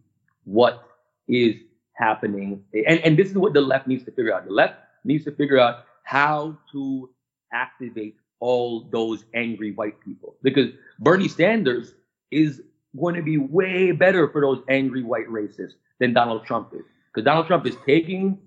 what 0.44 0.84
is 1.26 1.56
happening, 1.94 2.62
and 2.72 3.00
and 3.00 3.18
this 3.18 3.28
is 3.28 3.36
what 3.36 3.54
the 3.54 3.60
left 3.60 3.88
needs 3.88 4.04
to 4.04 4.12
figure 4.12 4.32
out. 4.32 4.44
The 4.44 4.52
left 4.52 4.74
needs 5.04 5.24
to 5.24 5.32
figure 5.32 5.58
out 5.58 5.86
how 6.04 6.56
to 6.72 7.10
activate 7.52 8.16
all 8.40 8.88
those 8.92 9.24
angry 9.34 9.72
white 9.72 10.00
people 10.00 10.36
because 10.42 10.70
Bernie 11.00 11.28
Sanders 11.28 11.94
is 12.30 12.62
going 12.98 13.14
to 13.14 13.22
be 13.22 13.38
way 13.38 13.92
better 13.92 14.28
for 14.28 14.40
those 14.40 14.62
angry 14.68 15.02
white 15.02 15.28
racists 15.28 15.74
than 15.98 16.12
Donald 16.12 16.44
Trump 16.44 16.72
is. 16.74 16.84
Because 17.12 17.24
Donald 17.24 17.46
Trump 17.46 17.66
is 17.66 17.76
taking 17.86 18.38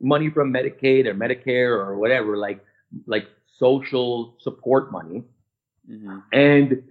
money 0.00 0.30
from 0.30 0.52
Medicaid 0.52 1.06
or 1.06 1.14
Medicare 1.14 1.70
or 1.70 1.96
whatever, 1.96 2.36
like 2.36 2.62
like 3.06 3.26
social 3.58 4.36
support 4.38 4.92
money, 4.92 5.24
Mhm. 5.88 6.22
and 6.32 6.82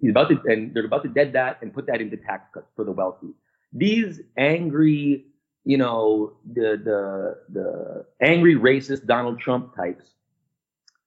he's 0.00 0.10
about 0.10 0.28
to 0.30 0.40
and 0.46 0.74
they're 0.74 0.84
about 0.86 1.02
to 1.02 1.08
dead 1.08 1.32
that 1.32 1.58
and 1.62 1.72
put 1.72 1.86
that 1.86 2.00
into 2.00 2.16
tax 2.16 2.48
cuts 2.54 2.70
for 2.76 2.84
the 2.84 2.92
wealthy. 2.92 3.34
These 3.72 4.20
angry, 4.36 5.26
you 5.64 5.78
know, 5.78 6.34
the 6.52 6.80
the 6.84 7.38
the 7.48 8.06
angry 8.20 8.54
racist 8.54 9.06
Donald 9.06 9.40
Trump 9.40 9.74
types, 9.74 10.04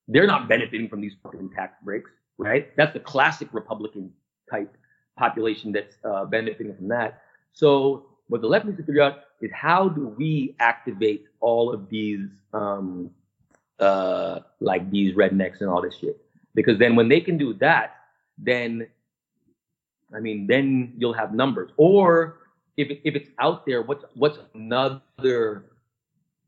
they're 0.08 0.28
not 0.28 0.48
benefiting 0.50 0.90
from 0.90 1.02
these 1.02 1.16
fucking 1.24 1.52
tax 1.52 1.78
breaks, 1.84 2.12
right? 2.38 2.76
That's 2.76 2.94
the 2.94 3.00
classic 3.00 3.50
Republican 3.54 4.12
type 4.50 4.76
population 5.18 5.72
that's 5.72 5.98
uh, 6.04 6.26
benefiting 6.26 6.76
from 6.76 6.88
that. 6.90 7.22
So 7.54 8.08
what 8.28 8.42
the 8.42 8.48
left 8.48 8.66
needs 8.66 8.78
to 8.78 8.84
figure 8.84 9.02
out 9.02 9.20
is 9.42 9.52
how 9.54 9.90
do 9.90 10.08
we 10.08 10.56
activate 10.60 11.26
all 11.40 11.74
of 11.74 11.90
these, 11.90 12.28
um, 12.54 13.12
uh, 13.80 14.40
like 14.60 14.90
these 14.92 15.16
rednecks 15.16 15.62
and 15.62 15.70
all 15.70 15.82
this 15.82 15.96
shit? 15.98 16.25
Because 16.56 16.80
then 16.80 16.96
when 16.96 17.10
they 17.10 17.22
can 17.22 17.38
do 17.38 17.54
that, 17.56 17.98
then, 18.38 18.88
I 20.16 20.20
mean, 20.20 20.48
then 20.48 20.94
you'll 20.98 21.14
have 21.14 21.34
numbers. 21.34 21.70
Or 21.78 22.40
if 22.78 22.88
if 23.04 23.16
it's 23.16 23.30
out 23.40 23.66
there, 23.66 23.82
what's 23.84 24.04
what's 24.16 24.40
another, 24.54 25.66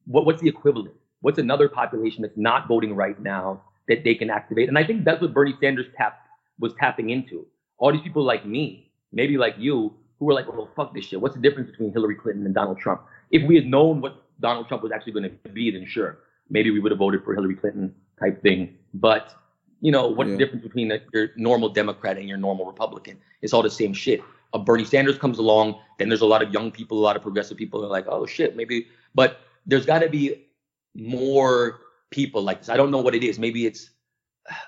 what 0.06 0.26
what's 0.26 0.42
the 0.42 0.50
equivalent? 0.50 0.96
What's 1.22 1.40
another 1.40 1.70
population 1.70 2.22
that's 2.22 2.38
not 2.38 2.68
voting 2.68 2.96
right 2.96 3.20
now 3.22 3.62
that 3.88 4.04
they 4.04 4.16
can 4.16 4.30
activate? 4.30 4.68
And 4.70 4.78
I 4.78 4.84
think 4.84 5.04
that's 5.06 5.22
what 5.22 5.34
Bernie 5.34 5.56
Sanders 5.62 5.88
tapped 5.96 6.22
was 6.60 6.74
tapping 6.80 7.10
into. 7.10 7.46
All 7.78 7.92
these 7.92 8.02
people 8.02 8.24
like 8.24 8.46
me, 8.46 8.92
maybe 9.12 9.38
like 9.38 9.56
you, 9.58 9.94
who 10.20 10.26
were 10.26 10.34
like, 10.34 10.48
well, 10.48 10.70
fuck 10.76 10.94
this 10.94 11.06
shit. 11.06 11.22
What's 11.22 11.36
the 11.36 11.42
difference 11.42 11.70
between 11.70 11.92
Hillary 11.94 12.16
Clinton 12.16 12.46
and 12.46 12.56
Donald 12.56 12.80
Trump? 12.80 13.02
If 13.32 13.48
we 13.48 13.56
had 13.56 13.66
known 13.66 14.02
what 14.02 14.24
Donald 14.40 14.68
Trump 14.68 14.84
was 14.84 14.92
actually 14.92 15.14
going 15.14 15.30
to 15.30 15.50
be, 15.50 15.72
then 15.72 15.86
sure, 15.86 16.20
maybe 16.50 16.72
we 16.72 16.80
would 16.80 16.92
have 16.92 17.00
voted 17.00 17.24
for 17.24 17.34
Hillary 17.36 17.56
Clinton 17.56 17.94
type 18.20 18.42
thing. 18.42 18.76
But, 18.94 19.36
you 19.82 19.92
know, 19.92 20.08
what's 20.08 20.28
Yeah. 20.30 20.34
the 20.38 20.38
difference 20.46 20.64
between 20.64 20.92
a, 20.92 21.00
your 21.14 21.30
normal 21.36 21.70
Democrat 21.70 22.18
and 22.18 22.28
your 22.28 22.38
normal 22.38 22.66
Republican? 22.66 23.20
It's 23.42 23.54
all 23.54 23.62
the 23.64 23.70
same 23.70 23.94
shit. 23.94 24.22
A 24.54 24.60
Bernie 24.60 24.86
Sanders 24.86 25.18
comes 25.18 25.40
along, 25.40 25.80
then 26.00 26.10
there's 26.10 26.22
a 26.22 26.26
lot 26.26 26.42
of 26.42 26.54
young 26.54 26.72
people, 26.72 26.98
a 26.98 27.04
lot 27.04 27.16
of 27.16 27.22
progressive 27.22 27.58
people 27.58 27.84
are 27.84 27.90
like, 27.90 28.06
oh 28.08 28.26
shit, 28.26 28.56
maybe. 28.56 28.88
But 29.14 29.40
there's 29.66 29.86
got 29.86 30.00
to 30.00 30.10
be 30.10 30.48
more 30.96 31.80
people 32.10 32.42
like 32.42 32.60
this. 32.60 32.70
I 32.70 32.78
don't 32.78 32.92
know 32.92 33.00
what 33.02 33.14
it 33.16 33.24
is. 33.24 33.38
Maybe 33.38 33.66
it's, 33.66 33.90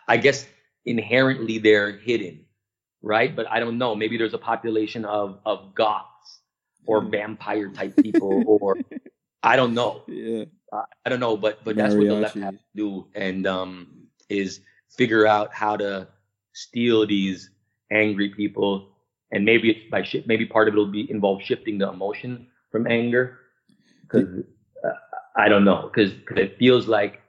I 0.08 0.18
guess, 0.18 0.46
inherently 0.86 1.58
they're 1.58 1.94
hidden, 1.98 2.46
right? 3.02 3.34
But 3.36 3.50
I 3.50 3.60
don't 3.60 3.78
know. 3.78 3.96
Maybe 3.96 4.18
there's 4.18 4.34
a 4.34 4.38
population 4.40 5.06
of 5.06 5.40
of 5.46 5.74
goths 5.76 6.42
or 6.86 7.02
Hmm. 7.02 7.10
vampire 7.12 7.70
type 7.70 7.98
people, 7.98 8.44
or 8.48 8.78
I 9.44 9.56
don't 9.56 9.74
know. 9.74 10.04
Yeah. 10.08 10.46
Uh, 10.72 10.84
I 11.06 11.10
don't 11.10 11.20
know. 11.20 11.36
But 11.38 11.64
but 11.64 11.76
that's 11.76 11.96
what 11.96 12.08
the 12.08 12.14
left 12.16 12.36
has 12.38 12.54
to 12.54 12.60
do, 12.76 13.08
and 13.16 13.48
um, 13.48 14.08
is 14.30 14.62
figure 14.98 15.26
out 15.28 15.54
how 15.54 15.78
to 15.78 16.08
steal 16.54 17.06
these 17.06 17.50
angry 17.92 18.30
people, 18.30 18.90
and 19.32 19.46
maybe 19.46 19.70
it's 19.72 19.90
by 19.90 20.04
shi 20.04 20.24
maybe 20.28 20.46
part 20.46 20.68
of 20.68 20.74
it 20.74 20.78
will 20.78 20.92
be 20.92 21.10
involve 21.10 21.42
shifting 21.42 21.78
the 21.78 21.90
emotion 21.90 22.48
from 22.72 22.88
anger, 22.88 23.40
because 24.02 24.28
uh, 24.84 24.90
I 25.36 25.50
don't 25.50 25.66
know, 25.66 25.90
because 25.94 26.14
it 26.38 26.58
feels 26.58 26.88
like 26.88 27.22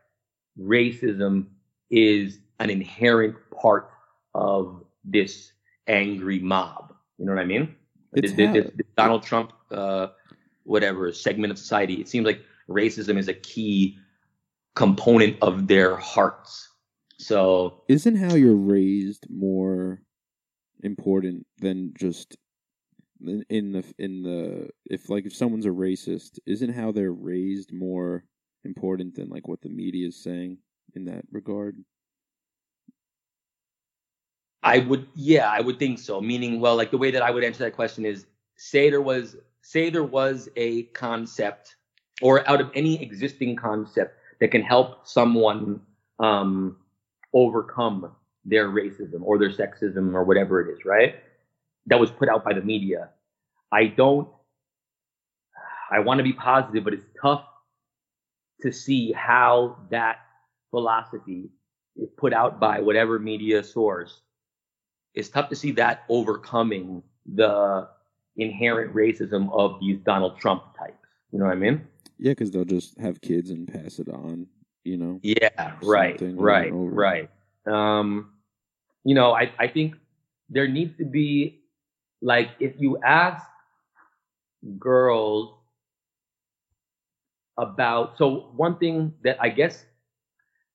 racism 0.59 1.47
is 1.91 2.39
an 2.59 2.71
inherent 2.71 3.37
part 3.51 3.91
of 4.35 4.85
this 5.05 5.53
angry 5.87 6.39
mob. 6.39 6.95
You 7.19 7.27
know 7.27 7.35
what 7.35 7.41
I 7.41 7.47
mean? 7.47 7.75
This- 8.13 8.33
this- 8.33 8.71
this 8.77 8.87
Donald 8.97 9.23
Trump, 9.23 9.53
uh, 9.71 10.09
whatever 10.65 11.13
segment 11.13 11.51
of 11.53 11.59
society. 11.59 11.95
It 11.95 12.09
seems 12.09 12.27
like 12.27 12.43
racism 12.69 13.17
is 13.19 13.29
a 13.29 13.35
key 13.35 13.99
component 14.75 15.37
of 15.43 15.67
their 15.67 15.97
hearts. 15.97 16.69
So 17.21 17.83
Isn't 17.89 18.17
how 18.17 18.35
you're 18.35 18.55
raised 18.55 19.27
more 19.29 20.03
important 20.83 21.47
than 21.59 21.93
just 21.99 22.37
in 23.51 23.73
the 23.73 23.85
in 23.99 24.23
the 24.23 24.71
if 24.87 25.11
like 25.11 25.27
if 25.27 25.37
someone's 25.37 25.67
a 25.67 25.71
racist, 25.71 26.39
isn't 26.47 26.73
how 26.73 26.93
they're 26.93 27.13
raised 27.13 27.73
more 27.73 28.25
important 28.65 29.15
than 29.15 29.29
like 29.29 29.47
what 29.47 29.61
the 29.61 29.69
media 29.69 30.09
is 30.09 30.23
saying 30.23 30.59
in 30.95 31.05
that 31.05 31.25
regard? 31.31 31.77
I 34.63 34.79
would, 34.79 35.07
yeah, 35.15 35.51
I 35.51 35.61
would 35.61 35.79
think 35.79 35.99
so. 35.99 36.21
Meaning, 36.21 36.61
well, 36.61 36.77
like 36.77 36.91
the 36.91 36.99
way 36.99 37.11
that 37.11 37.23
I 37.23 37.31
would 37.31 37.45
answer 37.45 37.65
that 37.65 37.75
question 37.75 38.05
is, 38.05 38.27
say 38.57 38.91
there 38.91 39.01
was, 39.01 39.37
say 39.63 39.91
there 39.91 40.05
was 40.05 40.49
a 40.57 40.85
concept, 40.95 41.77
or 42.23 42.49
out 42.49 42.61
of 42.61 42.71
any 42.75 43.03
existing 43.03 43.57
concept 43.57 44.17
that 44.41 44.51
can 44.51 44.63
help 44.63 45.07
someone 45.07 45.81
um, 46.19 46.77
overcome 47.33 48.15
their 48.45 48.69
racism 48.69 49.23
or 49.23 49.39
their 49.39 49.51
sexism 49.51 50.15
or 50.15 50.25
whatever 50.25 50.61
it 50.61 50.73
is, 50.73 50.85
right? 50.85 51.17
That 51.87 52.01
was 52.01 52.11
put 52.11 52.29
out 52.29 52.45
by 52.45 52.55
the 52.55 52.63
media. 52.63 53.11
I 53.73 53.87
don't. 53.87 54.29
I 55.91 56.01
want 56.01 56.19
to 56.19 56.25
be 56.25 56.33
positive, 56.33 56.85
but 56.85 56.95
it's 56.95 57.07
tough 57.21 57.45
to 58.63 58.73
see 58.73 59.13
how 59.13 59.79
that 59.91 60.19
philosophy 60.71 61.51
is 61.97 62.09
put 62.17 62.33
out 62.33 62.61
by 62.61 62.81
whatever 62.81 63.19
media 63.19 63.65
source 63.65 64.21
it's 65.15 65.29
tough 65.29 65.49
to 65.49 65.57
see 65.57 65.73
that 65.73 66.05
overcoming 66.09 67.03
the 67.27 67.89
inherent 68.37 68.95
racism 68.95 69.53
of 69.53 69.79
these 69.81 69.99
Donald 69.99 70.39
Trump 70.39 70.77
types. 70.79 70.95
You 71.33 71.39
know 71.39 71.47
what 71.47 71.53
I 71.53 71.57
mean? 71.57 71.87
Yeah, 72.19 72.33
because 72.33 72.51
they'll 72.51 72.65
just 72.65 72.99
have 72.99 73.21
kids 73.21 73.51
and 73.51 73.67
pass 73.67 73.99
it 73.99 74.09
on. 74.09 74.47
You 74.85 74.97
know. 74.97 75.21
Yeah, 75.23 75.75
right, 75.83 76.19
right, 76.21 76.71
right. 76.73 77.31
Um, 77.67 78.33
you 79.05 79.15
know, 79.15 79.33
I, 79.33 79.53
I 79.59 79.69
think 79.69 79.95
there 80.49 80.69
needs 80.69 80.97
to 80.99 81.05
be 81.05 81.61
like 82.23 82.51
if 82.61 82.75
you 82.79 82.99
ask 83.03 83.47
girls 84.79 85.55
about 87.57 88.17
so 88.19 88.51
one 88.57 88.77
thing 88.79 89.13
that 89.23 89.37
I 89.41 89.49
guess 89.49 89.85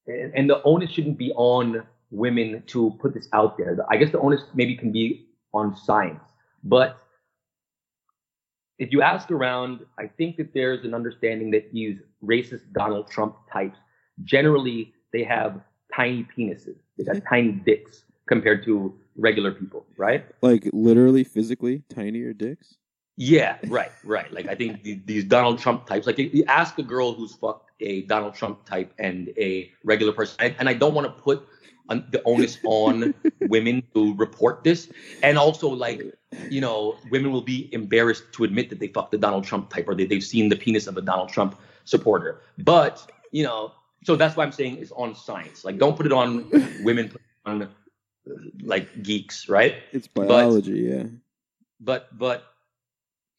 and, 0.08 0.34
and 0.36 0.50
the 0.50 0.62
onus 0.64 0.92
shouldn't 0.92 1.18
be 1.18 1.32
on 1.34 1.84
women 2.12 2.64
to 2.68 2.92
put 3.02 3.14
this 3.14 3.28
out 3.34 3.58
there. 3.58 3.78
I 3.90 3.98
guess 3.98 4.12
the 4.12 4.20
onus 4.20 4.42
maybe 4.54 4.76
can 4.76 4.92
be 4.92 5.28
on 5.54 5.76
science, 5.76 6.24
but 6.64 6.98
if 8.78 8.92
you 8.92 9.02
ask 9.02 9.32
around, 9.32 9.86
I 9.98 10.08
think 10.08 10.38
that 10.38 10.54
there's 10.54 10.84
an 10.84 10.94
understanding 10.94 11.50
that 11.52 11.72
these 11.72 11.98
racist 12.24 12.74
Donald 12.74 13.10
Trump 13.10 13.38
types 13.52 13.78
generally 14.24 14.94
they 15.12 15.24
have 15.24 15.62
tiny 15.96 16.28
penises, 16.38 16.76
they 16.98 17.04
got 17.04 17.18
mm-hmm. 17.18 17.28
tiny 17.28 17.52
dicks 17.52 18.04
compared 18.28 18.64
to 18.66 18.94
regular 19.18 19.52
people, 19.52 19.86
right? 19.98 20.26
Like 20.42 20.68
literally, 20.74 21.24
physically, 21.24 21.84
tinier 21.90 22.34
dicks. 22.34 22.76
Yeah, 23.18 23.58
right, 23.68 23.92
right. 24.04 24.32
Like 24.34 24.48
I 24.48 24.56
think 24.56 24.84
the, 24.84 25.02
these 25.06 25.24
Donald 25.24 25.60
Trump 25.60 25.86
types, 25.88 26.06
like 26.06 26.18
you 26.18 26.44
ask 26.48 26.78
a 26.80 26.84
girl 26.84 27.14
who's 27.14 27.34
fucked 27.34 27.72
a 27.80 28.02
Donald 28.04 28.36
Trump 28.36 28.66
type 28.66 28.94
and 29.00 29.30
a 29.38 29.72
regular 29.84 30.12
person, 30.12 30.36
and, 30.40 30.56
and 30.60 30.70
I 30.70 30.74
don't 30.74 30.94
want 30.94 31.08
to 31.08 31.22
put 31.22 31.48
the 31.88 32.22
onus 32.26 32.58
on 32.66 33.14
women 33.42 33.84
to 33.94 34.14
report 34.16 34.64
this, 34.64 34.92
and 35.24 35.38
also 35.38 35.70
like 35.70 36.02
you 36.50 36.60
know, 36.60 36.98
women 37.10 37.32
will 37.32 37.42
be 37.42 37.74
embarrassed 37.74 38.24
to 38.34 38.44
admit 38.44 38.70
that 38.70 38.80
they 38.80 38.88
fucked 38.90 39.12
the 39.12 39.18
Donald 39.18 39.46
Trump 39.46 39.70
type 39.70 39.88
or 39.88 39.96
they, 39.96 40.06
they've 40.06 40.24
seen 40.24 40.50
the 40.50 40.56
penis 40.56 40.88
of 40.88 40.98
a 40.98 41.02
Donald 41.02 41.30
Trump 41.30 41.58
supporter. 41.86 42.42
But 42.58 43.10
you 43.32 43.44
know, 43.44 43.72
so 44.06 44.16
that's 44.16 44.36
why 44.36 44.44
I'm 44.44 44.52
saying 44.52 44.78
it's 44.78 44.92
on 44.92 45.16
science. 45.16 45.66
Like, 45.66 45.78
don't 45.78 45.98
put 45.98 46.06
it 46.06 46.12
on 46.14 46.50
women, 46.84 47.10
put 47.10 47.22
it 47.22 47.50
on 47.50 47.64
uh, 47.64 47.68
like 48.64 49.04
geeks, 49.04 49.50
right? 49.50 49.76
It's 49.92 50.08
biology. 50.08 50.80
yeah. 50.80 51.04
but 51.80 52.18
but 52.18 52.44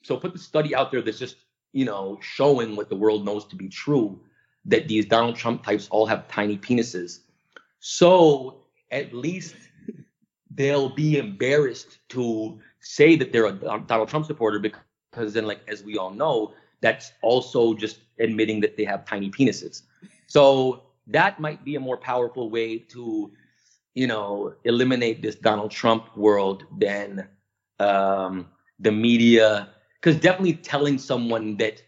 so 0.03 0.17
put 0.17 0.33
the 0.33 0.39
study 0.39 0.75
out 0.75 0.91
there 0.93 1.03
that's 1.03 1.19
just 1.19 1.37
you 1.73 1.85
know 1.85 2.19
showing 2.23 2.77
what 2.77 2.89
the 2.89 2.97
world 2.97 3.25
knows 3.25 3.45
to 3.47 3.57
be 3.57 3.69
true 3.69 4.21
that 4.65 4.89
these 4.89 5.07
donald 5.07 5.37
trump 5.37 5.65
types 5.65 5.89
all 5.91 6.07
have 6.07 6.29
tiny 6.29 6.57
penises 6.57 7.21
so 7.81 8.63
at 8.91 9.13
least 9.13 9.57
they'll 10.55 10.89
be 10.95 11.19
embarrassed 11.19 11.99
to 12.09 12.59
say 12.81 13.17
that 13.17 13.33
they're 13.33 13.47
a 13.47 13.53
donald 13.53 14.09
trump 14.09 14.27
supporter 14.27 14.61
because 14.61 15.33
then 15.33 15.47
like 15.47 15.61
as 15.67 15.83
we 15.83 15.99
all 15.99 16.11
know 16.11 16.53
that's 16.81 17.13
also 17.23 17.75
just 17.75 17.99
admitting 18.21 18.61
that 18.61 18.77
they 18.77 18.85
have 18.85 19.05
tiny 19.05 19.31
penises 19.31 19.83
so 20.37 20.83
that 21.07 21.41
might 21.41 21.65
be 21.65 21.77
a 21.77 21.81
more 21.81 21.97
powerful 21.97 22.51
way 22.51 22.79
to 22.79 23.33
you 23.95 24.07
know 24.07 24.55
eliminate 24.65 25.23
this 25.23 25.37
donald 25.37 25.71
trump 25.71 26.05
world 26.17 26.65
than 26.79 27.29
um, 27.79 28.47
the 28.79 28.93
media, 28.93 29.69
because 30.01 30.21
definitely 30.21 30.55
telling 30.55 30.99
someone 30.99 31.57
that 31.59 31.83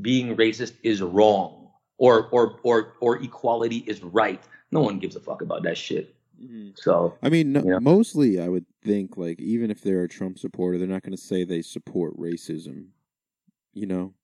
being 0.00 0.36
racist 0.36 0.74
is 0.82 1.02
wrong 1.02 1.70
or 1.98 2.28
or 2.30 2.58
or 2.62 2.94
or 3.00 3.22
equality 3.22 3.78
is 3.86 4.02
right. 4.02 4.42
No 4.70 4.80
one 4.80 4.98
gives 4.98 5.16
a 5.16 5.20
fuck 5.20 5.42
about 5.42 5.62
that 5.64 5.76
shit. 5.76 6.14
So 6.74 7.16
I 7.22 7.28
mean, 7.28 7.52
no, 7.52 7.62
Yeah. 7.64 7.78
mostly 7.78 8.40
I 8.40 8.48
would 8.48 8.66
think 8.82 9.16
like 9.16 9.40
even 9.40 9.70
if 9.70 9.82
they're 9.82 10.04
a 10.04 10.08
Trump 10.08 10.38
supporter, 10.38 10.78
they're 10.78 10.88
not 10.88 11.02
going 11.02 11.16
to 11.16 11.22
say 11.22 11.44
they 11.44 11.62
support 11.62 12.16
racism. 12.18 12.88
You 13.74 13.86
know, 13.86 14.14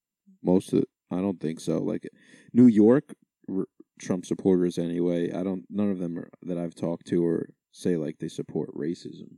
most 0.42 0.72
of 0.72 0.84
I 1.10 1.16
don't 1.16 1.40
think 1.40 1.60
so. 1.60 1.78
Like 1.78 2.08
New 2.52 2.66
York 2.66 3.14
r- 3.54 3.66
Trump 4.00 4.26
supporters, 4.26 4.78
anyway. 4.78 5.32
I 5.32 5.42
don't. 5.42 5.64
None 5.70 5.90
of 5.90 5.98
them 5.98 6.18
are, 6.18 6.30
that 6.42 6.58
I've 6.58 6.74
talked 6.74 7.06
to 7.08 7.24
or 7.24 7.48
say 7.72 7.96
like 7.96 8.18
they 8.18 8.28
support 8.28 8.74
racism. 8.74 9.36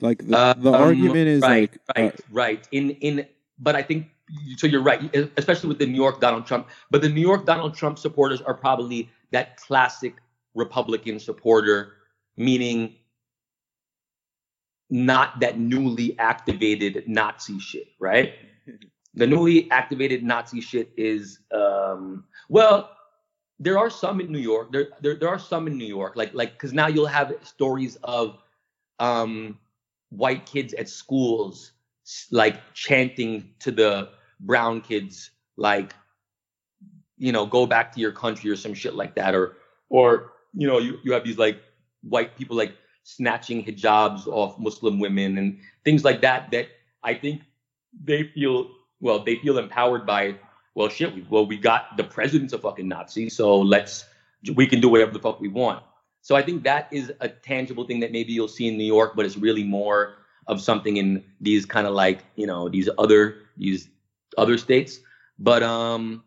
Like 0.00 0.18
the, 0.18 0.54
the 0.58 0.72
Um, 0.72 0.82
argument 0.82 1.28
is 1.28 1.42
right, 1.42 1.70
like 1.70 1.96
right, 1.96 2.14
uh, 2.14 2.22
right. 2.30 2.68
In 2.72 2.90
in, 2.90 3.26
but 3.58 3.74
I 3.74 3.82
think 3.82 4.08
so. 4.56 4.66
You're 4.66 4.82
right, 4.82 5.14
especially 5.36 5.68
with 5.68 5.78
the 5.78 5.86
New 5.86 5.96
York 5.96 6.20
Donald 6.20 6.46
Trump. 6.46 6.68
But 6.90 7.00
the 7.02 7.08
New 7.08 7.22
York 7.22 7.46
Donald 7.46 7.74
Trump 7.74 7.98
supporters 7.98 8.42
are 8.42 8.54
probably 8.54 9.10
that 9.30 9.56
classic 9.56 10.16
Republican 10.54 11.18
supporter, 11.18 11.94
meaning 12.36 12.94
not 14.90 15.40
that 15.40 15.58
newly 15.58 16.18
activated 16.18 17.04
Nazi 17.08 17.58
shit, 17.58 17.88
right? 17.98 18.34
the 19.14 19.26
newly 19.26 19.70
activated 19.70 20.22
Nazi 20.22 20.60
shit 20.60 20.90
is 20.96 21.40
um, 21.52 22.24
well. 22.48 22.90
There 23.58 23.78
are 23.78 23.88
some 23.88 24.20
in 24.20 24.30
New 24.30 24.38
York. 24.38 24.70
There, 24.70 24.88
there, 25.00 25.14
there 25.14 25.30
are 25.30 25.38
some 25.38 25.66
in 25.66 25.78
New 25.78 25.86
York. 25.86 26.14
Like, 26.14 26.34
like, 26.34 26.52
because 26.52 26.74
now 26.74 26.88
you'll 26.88 27.06
have 27.06 27.32
stories 27.42 27.96
of 28.04 28.36
um, 28.98 29.58
white 30.10 30.46
kids 30.46 30.74
at 30.74 30.88
schools 30.88 31.72
like 32.30 32.60
chanting 32.74 33.50
to 33.58 33.70
the 33.70 34.10
brown 34.40 34.80
kids 34.80 35.30
like 35.56 35.94
you 37.18 37.32
know 37.32 37.46
go 37.46 37.66
back 37.66 37.92
to 37.92 38.00
your 38.00 38.12
country 38.12 38.50
or 38.50 38.56
some 38.56 38.74
shit 38.74 38.94
like 38.94 39.14
that 39.14 39.34
or 39.34 39.56
or 39.88 40.32
you 40.54 40.66
know 40.66 40.78
you, 40.78 40.98
you 41.02 41.12
have 41.12 41.24
these 41.24 41.38
like 41.38 41.58
white 42.02 42.36
people 42.36 42.56
like 42.56 42.74
snatching 43.02 43.64
hijabs 43.64 44.26
off 44.28 44.58
muslim 44.58 45.00
women 45.00 45.38
and 45.38 45.58
things 45.84 46.04
like 46.04 46.20
that 46.20 46.50
that 46.50 46.68
i 47.02 47.12
think 47.12 47.42
they 48.04 48.24
feel 48.34 48.70
well 49.00 49.18
they 49.18 49.36
feel 49.36 49.58
empowered 49.58 50.06
by 50.06 50.34
well 50.76 50.88
shit 50.88 51.12
we, 51.12 51.26
well 51.28 51.44
we 51.44 51.56
got 51.56 51.96
the 51.96 52.04
president's 52.04 52.52
a 52.52 52.58
fucking 52.58 52.86
nazi 52.86 53.28
so 53.28 53.60
let's 53.60 54.04
we 54.54 54.68
can 54.68 54.80
do 54.80 54.88
whatever 54.88 55.10
the 55.10 55.18
fuck 55.18 55.40
we 55.40 55.48
want 55.48 55.82
so 56.26 56.34
I 56.34 56.42
think 56.42 56.64
that 56.64 56.88
is 56.90 57.12
a 57.20 57.28
tangible 57.28 57.84
thing 57.86 58.00
that 58.00 58.10
maybe 58.10 58.32
you'll 58.32 58.48
see 58.48 58.66
in 58.66 58.76
New 58.76 58.82
York, 58.82 59.14
but 59.14 59.24
it's 59.24 59.36
really 59.36 59.62
more 59.62 60.16
of 60.48 60.60
something 60.60 60.96
in 60.96 61.22
these 61.40 61.64
kind 61.64 61.86
of 61.86 61.94
like 61.94 62.24
you 62.34 62.48
know 62.48 62.68
these 62.68 62.88
other 62.98 63.36
these 63.56 63.88
other 64.36 64.58
states. 64.58 64.98
But 65.38 65.62
um, 65.62 66.24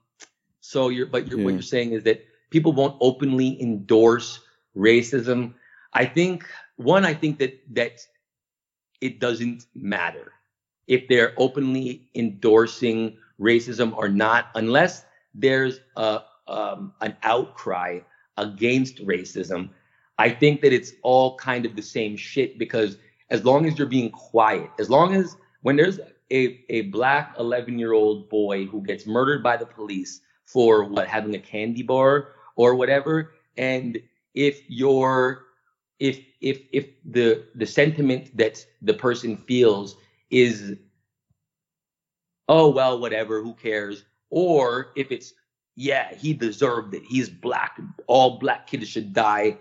so 0.62 0.88
you're 0.88 1.06
but 1.06 1.28
you're, 1.28 1.44
what 1.44 1.52
you're 1.52 1.62
saying 1.62 1.92
is 1.92 2.04
that 2.04 2.26
people 2.50 2.72
won't 2.72 2.96
openly 3.02 3.62
endorse 3.62 4.40
racism. 4.74 5.56
I 5.92 6.06
think 6.06 6.46
one, 6.78 7.04
I 7.04 7.14
think 7.14 7.38
that 7.40 7.60
that 7.76 8.00
it 9.02 9.20
doesn't 9.20 9.66
matter 9.76 10.32
if 10.88 11.10
they're 11.10 11.34
openly 11.36 12.08
endorsing 12.16 13.18
racism 13.40 13.96
or 13.96 14.10
not, 14.10 14.50
unless 14.56 15.06
there's 15.34 15.80
a 15.96 16.22
um, 16.48 16.94
an 17.02 17.16
outcry 17.24 18.00
against 18.38 19.06
racism. 19.06 19.70
I 20.18 20.30
think 20.30 20.62
that 20.62 20.74
it's 20.74 20.94
all 21.04 21.38
kind 21.38 21.66
of 21.66 21.76
the 21.76 21.82
same 21.82 22.18
shit 22.18 22.58
because 22.58 22.98
as 23.30 23.46
long 23.46 23.66
as 23.66 23.78
you're 23.78 23.88
being 23.88 24.10
quiet, 24.10 24.70
as 24.80 24.90
long 24.90 25.14
as 25.14 25.38
when 25.62 25.76
there's 25.76 26.00
a, 26.32 26.60
a 26.70 26.82
black 26.84 27.36
11 27.40 27.78
year 27.80 27.94
old 27.94 28.30
boy 28.30 28.66
who 28.66 28.82
gets 28.82 29.06
murdered 29.06 29.44
by 29.44 29.58
the 29.58 29.66
police 29.66 30.22
for 30.46 30.84
what 30.84 31.08
having 31.08 31.36
a 31.36 31.40
candy 31.40 31.84
bar 31.84 32.30
or 32.56 32.76
whatever, 32.76 33.34
and 33.58 34.00
if 34.34 34.62
you're 34.68 35.46
if 36.00 36.20
if 36.42 36.62
if 36.72 36.88
the 37.06 37.46
the 37.56 37.66
sentiment 37.66 38.36
that 38.36 38.66
the 38.82 38.94
person 38.94 39.38
feels 39.38 39.98
is 40.32 40.76
oh 42.50 42.68
well 42.68 43.00
whatever 43.00 43.42
who 43.42 43.54
cares? 43.54 44.04
Or 44.30 44.92
if 44.98 45.12
it's 45.12 45.34
yeah 45.76 46.14
he 46.14 46.34
deserved 46.34 46.94
it. 46.94 47.04
He's 47.08 47.30
black. 47.30 47.80
All 48.08 48.38
black 48.40 48.68
kids 48.68 48.90
should 48.90 49.14
die. 49.14 49.58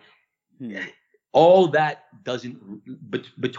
Hmm. 0.58 0.76
all 1.30 1.68
that 1.68 2.06
doesn't 2.24 2.58
but 3.12 3.22
but 3.38 3.56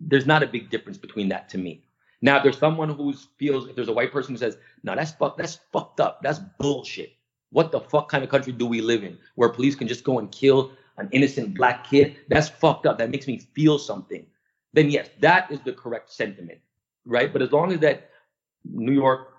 there's 0.00 0.26
not 0.26 0.42
a 0.42 0.48
big 0.48 0.68
difference 0.68 0.98
between 0.98 1.28
that 1.28 1.48
to 1.50 1.58
me. 1.58 1.84
Now 2.22 2.38
if 2.38 2.42
there's 2.42 2.58
someone 2.58 2.88
who 2.88 3.14
feels 3.38 3.68
if 3.68 3.76
there's 3.76 3.88
a 3.88 3.92
white 3.92 4.10
person 4.10 4.34
who 4.34 4.38
says 4.38 4.58
no 4.82 4.96
that's 4.96 5.12
fuck 5.12 5.36
that's 5.36 5.60
fucked 5.72 6.00
up. 6.00 6.22
That's 6.22 6.40
bullshit. 6.58 7.12
What 7.50 7.70
the 7.70 7.80
fuck 7.80 8.08
kind 8.08 8.24
of 8.24 8.30
country 8.30 8.52
do 8.52 8.66
we 8.66 8.80
live 8.80 9.04
in 9.04 9.16
where 9.36 9.48
police 9.48 9.76
can 9.76 9.86
just 9.86 10.02
go 10.02 10.18
and 10.18 10.32
kill 10.32 10.72
an 10.96 11.08
innocent 11.12 11.54
black 11.54 11.88
kid? 11.88 12.16
That's 12.28 12.48
fucked 12.48 12.86
up. 12.86 12.98
That 12.98 13.10
makes 13.10 13.28
me 13.28 13.38
feel 13.54 13.78
something. 13.78 14.26
Then 14.72 14.90
yes 14.90 15.10
that 15.20 15.52
is 15.52 15.60
the 15.60 15.72
correct 15.72 16.10
sentiment 16.12 16.58
right? 17.06 17.32
But 17.32 17.42
as 17.42 17.52
long 17.52 17.72
as 17.72 17.80
that 17.80 18.10
new 18.64 18.92
york 18.92 19.34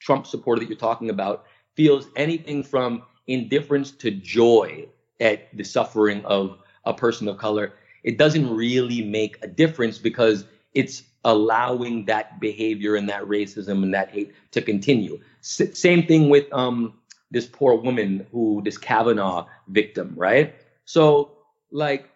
trump 0.00 0.26
supporter 0.26 0.60
that 0.60 0.68
you're 0.68 0.78
talking 0.78 1.10
about 1.10 1.44
feels 1.74 2.08
anything 2.16 2.62
from 2.62 3.02
indifference 3.28 3.92
to 3.92 4.10
joy 4.10 4.86
at 5.20 5.56
the 5.56 5.64
suffering 5.64 6.24
of 6.24 6.58
a 6.84 6.94
person 6.94 7.28
of 7.28 7.38
color, 7.38 7.74
it 8.02 8.18
doesn't 8.18 8.52
really 8.54 9.02
make 9.02 9.38
a 9.42 9.46
difference 9.46 9.98
because 9.98 10.44
it's 10.74 11.02
allowing 11.24 12.04
that 12.06 12.40
behavior 12.40 12.96
and 12.96 13.08
that 13.08 13.22
racism 13.22 13.82
and 13.82 13.92
that 13.92 14.10
hate 14.10 14.32
to 14.52 14.62
continue. 14.62 15.20
S- 15.40 15.78
same 15.78 16.06
thing 16.06 16.28
with 16.28 16.52
um, 16.52 16.94
this 17.30 17.46
poor 17.46 17.74
woman 17.74 18.26
who, 18.32 18.62
this 18.64 18.78
Kavanaugh 18.78 19.46
victim, 19.68 20.14
right? 20.16 20.54
So, 20.84 21.32
like, 21.70 22.08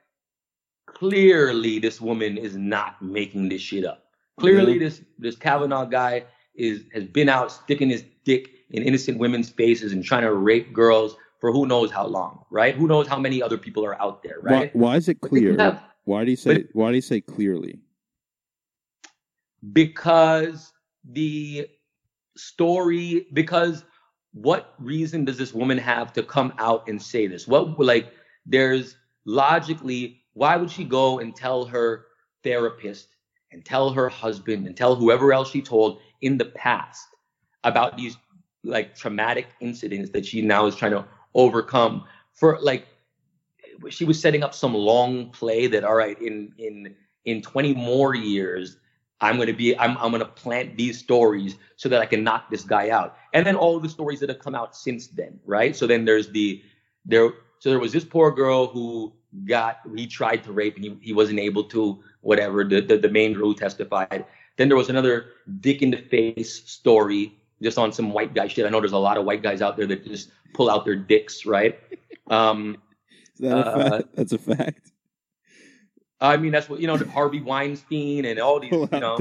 clearly 0.87 1.79
this 1.79 2.01
woman 2.01 2.39
is 2.39 2.57
not 2.57 3.03
making 3.03 3.49
this 3.49 3.61
shit 3.61 3.85
up. 3.85 4.12
Clearly, 4.39 4.75
mm-hmm. 4.75 4.85
this 4.85 5.03
this 5.19 5.37
Kavanaugh 5.37 5.85
guy 5.85 6.25
is 6.55 6.85
has 6.93 7.05
been 7.05 7.29
out 7.29 7.53
sticking 7.53 7.91
his 7.91 8.05
dick 8.25 8.51
in 8.71 8.83
innocent 8.83 9.19
women's 9.19 9.49
faces 9.51 9.93
and 9.93 10.05
trying 10.05 10.23
to 10.23 10.33
rape 10.35 10.73
girls 10.73 11.17
for 11.41 11.53
who 11.53 11.67
knows 11.67 11.91
how 11.91 12.07
long, 12.07 12.45
right? 12.51 12.75
Who 12.75 12.87
knows 12.87 13.07
how 13.07 13.19
many 13.19 13.43
other 13.43 13.59
people 13.59 13.85
are 13.85 14.01
out 14.01 14.23
there, 14.23 14.39
Why, 14.43 14.53
right? 14.53 14.77
why 14.77 14.97
is 14.97 15.09
it 15.09 15.21
But 15.21 15.33
then 15.33 15.43
you 15.43 15.49
clear? 15.55 15.65
have- 15.65 15.83
why 16.05 16.25
do 16.25 16.31
you 16.31 16.37
say? 16.37 16.63
but- 16.63 16.67
why 16.73 16.91
do 16.91 16.97
you 16.97 17.03
say 17.03 17.21
clearly? 17.21 17.79
because 19.73 20.73
the 21.05 21.69
story 22.37 23.27
because 23.33 23.85
what 24.33 24.75
reason 24.79 25.25
does 25.25 25.37
this 25.39 25.53
woman 25.55 25.79
have 25.79 26.13
to 26.15 26.23
come 26.23 26.53
out 26.59 26.89
and 26.89 27.01
say 27.01 27.29
this 27.29 27.47
what 27.47 27.79
like 27.79 28.13
there's 28.47 28.97
logically 29.25 30.21
why 30.33 30.57
would 30.57 30.71
she 30.71 30.83
go 30.83 31.21
and 31.21 31.37
tell 31.37 31.65
her 31.65 32.07
therapist 32.43 33.09
and 33.53 33.65
tell 33.65 33.91
her 33.91 34.09
husband 34.09 34.67
and 34.67 34.77
tell 34.77 34.97
whoever 34.97 35.33
else 35.33 35.51
she 35.51 35.63
told 35.63 36.01
in 36.21 36.39
the 36.39 36.45
past 36.47 37.07
about 37.65 37.97
these 37.97 38.17
like 38.65 38.97
traumatic 38.97 39.47
incidents 39.61 40.11
that 40.11 40.25
she 40.25 40.41
now 40.43 40.67
is 40.67 40.77
trying 40.77 40.93
to 40.93 41.05
overcome 41.35 42.05
for 42.33 42.59
like 42.61 42.87
she 43.89 44.05
was 44.05 44.21
setting 44.21 44.43
up 44.43 44.55
some 44.55 44.75
long 44.75 45.31
play 45.31 45.67
that 45.67 45.85
all 45.85 45.95
right 45.95 46.21
in 46.21 46.53
in 46.59 46.95
in 47.25 47.43
20 47.43 47.75
more 47.75 48.15
years 48.15 48.77
i'm 49.21 49.37
going 49.37 49.49
to 49.49 49.53
be 49.53 49.77
i'm, 49.79 49.97
I'm 49.99 50.11
going 50.11 50.21
to 50.21 50.27
plant 50.27 50.77
these 50.77 50.99
stories 50.99 51.57
so 51.77 51.89
that 51.89 52.01
i 52.01 52.07
can 52.07 52.23
knock 52.23 52.51
this 52.51 52.63
guy 52.63 52.91
out. 52.91 53.17
And 53.33 53.47
then 53.47 53.57
all 53.57 53.81
the 53.81 53.89
stories 53.89 54.21
that 54.21 54.29
have 54.29 54.39
come 54.39 54.55
out 54.55 54.77
since 54.77 55.09
then 55.09 55.41
right? 55.45 55.75
So 55.75 55.87
then 55.87 56.05
there's 56.05 56.29
the 56.31 56.63
there 57.05 57.31
so 57.59 57.71
there 57.71 57.79
was 57.79 57.93
this 57.93 58.05
poor 58.05 58.31
girl 58.31 58.67
who 58.67 59.13
got 59.47 59.81
he 59.97 60.07
tried 60.07 60.45
to 60.45 60.53
rape 60.53 60.77
and 60.77 60.85
he, 60.85 60.97
he 61.01 61.13
wasn't 61.13 61.39
able 61.39 61.65
to 61.65 62.03
whatever 62.23 62.65
the, 62.65 62.81
the 62.81 62.97
the 62.97 63.09
main 63.09 63.33
girl 63.35 63.47
who 63.51 63.55
testified 63.55 64.25
then 64.57 64.69
there 64.69 64.77
was 64.77 64.89
another 64.89 65.27
dick 65.61 65.83
in 65.83 65.91
the 65.91 65.97
face 65.97 66.65
story 66.71 67.35
just 67.63 67.79
on 67.79 67.93
some 67.93 68.11
white 68.13 68.33
guy 68.35 68.47
shit 68.49 68.65
i 68.67 68.69
know 68.71 68.81
there's 68.81 68.93
a 68.93 68.99
lot 68.99 69.17
of 69.19 69.25
white 69.25 69.43
guys 69.43 69.61
out 69.63 69.77
there 69.77 69.87
that 69.87 70.05
just 70.07 70.31
pull 70.55 70.71
out 70.71 70.85
their 70.85 70.97
dicks 70.97 71.45
right 71.47 71.79
um 72.31 72.77
Is 73.37 73.49
that 73.49 73.57
a 73.59 73.67
Uh, 73.67 73.91
fact? 73.91 74.09
That's 74.15 74.33
a 74.33 74.39
fact. 74.39 74.91
I 76.21 76.37
mean, 76.37 76.53
that's 76.53 76.69
what 76.69 76.79
you 76.81 76.87
know, 76.87 76.97
Harvey 76.99 77.41
Weinstein 77.41 78.25
and 78.27 78.39
all 78.39 78.61
these, 78.61 78.71
Pull 78.71 78.89
you 78.93 79.01
know, 79.01 79.19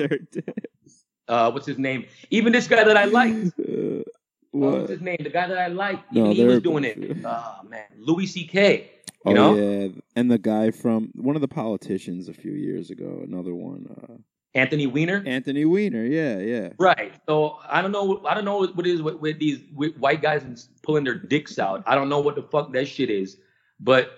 uh, 1.28 1.50
what's 1.52 1.66
his 1.66 1.80
name? 1.80 2.06
Even 2.30 2.52
this 2.54 2.68
guy 2.68 2.84
that 2.84 2.98
I 2.98 3.06
liked. 3.06 3.58
Uh, 3.60 4.04
What? 4.52 4.72
what? 4.72 4.72
What's 4.82 4.92
his 4.92 5.02
name? 5.02 5.18
The 5.22 5.30
guy 5.32 5.48
that 5.48 5.58
I 5.58 5.68
liked. 5.68 6.12
No, 6.12 6.26
Even 6.26 6.36
he 6.36 6.44
was 6.44 6.62
doing 6.62 6.84
it. 6.84 7.00
Oh 7.26 7.62
man, 7.68 7.86
Louis 7.98 8.28
C.K. 8.28 8.92
oh 9.26 9.34
know, 9.34 9.56
yeah, 9.56 9.88
and 10.16 10.30
the 10.32 10.38
guy 10.38 10.72
from 10.72 11.12
one 11.16 11.36
of 11.36 11.42
the 11.42 11.48
politicians 11.48 12.28
a 12.28 12.34
few 12.34 12.54
years 12.54 12.90
ago. 12.90 13.22
Another 13.24 13.54
one, 13.54 13.88
uh, 14.04 14.14
Anthony 14.54 14.88
Weiner. 14.88 15.24
Anthony 15.26 15.66
Weiner. 15.66 16.04
Yeah, 16.04 16.40
yeah. 16.40 16.70
Right. 16.78 17.14
So 17.28 17.60
I 17.70 17.82
don't 17.82 17.92
know. 17.92 18.22
I 18.26 18.34
don't 18.34 18.46
know 18.46 18.68
what 18.68 18.86
it 18.86 18.92
is 18.92 19.02
with, 19.02 19.16
with 19.16 19.40
these 19.40 19.60
with 19.74 19.96
white 19.98 20.22
guys 20.22 20.70
pulling 20.84 21.04
their 21.04 21.16
dicks 21.16 21.60
out. 21.60 21.84
I 21.86 21.96
don't 21.96 22.10
know 22.10 22.20
what 22.20 22.36
the 22.36 22.44
fuck 22.44 22.74
that 22.74 22.88
shit 22.88 23.10
is. 23.10 23.38
But 23.80 24.12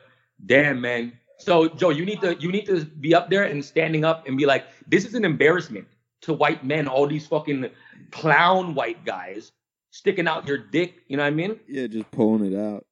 damn, 0.45 0.81
man. 0.81 1.13
So 1.37 1.67
Joe, 1.67 1.89
you 1.89 2.05
need 2.05 2.21
to 2.21 2.35
you 2.39 2.51
need 2.51 2.65
to 2.65 2.85
be 2.85 3.13
up 3.13 3.29
there 3.29 3.43
and 3.43 3.63
standing 3.63 4.05
up 4.05 4.27
and 4.27 4.37
be 4.37 4.45
like, 4.45 4.65
this 4.87 5.05
is 5.05 5.13
an 5.13 5.25
embarrassment 5.25 5.87
to 6.21 6.33
white 6.33 6.65
men. 6.65 6.87
All 6.87 7.05
these 7.05 7.27
fucking 7.27 7.69
clown 8.11 8.73
white 8.73 9.05
guys 9.05 9.51
sticking 9.91 10.27
out 10.27 10.47
your 10.47 10.57
dick. 10.57 11.03
You 11.07 11.17
know 11.17 11.23
what 11.23 11.27
I 11.27 11.35
mean? 11.35 11.59
Yeah, 11.67 11.87
just 11.87 12.09
pulling 12.11 12.51
it 12.51 12.57
out. 12.57 12.85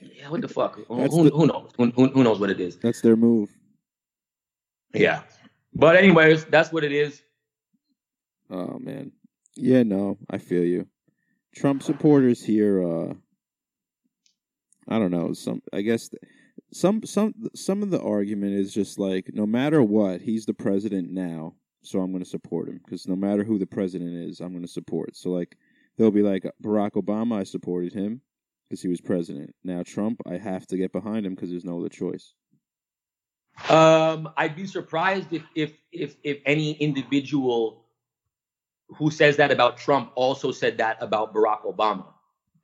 Yeah. 0.00 0.28
What 0.28 0.40
the 0.42 0.48
fuck? 0.48 0.76
Who, 0.86 1.02
who, 1.08 1.24
the- 1.24 1.30
who 1.36 1.46
knows? 1.46 1.70
Who, 1.76 1.90
who 1.90 2.08
who 2.08 2.24
knows 2.24 2.38
what 2.38 2.50
it 2.50 2.60
is? 2.60 2.76
That's 2.78 3.00
their 3.00 3.16
move. 3.16 3.50
Yeah. 4.94 5.22
But 5.74 5.96
anyways, 5.96 6.44
that's 6.46 6.72
what 6.72 6.84
it 6.84 6.92
is. 6.92 7.22
Oh 8.50 8.78
man. 8.78 9.12
Yeah, 9.56 9.82
no, 9.82 10.18
I 10.30 10.38
feel 10.38 10.64
you. 10.64 10.86
Trump 11.54 11.82
supporters 11.82 12.42
here 12.44 12.82
uh 12.82 13.14
I 14.88 14.98
don't 14.98 15.10
know, 15.10 15.32
some 15.34 15.62
I 15.72 15.82
guess 15.82 16.08
th- 16.08 16.22
some 16.72 17.04
some 17.04 17.34
some 17.54 17.82
of 17.82 17.90
the 17.90 18.00
argument 18.00 18.54
is 18.54 18.72
just 18.72 18.98
like 18.98 19.30
no 19.32 19.46
matter 19.46 19.82
what, 19.82 20.20
he's 20.22 20.46
the 20.46 20.54
president 20.54 21.10
now, 21.10 21.54
so 21.82 22.00
I'm 22.00 22.10
going 22.10 22.22
to 22.24 22.28
support 22.28 22.68
him 22.68 22.80
because 22.84 23.06
no 23.06 23.16
matter 23.16 23.44
who 23.44 23.58
the 23.58 23.66
president 23.66 24.14
is, 24.28 24.40
I'm 24.40 24.50
going 24.52 24.62
to 24.64 24.68
support. 24.68 25.16
So 25.16 25.30
like 25.30 25.56
they'll 25.96 26.10
be 26.10 26.22
like 26.22 26.44
Barack 26.62 26.92
Obama, 26.92 27.40
I 27.40 27.44
supported 27.44 27.92
him 27.92 28.20
because 28.68 28.82
he 28.82 28.88
was 28.88 29.00
president. 29.00 29.54
Now 29.64 29.82
Trump, 29.82 30.20
I 30.26 30.36
have 30.36 30.66
to 30.68 30.76
get 30.76 30.92
behind 30.92 31.24
him 31.26 31.34
because 31.34 31.50
there's 31.50 31.64
no 31.64 31.78
other 31.78 31.88
choice. 31.88 32.34
Um, 33.68 34.30
I'd 34.36 34.54
be 34.54 34.66
surprised 34.66 35.32
if 35.32 35.42
if 35.54 35.72
if 35.92 36.16
if 36.22 36.38
any 36.46 36.72
individual 36.72 37.84
who 38.90 39.10
says 39.10 39.36
that 39.36 39.50
about 39.50 39.76
Trump 39.76 40.12
also 40.14 40.52
said 40.52 40.78
that 40.78 40.96
about 41.00 41.34
Barack 41.34 41.62
Obama. 41.62 42.06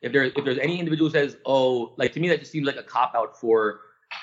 If 0.01 0.13
there 0.13 0.25
if 0.25 0.45
there's 0.45 0.59
any 0.59 0.79
individual 0.79 1.11
who 1.11 1.13
says, 1.13 1.37
oh, 1.47 1.95
like 1.97 2.13
to 2.13 2.21
me 2.21 2.29
that 2.29 2.41
just 2.41 2.53
seems 2.53 2.67
like 2.67 2.77
a 2.77 2.83
cop 2.83 3.15
out 3.15 3.39
for, 3.39 3.81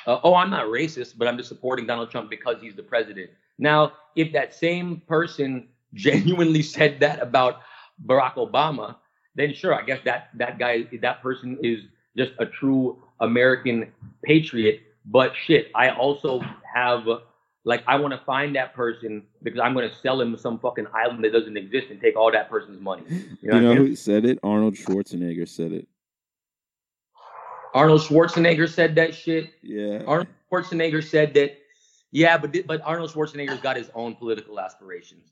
uh, 0.07 0.19
oh, 0.23 0.35
I'm 0.35 0.49
not 0.49 0.65
racist, 0.67 1.17
but 1.17 1.27
I'm 1.27 1.37
just 1.37 1.49
supporting 1.49 1.85
Donald 1.85 2.09
Trump 2.09 2.29
because 2.29 2.61
he's 2.61 2.75
the 2.75 2.83
president. 2.83 3.31
Now, 3.57 3.93
if 4.15 4.31
that 4.33 4.53
same 4.53 5.01
person 5.07 5.67
genuinely 5.93 6.61
said 6.61 7.01
that 7.01 7.21
about 7.21 7.61
Barack 8.05 8.35
Obama, 8.35 8.95
then 9.35 9.53
sure, 9.53 9.73
I 9.73 9.83
guess 9.83 9.99
that 10.05 10.29
that 10.35 10.59
guy 10.59 10.87
that 11.01 11.21
person 11.21 11.57
is 11.63 11.79
just 12.17 12.31
a 12.39 12.45
true 12.45 13.01
American 13.19 13.91
patriot. 14.23 14.81
But 15.05 15.33
shit, 15.45 15.71
I 15.73 15.89
also 15.89 16.41
have 16.73 17.05
like 17.63 17.83
I 17.87 17.97
want 17.97 18.13
to 18.13 18.19
find 18.25 18.55
that 18.55 18.73
person 18.73 19.23
because 19.43 19.59
I'm 19.59 19.73
going 19.73 19.89
to 19.89 19.95
sell 19.95 20.19
him 20.19 20.35
some 20.37 20.59
fucking 20.59 20.87
island 20.93 21.23
that 21.23 21.31
doesn't 21.31 21.57
exist 21.57 21.87
and 21.89 21.99
take 22.01 22.15
all 22.15 22.31
that 22.31 22.49
person's 22.49 22.81
money. 22.81 23.03
You 23.09 23.51
know, 23.51 23.57
You 23.59 23.63
what 23.67 23.71
I 23.71 23.75
mean? 23.75 23.77
who 23.77 23.95
said 23.95 24.25
it? 24.25 24.39
Arnold 24.43 24.75
Schwarzenegger 24.75 25.47
said 25.47 25.71
it. 25.71 25.87
Arnold 27.73 28.01
Schwarzenegger 28.01 28.67
said 28.69 28.95
that 28.95 29.15
shit. 29.15 29.51
Yeah. 29.61 30.03
Arnold 30.05 30.27
Schwarzenegger 30.51 31.03
said 31.03 31.33
that. 31.35 31.57
Yeah, 32.11 32.37
but 32.37 32.55
but 32.67 32.81
Arnold 32.83 33.11
Schwarzenegger's 33.11 33.61
got 33.61 33.77
his 33.77 33.89
own 33.95 34.15
political 34.15 34.59
aspirations. 34.59 35.23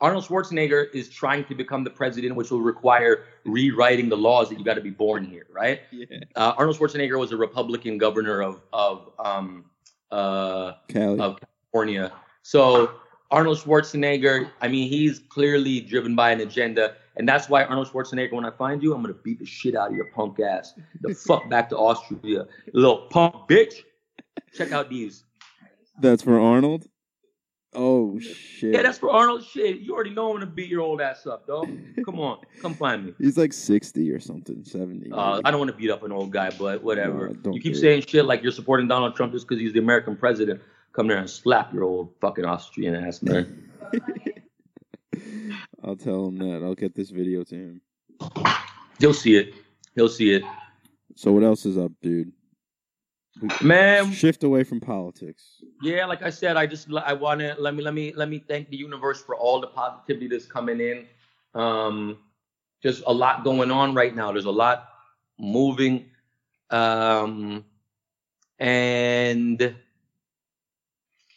Arnold 0.00 0.24
Schwarzenegger 0.24 0.86
is 0.94 1.08
trying 1.08 1.44
to 1.46 1.54
become 1.54 1.82
the 1.82 1.90
president, 1.90 2.36
which 2.36 2.50
will 2.50 2.60
require 2.60 3.24
rewriting 3.44 4.08
the 4.08 4.16
laws 4.16 4.48
that 4.50 4.58
you 4.58 4.64
got 4.64 4.74
to 4.74 4.80
be 4.80 4.90
born 4.90 5.24
here, 5.24 5.46
right? 5.50 5.80
yeah. 5.90 6.18
Uh, 6.36 6.54
Arnold 6.56 6.78
Schwarzenegger 6.78 7.18
was 7.18 7.32
a 7.32 7.36
Republican 7.36 7.98
governor 7.98 8.42
of 8.42 8.60
of 8.72 9.10
um, 9.18 9.64
uh, 10.10 10.72
Cali. 10.88 11.18
of 11.18 11.40
California. 11.40 12.12
So 12.42 12.92
Arnold 13.30 13.58
Schwarzenegger, 13.58 14.50
I 14.60 14.68
mean, 14.68 14.88
he's 14.88 15.18
clearly 15.18 15.80
driven 15.80 16.14
by 16.14 16.30
an 16.30 16.40
agenda, 16.40 16.94
and 17.16 17.28
that's 17.28 17.48
why 17.48 17.64
Arnold 17.64 17.88
Schwarzenegger, 17.88 18.32
when 18.32 18.44
I 18.44 18.50
find 18.50 18.82
you, 18.82 18.94
I'm 18.94 19.02
gonna 19.02 19.14
beat 19.14 19.40
the 19.40 19.46
shit 19.46 19.74
out 19.74 19.90
of 19.90 19.96
your 19.96 20.10
punk 20.12 20.38
ass. 20.38 20.74
The 21.00 21.14
fuck 21.14 21.48
back 21.50 21.68
to 21.70 21.76
Austria, 21.76 22.46
little 22.72 23.08
punk 23.08 23.34
bitch. 23.48 23.82
Check 24.54 24.72
out 24.72 24.88
these. 24.88 25.24
That's 26.00 26.22
for 26.22 26.38
Arnold. 26.38 26.86
Oh 27.74 28.18
shit. 28.18 28.74
Yeah, 28.74 28.82
that's 28.82 28.98
for 28.98 29.10
Arnold. 29.10 29.44
Shit, 29.44 29.80
you 29.80 29.94
already 29.94 30.10
know 30.10 30.28
I'm 30.28 30.36
gonna 30.36 30.46
beat 30.46 30.70
your 30.70 30.80
old 30.80 31.00
ass 31.00 31.26
up, 31.26 31.46
dog. 31.46 31.68
Come 32.04 32.18
on, 32.18 32.38
come 32.62 32.74
find 32.74 33.04
me. 33.04 33.14
He's 33.18 33.36
like 33.36 33.52
sixty 33.52 34.10
or 34.10 34.18
something, 34.18 34.64
seventy. 34.64 35.10
Uh. 35.12 35.42
I 35.44 35.50
don't 35.50 35.60
want 35.60 35.70
to 35.70 35.76
beat 35.76 35.90
up 35.90 36.02
an 36.02 36.10
old 36.12 36.30
guy, 36.30 36.50
but 36.58 36.82
whatever. 36.82 37.36
No, 37.44 37.52
you 37.52 37.60
keep 37.60 37.74
it. 37.74 37.78
saying 37.78 38.02
shit 38.06 38.24
like 38.24 38.42
you're 38.42 38.52
supporting 38.52 38.88
Donald 38.88 39.14
Trump 39.14 39.32
just 39.32 39.46
because 39.46 39.60
he's 39.60 39.74
the 39.74 39.78
American 39.78 40.16
president. 40.16 40.62
Come 40.92 41.08
there 41.08 41.18
and 41.18 41.28
slap 41.28 41.74
your 41.74 41.84
old 41.84 42.14
fucking 42.22 42.46
Austrian 42.46 42.94
ass, 42.94 43.22
man. 43.22 43.70
I'll 45.84 45.96
tell 45.96 46.28
him 46.28 46.38
that. 46.38 46.62
I'll 46.64 46.74
get 46.74 46.94
this 46.94 47.10
video 47.10 47.44
to 47.44 47.54
him. 47.54 47.80
He'll 48.98 49.12
see 49.12 49.36
it. 49.36 49.54
He'll 49.94 50.08
see 50.08 50.32
it. 50.32 50.42
So 51.14 51.32
what 51.32 51.42
else 51.42 51.66
is 51.66 51.76
up, 51.76 51.92
dude? 52.00 52.32
Man, 53.60 54.12
Shift 54.12 54.44
away 54.44 54.64
from 54.64 54.80
politics. 54.80 55.62
yeah, 55.82 56.06
like 56.06 56.22
I 56.22 56.30
said, 56.30 56.56
I 56.56 56.66
just 56.66 56.88
I 56.92 57.12
want 57.12 57.40
to 57.40 57.54
let 57.58 57.74
me 57.74 57.82
let 57.82 57.92
me 57.92 58.12
let 58.14 58.30
me 58.30 58.38
thank 58.38 58.70
the 58.70 58.76
universe 58.76 59.22
for 59.22 59.36
all 59.36 59.60
the 59.60 59.66
positivity 59.66 60.26
that's 60.26 60.46
coming 60.46 60.80
in. 60.80 61.06
Um, 61.54 62.18
just 62.82 63.02
a 63.06 63.12
lot 63.12 63.44
going 63.44 63.70
on 63.70 63.94
right 63.94 64.14
now. 64.14 64.32
There's 64.32 64.46
a 64.46 64.50
lot 64.50 64.88
moving, 65.38 66.06
um, 66.70 67.64
and 68.58 69.74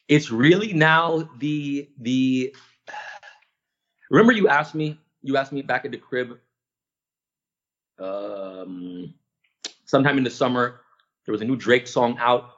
it's 0.08 0.32
really 0.32 0.72
now 0.72 1.30
the 1.40 1.90
the. 2.00 2.56
Remember, 4.10 4.32
you 4.32 4.48
asked 4.48 4.74
me. 4.74 4.98
You 5.22 5.36
asked 5.36 5.52
me 5.52 5.62
back 5.62 5.84
at 5.84 5.92
the 5.92 5.98
crib. 5.98 6.40
Um, 8.00 9.14
sometime 9.84 10.18
in 10.18 10.24
the 10.24 10.30
summer, 10.30 10.80
there 11.30 11.34
was 11.34 11.42
a 11.42 11.46
new 11.46 11.56
Drake 11.56 11.86
song 11.86 12.18
out, 12.18 12.54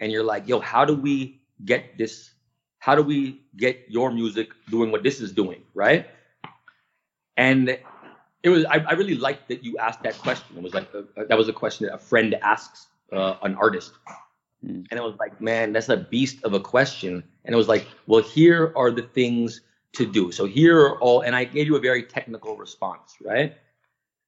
and 0.00 0.10
you're 0.10 0.24
like, 0.24 0.48
"Yo, 0.48 0.58
how 0.58 0.84
do 0.84 0.92
we 0.92 1.40
get 1.64 1.96
this? 1.96 2.34
How 2.80 2.96
do 2.96 3.02
we 3.04 3.42
get 3.56 3.86
your 3.86 4.10
music 4.10 4.48
doing 4.68 4.90
what 4.90 5.04
this 5.04 5.20
is 5.20 5.30
doing, 5.32 5.62
right?" 5.72 6.10
And 7.36 7.78
it 8.42 8.48
was 8.48 8.64
I, 8.64 8.78
I 8.78 8.94
really 8.94 9.14
liked 9.14 9.46
that 9.50 9.62
you 9.62 9.78
asked 9.78 10.02
that 10.02 10.18
question. 10.18 10.56
It 10.56 10.64
was 10.64 10.74
like 10.74 10.92
a, 10.94 11.04
that 11.28 11.38
was 11.38 11.48
a 11.48 11.52
question 11.52 11.86
that 11.86 11.94
a 11.94 11.98
friend 11.98 12.34
asks 12.42 12.88
uh, 13.12 13.36
an 13.42 13.54
artist, 13.54 13.92
Hmm. 14.62 14.82
and 14.90 14.98
it 14.98 15.02
was 15.02 15.14
like, 15.20 15.40
man, 15.40 15.72
that's 15.72 15.88
a 15.88 15.96
beast 15.96 16.42
of 16.42 16.52
a 16.52 16.58
question. 16.58 17.22
And 17.44 17.54
it 17.54 17.56
was 17.56 17.68
like, 17.68 17.86
well, 18.08 18.22
here 18.22 18.72
are 18.74 18.90
the 18.90 19.02
things 19.02 19.60
to 19.92 20.04
do. 20.04 20.32
So 20.32 20.46
here 20.46 20.80
are 20.80 20.98
all, 20.98 21.20
and 21.20 21.36
I 21.36 21.44
gave 21.44 21.68
you 21.68 21.76
a 21.76 21.80
very 21.80 22.02
technical 22.02 22.56
response, 22.56 23.14
right? 23.24 23.56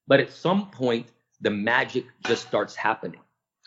But 0.07 0.21
at 0.21 0.31
some 0.31 0.71
point, 0.71 1.09
the 1.41 1.51
magic 1.51 2.05
just 2.27 2.47
starts 2.47 2.77
happening. 2.77 3.21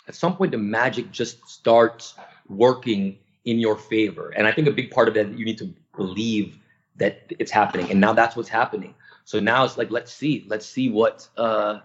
At 0.08 0.16
some 0.16 0.36
point, 0.36 0.52
the 0.52 0.58
magic 0.58 1.12
just 1.12 1.48
starts 1.48 2.16
working 2.50 3.18
in 3.46 3.60
your 3.60 3.78
favor. 3.78 4.30
And 4.30 4.48
I 4.48 4.52
think 4.52 4.68
a 4.68 4.72
big 4.72 4.92
part 4.92 5.08
of 5.08 5.14
that, 5.16 5.38
you 5.38 5.46
need 5.46 5.58
to 5.60 5.74
believe 5.96 6.58
that 6.98 7.32
it's 7.40 7.52
happening. 7.52 7.90
And 7.92 8.00
now 8.00 8.14
that's 8.14 8.36
what's 8.36 8.50
happening. 8.50 8.96
So 9.26 9.40
now 9.40 9.64
it's 9.64 9.78
like, 9.78 9.92
let's 9.92 10.12
see, 10.12 10.46
let's 10.48 10.66
see 10.66 10.90
what, 10.90 11.28
uh, 11.38 11.80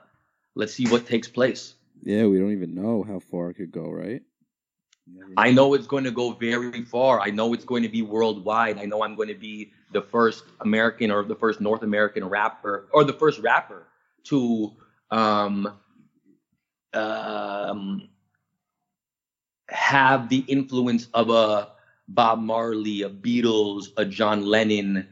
let's 0.55 0.75
see 0.75 0.87
what 0.89 1.07
takes 1.07 1.29
place. 1.29 1.75
Yeah, 2.03 2.27
we 2.27 2.39
don't 2.39 2.53
even 2.53 2.75
know 2.75 3.03
how 3.03 3.19
far 3.21 3.51
it 3.51 3.55
could 3.55 3.73
go, 3.73 3.89
right? 3.89 4.23
Never 5.07 5.33
I 5.37 5.51
know 5.51 5.75
it's 5.75 5.87
going 5.87 6.05
to 6.05 6.11
go 6.11 6.33
very 6.33 6.83
far. 6.83 7.21
I 7.21 7.31
know 7.31 7.55
it's 7.55 7.65
going 7.65 7.83
to 7.83 7.89
be 7.89 8.03
worldwide. 8.03 8.79
I 8.79 8.85
know 8.85 9.03
I'm 9.03 9.15
going 9.15 9.29
to 9.29 9.35
be 9.35 9.73
the 9.93 10.03
first 10.03 10.45
American 10.61 11.11
or 11.11 11.25
the 11.25 11.35
first 11.35 11.61
North 11.61 11.83
American 11.83 12.25
rapper 12.25 12.89
or 12.93 13.05
the 13.05 13.13
first 13.13 13.41
rapper 13.41 13.87
to 14.25 14.73
um, 15.11 15.79
um, 16.95 18.09
have 19.69 20.29
the 20.29 20.45
influence 20.49 21.09
of 21.15 21.31
a 21.31 21.69
Bob 22.09 22.41
Marley, 22.41 23.03
a 23.03 23.11
Beatles, 23.11 23.89
a 23.97 24.05
John 24.05 24.47
Lennon. 24.47 25.07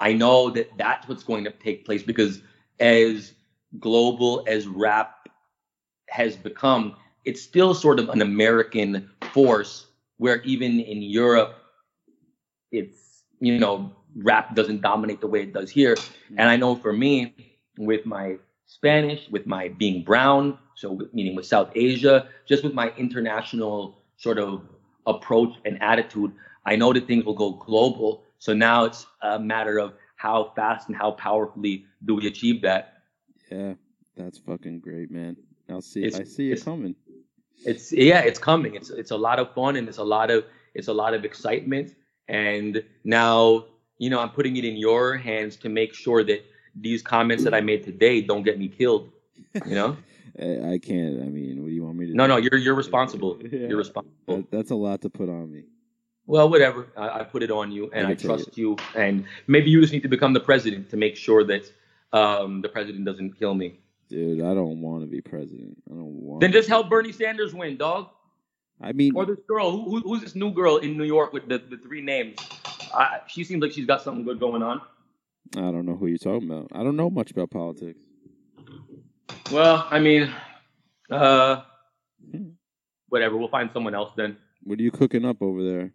I 0.00 0.12
know 0.12 0.50
that 0.50 0.70
that's 0.76 1.08
what's 1.08 1.24
going 1.24 1.44
to 1.44 1.50
take 1.50 1.84
place 1.86 2.02
because 2.02 2.42
as 2.80 3.32
global 3.78 4.44
as 4.46 4.66
rap 4.66 5.28
has 6.10 6.36
become, 6.36 6.96
it's 7.24 7.40
still 7.40 7.74
sort 7.74 7.98
of 7.98 8.10
an 8.10 8.20
American 8.20 9.10
force 9.32 9.86
where 10.18 10.42
even 10.42 10.80
in 10.80 11.02
Europe, 11.02 11.56
it's, 12.70 13.24
you 13.40 13.58
know, 13.58 13.90
rap 14.16 14.54
doesn't 14.54 14.82
dominate 14.82 15.20
the 15.20 15.26
way 15.26 15.42
it 15.42 15.52
does 15.52 15.70
here. 15.70 15.96
And 16.36 16.48
I 16.48 16.56
know 16.56 16.76
for 16.76 16.92
me, 16.92 17.34
with 17.78 18.06
my 18.06 18.36
Spanish, 18.78 19.28
with 19.30 19.46
my 19.46 19.68
being 19.68 20.02
brown, 20.02 20.58
so 20.74 20.98
meaning 21.12 21.34
with 21.36 21.46
South 21.46 21.70
Asia, 21.76 22.28
just 22.46 22.64
with 22.64 22.74
my 22.74 22.88
international 22.96 24.02
sort 24.16 24.38
of 24.38 24.62
approach 25.06 25.52
and 25.64 25.80
attitude, 25.82 26.32
I 26.66 26.74
know 26.76 26.92
that 26.92 27.06
things 27.06 27.24
will 27.24 27.34
go 27.44 27.52
global. 27.52 28.24
So 28.38 28.52
now 28.52 28.84
it's 28.84 29.06
a 29.22 29.38
matter 29.38 29.78
of 29.78 29.94
how 30.16 30.52
fast 30.56 30.88
and 30.88 30.96
how 30.96 31.12
powerfully 31.12 31.84
do 32.04 32.16
we 32.16 32.26
achieve 32.26 32.62
that. 32.62 33.02
Yeah, 33.50 33.74
that's 34.16 34.38
fucking 34.38 34.80
great, 34.80 35.10
man. 35.10 35.36
I'll 35.70 35.80
see. 35.80 36.02
It's- 36.04 36.20
I 36.20 36.24
see 36.24 36.48
it 36.48 36.52
it's- 36.54 36.64
coming. 36.64 36.94
it's 37.64 37.92
yeah 37.92 38.20
it's 38.28 38.40
coming 38.50 38.74
it's 38.74 38.90
it's 38.90 39.12
a 39.12 39.16
lot 39.16 39.38
of 39.38 39.46
fun 39.54 39.76
and 39.76 39.88
it's 39.88 39.98
a 40.06 40.08
lot 40.16 40.28
of 40.30 40.44
it's 40.74 40.88
a 40.88 40.92
lot 41.02 41.14
of 41.14 41.24
excitement 41.24 41.94
and 42.28 42.82
now 43.04 43.64
you 44.02 44.10
know 44.10 44.18
i'm 44.18 44.28
putting 44.38 44.56
it 44.60 44.64
in 44.70 44.76
your 44.76 45.16
hands 45.16 45.52
to 45.56 45.68
make 45.80 45.94
sure 45.94 46.20
that 46.24 46.40
these 46.76 47.02
comments 47.02 47.44
that 47.44 47.54
i 47.54 47.60
made 47.60 47.82
today 47.84 48.20
don't 48.20 48.42
get 48.42 48.58
me 48.58 48.68
killed 48.68 49.10
you 49.66 49.74
know 49.74 49.96
I 50.36 50.80
can't. 50.82 51.22
I 51.22 51.26
mean, 51.26 51.62
what 51.62 51.68
do 51.68 51.74
you 51.74 51.84
want 51.84 51.96
me 51.96 52.06
to? 52.06 52.12
no 52.14 52.24
do? 52.26 52.28
no 52.32 52.36
you're 52.38 52.56
you're 52.58 52.74
responsible 52.74 53.38
Yeah. 53.52 53.68
you're 53.68 53.78
responsible 53.78 54.38
That, 54.38 54.50
that's 54.50 54.70
a 54.72 54.74
lot 54.74 55.00
to 55.02 55.08
put 55.08 55.28
on 55.28 55.52
me. 55.52 55.62
well 56.26 56.48
whatever 56.50 56.88
I, 56.96 57.20
I 57.20 57.22
put 57.22 57.44
it 57.44 57.52
on 57.52 57.70
you 57.70 57.88
and 57.92 58.08
I 58.08 58.10
i 58.10 58.14
trust 58.14 58.58
you 58.58 58.76
and 58.96 59.24
maybe 59.46 59.70
you 59.70 59.80
just 59.80 59.92
need 59.92 60.02
to 60.02 60.08
become 60.08 60.32
the 60.32 60.40
president 60.40 60.90
to 60.90 60.96
make 60.96 61.14
sure 61.16 61.44
that 61.44 61.70
um 62.12 62.62
the 62.62 62.68
president 62.68 63.04
doesn't 63.04 63.38
kill 63.38 63.54
me 63.54 63.78
Dude, 64.08 64.42
I 64.42 64.52
don't 64.54 64.80
want 64.82 65.00
to 65.02 65.06
be 65.06 65.20
president. 65.20 65.78
I 65.90 65.94
don't 65.94 66.14
want. 66.20 66.40
then 66.40 66.50
just 66.52 66.68
help 66.68 66.88
bernie 66.90 67.12
sanders 67.12 67.54
win 67.54 67.76
dog 67.76 68.08
I 68.82 68.90
mean, 68.92 69.12
Or 69.14 69.24
this 69.24 69.38
girl, 69.46 69.70
who, 69.70 69.84
who, 69.88 70.00
who's 70.00 70.20
this 70.20 70.34
new 70.34 70.50
girl 70.50 70.78
in 70.78 70.98
New 70.98 71.04
York 71.04 71.32
with 71.32 71.48
the, 71.48 71.58
the 71.58 71.76
three 71.78 72.02
names? 72.02 72.36
I, 72.92 73.20
she 73.28 73.44
seems 73.44 73.62
like 73.62 73.70
she's 73.70 73.86
got 73.86 74.02
something 74.02 74.24
good 74.24 74.40
going 74.40 74.64
on. 74.64 74.80
I 75.56 75.70
don't 75.70 75.86
know 75.86 75.96
who 75.96 76.06
you're 76.06 76.18
talking 76.18 76.50
about. 76.50 76.68
I 76.72 76.82
don't 76.82 76.96
know 76.96 77.10
much 77.10 77.30
about 77.30 77.50
politics. 77.50 78.00
Well, 79.52 79.86
I 79.90 80.00
mean, 80.00 80.32
uh, 81.10 81.62
whatever. 83.08 83.36
We'll 83.36 83.48
find 83.48 83.70
someone 83.72 83.94
else 83.94 84.12
then. 84.16 84.36
What 84.62 84.78
are 84.78 84.82
you 84.82 84.90
cooking 84.90 85.24
up 85.24 85.42
over 85.42 85.62
there? 85.62 85.92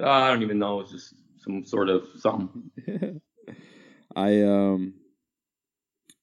Uh, 0.00 0.08
I 0.08 0.28
don't 0.28 0.42
even 0.42 0.58
know. 0.58 0.80
It's 0.80 0.92
just 0.92 1.14
some 1.38 1.64
sort 1.64 1.88
of 1.88 2.06
something. 2.18 2.70
I 4.16 4.42
um. 4.42 4.94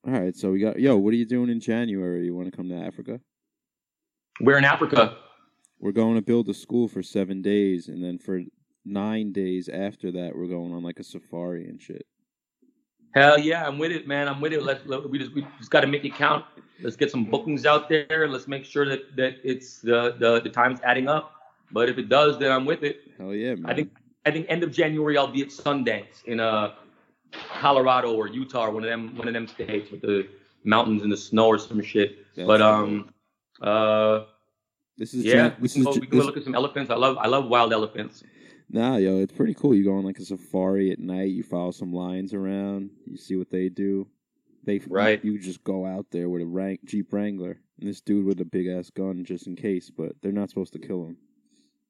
All 0.06 0.14
right, 0.14 0.36
so 0.36 0.52
we 0.52 0.60
got 0.60 0.80
yo. 0.80 0.98
What 0.98 1.14
are 1.14 1.18
you 1.18 1.26
doing 1.26 1.50
in 1.50 1.60
January? 1.60 2.26
You 2.26 2.36
want 2.36 2.52
to 2.52 2.56
come 2.56 2.70
to 2.70 2.76
Africa? 2.76 3.20
We're 4.42 4.58
in 4.58 4.66
Africa. 4.66 5.18
We're 5.80 5.92
going 5.92 6.16
to 6.16 6.22
build 6.22 6.50
a 6.50 6.54
school 6.54 6.88
for 6.88 7.04
seven 7.04 7.42
days, 7.42 7.88
and 7.88 8.04
then 8.04 8.18
for 8.18 8.42
nine 8.86 9.32
days 9.32 9.70
after 9.70 10.12
that, 10.14 10.36
we're 10.36 10.48
going 10.48 10.74
on 10.74 10.84
like 10.84 11.00
a 11.00 11.04
safari 11.04 11.68
and 11.68 11.82
shit. 11.82 12.06
Hell 13.14 13.40
yeah, 13.40 13.68
I'm 13.68 13.78
with 13.78 13.92
it, 13.92 14.08
man. 14.08 14.28
I'm 14.28 14.42
with 14.42 14.54
it. 14.54 14.64
Let's 14.64 14.86
let, 14.88 15.08
we 15.08 15.20
just 15.20 15.34
we 15.34 15.46
just 15.60 15.70
got 15.70 15.82
to 15.82 15.88
make 15.88 16.04
it 16.04 16.16
count. 16.16 16.46
Let's 16.82 16.96
get 16.96 17.12
some 17.12 17.26
bookings 17.26 17.66
out 17.66 17.88
there. 17.88 18.28
Let's 18.28 18.48
make 18.48 18.66
sure 18.66 18.86
that 18.90 19.16
that 19.16 19.36
it's 19.44 19.80
the 19.80 20.16
the 20.20 20.42
the 20.42 20.50
time's 20.50 20.80
adding 20.84 21.08
up. 21.08 21.34
But 21.72 21.90
if 21.90 21.98
it 21.98 22.10
does, 22.10 22.40
then 22.40 22.52
I'm 22.52 22.66
with 22.66 22.84
it. 22.84 23.02
Hell 23.18 23.34
yeah, 23.34 23.56
man! 23.56 23.72
I 23.72 23.76
think 23.76 23.92
I 24.26 24.32
think 24.32 24.48
end 24.50 24.64
of 24.64 24.72
January 24.72 25.18
I'll 25.18 25.28
be 25.28 25.44
at 25.44 25.50
Sundance 25.50 26.24
in 26.26 26.40
uh 26.40 26.74
Colorado 27.60 28.14
or 28.16 28.28
Utah 28.28 28.66
or 28.66 28.72
one 28.72 28.84
of 28.84 28.90
them 28.90 29.16
one 29.16 29.28
of 29.28 29.34
them 29.34 29.48
states 29.48 29.92
with 29.92 30.02
the 30.02 30.28
mountains 30.64 31.04
and 31.04 31.12
the 31.12 31.18
snow 31.18 31.48
or 31.48 31.60
some 31.60 31.82
shit. 31.82 32.26
That's 32.36 32.48
but 32.48 32.62
um 32.62 33.14
uh 33.62 34.26
this 34.98 35.14
is 35.14 35.24
yeah, 35.24 35.34
Jan- 35.34 35.56
we 35.60 35.64
this 35.64 35.74
can, 35.74 35.82
is 35.82 35.86
go, 35.86 35.94
we 35.94 36.08
can 36.08 36.20
go 36.20 36.26
look 36.26 36.38
at 36.38 36.44
some 36.44 36.56
elephants. 36.56 36.90
I 36.90 36.96
love 36.96 37.18
I 37.20 37.28
love 37.28 37.48
wild 37.48 37.74
elephants. 37.74 38.24
Nah, 38.74 38.96
yo, 38.96 39.20
it's 39.20 39.32
pretty 39.32 39.54
cool. 39.54 39.76
You 39.76 39.84
go 39.84 39.96
on 39.96 40.04
like 40.04 40.18
a 40.18 40.26
safari 40.26 40.92
at 40.92 40.98
night. 40.98 41.30
You 41.30 41.44
follow 41.44 41.70
some 41.70 41.94
lions 41.94 42.34
around. 42.34 42.90
You 43.06 43.18
see 43.18 43.36
what 43.36 43.52
they 43.52 43.70
do. 43.70 44.08
They 44.64 44.82
Right. 44.88 45.24
You, 45.24 45.38
just 45.38 45.64
go 45.64 45.86
out 45.86 46.08
there 46.10 46.28
with 46.28 46.42
a 46.42 46.46
rank 46.46 46.80
Jeep 46.84 47.14
Wrangler 47.14 47.60
and 47.80 47.88
this 47.88 48.02
dude 48.02 48.26
with 48.26 48.42
a 48.42 48.46
big 48.46 48.68
ass 48.68 48.90
gun 48.90 49.24
just 49.24 49.46
in 49.46 49.56
case, 49.56 49.92
but 49.92 50.14
they're 50.22 50.32
not 50.32 50.50
supposed 50.50 50.74
to 50.74 50.80
kill 50.80 51.06
him. 51.06 51.18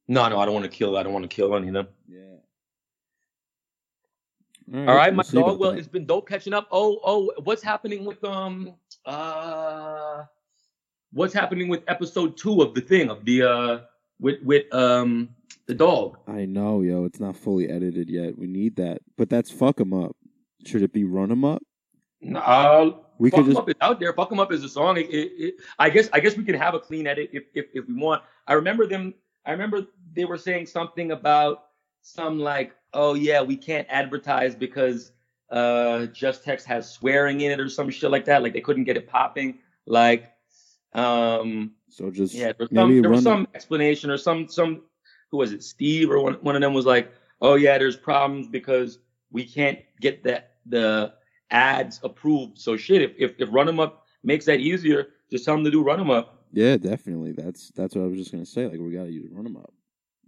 No, 0.09 0.27
no, 0.27 0.39
I 0.39 0.45
don't 0.45 0.53
want 0.53 0.65
to 0.65 0.77
kill. 0.77 0.97
I 0.97 1.03
don't 1.03 1.13
want 1.13 1.23
to 1.23 1.33
kill 1.33 1.55
any 1.55 1.69
of 1.69 1.73
them. 1.73 1.87
Yeah. 2.05 2.19
All 4.75 4.95
right, 4.95 5.13
my 5.13 5.17
we'll 5.17 5.23
see 5.23 5.37
about 5.37 5.51
dog. 5.51 5.59
Well, 5.59 5.71
that. 5.71 5.79
it's 5.79 5.87
been 5.87 6.05
dope 6.05 6.27
catching 6.27 6.53
up. 6.53 6.67
Oh, 6.69 6.99
oh, 7.05 7.31
what's 7.43 7.63
happening 7.63 8.03
with 8.03 8.21
um 8.25 8.73
uh 9.05 10.23
what's 11.13 11.33
happening 11.33 11.69
with 11.69 11.83
episode 11.87 12.35
two 12.35 12.61
of 12.61 12.73
the 12.73 12.81
thing 12.81 13.09
of 13.09 13.23
the 13.23 13.43
uh 13.43 13.79
with 14.19 14.41
with 14.41 14.73
um 14.73 15.29
the 15.67 15.73
dog? 15.73 16.17
I 16.27 16.45
know, 16.45 16.81
yo, 16.81 17.05
it's 17.05 17.19
not 17.19 17.35
fully 17.35 17.69
edited 17.69 18.09
yet. 18.09 18.37
We 18.37 18.47
need 18.47 18.75
that, 18.77 19.01
but 19.17 19.29
that's 19.29 19.49
fuck 19.51 19.79
'em 19.79 19.93
up. 19.93 20.15
Should 20.65 20.81
it 20.81 20.93
be 20.93 21.03
run 21.03 21.31
'em 21.31 21.43
up? 21.45 21.61
Uh, 22.35 22.91
We 23.19 23.29
Fuck 23.29 23.39
could 23.39 23.45
'em 23.45 23.51
just 23.51 23.59
up 23.59 23.69
is 23.69 23.75
out 23.81 23.99
there. 23.99 24.13
Fuck 24.13 24.31
'em 24.31 24.39
up 24.39 24.51
is 24.51 24.63
a 24.63 24.69
song. 24.69 24.97
It, 24.97 25.07
it, 25.09 25.31
it, 25.37 25.55
I 25.79 25.89
guess 25.89 26.09
I 26.13 26.19
guess 26.19 26.35
we 26.35 26.43
can 26.43 26.55
have 26.55 26.73
a 26.73 26.79
clean 26.79 27.05
edit 27.07 27.29
if, 27.33 27.43
if 27.53 27.65
if 27.73 27.87
we 27.87 27.93
want. 27.93 28.23
I 28.47 28.53
remember 28.53 28.87
them. 28.87 29.13
I 29.45 29.51
remember 29.51 29.85
they 30.13 30.25
were 30.25 30.37
saying 30.37 30.65
something 30.67 31.11
about 31.11 31.65
some 32.01 32.39
like, 32.39 32.73
oh 32.93 33.13
yeah, 33.13 33.41
we 33.41 33.55
can't 33.57 33.87
advertise 33.89 34.55
because 34.55 35.11
uh 35.49 36.07
Just 36.07 36.43
Text 36.43 36.65
has 36.65 36.89
swearing 36.89 37.41
in 37.41 37.51
it 37.51 37.59
or 37.59 37.69
some 37.69 37.89
shit 37.89 38.09
like 38.09 38.25
that. 38.25 38.41
Like 38.41 38.53
they 38.53 38.61
couldn't 38.61 38.85
get 38.85 38.97
it 38.97 39.07
popping. 39.07 39.59
Like 39.85 40.31
um 40.93 41.73
So 41.89 42.09
just 42.09 42.33
yeah, 42.33 42.53
there 42.57 42.67
was 42.67 42.69
some 42.73 43.01
there 43.01 43.11
was 43.11 43.23
some 43.23 43.47
explanation 43.53 44.09
or 44.09 44.17
some 44.17 44.47
some 44.47 44.81
who 45.33 45.37
was 45.37 45.51
it, 45.51 45.63
Steve 45.63 46.11
or 46.11 46.21
one 46.21 46.35
one 46.35 46.55
of 46.55 46.61
them 46.61 46.75
was 46.75 46.85
like, 46.85 47.11
Oh 47.41 47.55
yeah, 47.55 47.79
there's 47.79 47.97
problems 47.97 48.47
because 48.47 48.99
we 49.31 49.43
can't 49.43 49.79
get 49.99 50.23
that 50.25 50.57
the 50.67 51.13
ads 51.49 51.99
approved. 52.03 52.59
So 52.59 52.77
shit, 52.77 53.01
if 53.01 53.11
if, 53.17 53.31
if 53.39 53.49
run 53.51 53.65
them 53.65 53.79
Up 53.79 54.05
makes 54.23 54.45
that 54.45 54.59
easier, 54.59 55.07
just 55.31 55.43
tell 55.43 55.55
them 55.55 55.63
to 55.63 55.71
do 55.71 55.83
run 55.83 55.97
them 55.97 56.11
Up. 56.11 56.45
Yeah, 56.51 56.77
definitely. 56.77 57.31
That's 57.31 57.71
that's 57.71 57.95
what 57.95 58.03
I 58.03 58.07
was 58.07 58.19
just 58.19 58.31
gonna 58.31 58.45
say. 58.45 58.67
Like 58.67 58.79
we 58.79 58.91
gotta 58.93 59.11
use 59.11 59.31
run 59.31 59.43
them 59.43 59.57
up. 59.57 59.73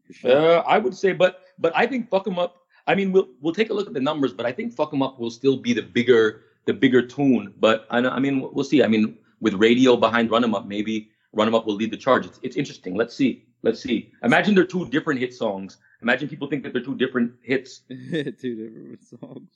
For 0.08 0.14
sure. 0.14 0.58
Uh, 0.58 0.62
I 0.62 0.80
would 0.80 0.96
say, 0.96 1.14
but 1.14 1.42
but 1.60 1.72
I 1.76 1.86
think 1.86 2.10
fuck 2.10 2.24
them 2.24 2.40
up. 2.40 2.64
I 2.88 2.96
mean, 2.96 3.12
we'll 3.12 3.30
we'll 3.42 3.54
take 3.54 3.70
a 3.70 3.74
look 3.76 3.86
at 3.86 3.94
the 3.94 4.02
numbers, 4.02 4.34
but 4.34 4.48
I 4.48 4.52
think 4.52 4.74
fuck 4.74 4.90
them 4.90 5.04
up 5.04 5.20
will 5.20 5.30
still 5.30 5.58
be 5.58 5.74
the 5.74 5.84
bigger 5.84 6.46
the 6.66 6.74
bigger 6.74 7.06
tune. 7.06 7.54
But 7.60 7.86
I 7.92 8.02
know, 8.02 8.10
I 8.10 8.18
mean, 8.18 8.50
we'll 8.52 8.66
see. 8.66 8.84
I 8.84 8.88
mean, 8.88 9.20
with 9.40 9.54
radio 9.54 9.96
behind 9.96 10.32
run 10.32 10.42
them 10.42 10.56
Up, 10.56 10.66
maybe 10.66 11.12
Run 11.36 11.48
'em 11.48 11.56
Up 11.56 11.68
will 11.68 11.76
lead 11.76 11.92
the 11.92 11.98
charge. 11.98 12.26
It's 12.26 12.40
it's 12.42 12.56
interesting. 12.56 12.96
Let's 12.96 13.16
see. 13.16 13.46
Let's 13.62 13.82
see. 13.82 14.12
Imagine 14.24 14.56
they're 14.56 14.66
two 14.66 14.88
different 14.90 15.20
hit 15.20 15.34
songs. 15.34 15.78
Imagine 16.02 16.30
people 16.30 16.48
think 16.48 16.64
that 16.64 16.74
they're 16.74 16.84
two 16.84 16.96
different 16.96 17.34
hits. 17.42 17.82
Two 17.90 18.34
different 18.56 19.04
songs. 19.04 19.50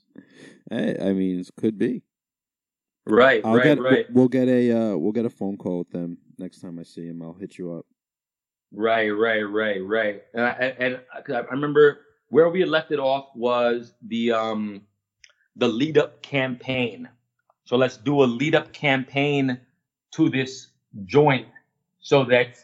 Hey, 0.69 0.97
I 1.01 1.13
mean, 1.13 1.39
it 1.39 1.49
could 1.59 1.77
be. 1.77 2.03
Right, 3.05 3.41
I'll 3.43 3.55
right, 3.55 3.63
get 3.63 3.79
right, 3.79 4.05
we'll 4.11 4.27
get 4.27 4.47
a 4.47 4.71
uh, 4.71 4.97
we'll 4.97 5.13
get 5.13 5.25
a 5.25 5.29
phone 5.29 5.57
call 5.57 5.79
with 5.79 5.89
them 5.89 6.17
next 6.37 6.59
time 6.59 6.77
I 6.79 6.83
see 6.83 7.07
him. 7.07 7.21
I'll 7.23 7.33
hit 7.33 7.57
you 7.57 7.73
up. 7.73 7.85
right, 8.71 9.09
right, 9.09 9.41
right, 9.43 9.81
right. 9.83 10.21
And 10.33 10.43
I, 10.43 10.51
and 10.51 10.99
I, 11.13 11.33
I 11.33 11.39
remember 11.51 12.01
where 12.29 12.49
we 12.49 12.59
had 12.59 12.69
left 12.69 12.91
it 12.91 12.99
off 12.99 13.29
was 13.35 13.93
the 14.07 14.31
um 14.31 14.81
the 15.55 15.67
lead 15.67 15.97
up 15.97 16.21
campaign. 16.21 17.09
So 17.65 17.77
let's 17.77 17.97
do 17.97 18.23
a 18.23 18.25
lead 18.25 18.55
up 18.55 18.73
campaign 18.73 19.59
to 20.13 20.29
this 20.29 20.67
joint 21.05 21.47
so 22.01 22.23
that 22.25 22.57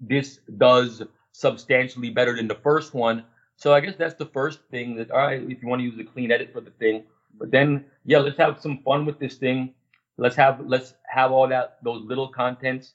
this 0.00 0.40
does 0.56 1.02
substantially 1.32 2.10
better 2.10 2.36
than 2.36 2.48
the 2.48 2.54
first 2.54 2.94
one. 2.94 3.24
So 3.56 3.74
I 3.74 3.80
guess 3.80 3.96
that's 3.96 4.14
the 4.14 4.26
first 4.26 4.60
thing 4.70 4.96
that 4.96 5.10
all 5.10 5.18
right, 5.18 5.42
if 5.42 5.62
you 5.62 5.68
want 5.68 5.80
to 5.80 5.84
use 5.84 5.98
a 5.98 6.04
clean 6.04 6.30
edit 6.30 6.52
for 6.52 6.60
the 6.60 6.70
thing. 6.70 7.04
But 7.38 7.50
then 7.50 7.84
yeah, 8.04 8.18
let's 8.18 8.38
have 8.38 8.60
some 8.60 8.78
fun 8.84 9.04
with 9.06 9.18
this 9.18 9.36
thing. 9.36 9.74
Let's 10.16 10.36
have 10.36 10.60
let's 10.66 10.94
have 11.06 11.32
all 11.32 11.48
that 11.48 11.78
those 11.82 12.02
little 12.04 12.28
contents 12.28 12.94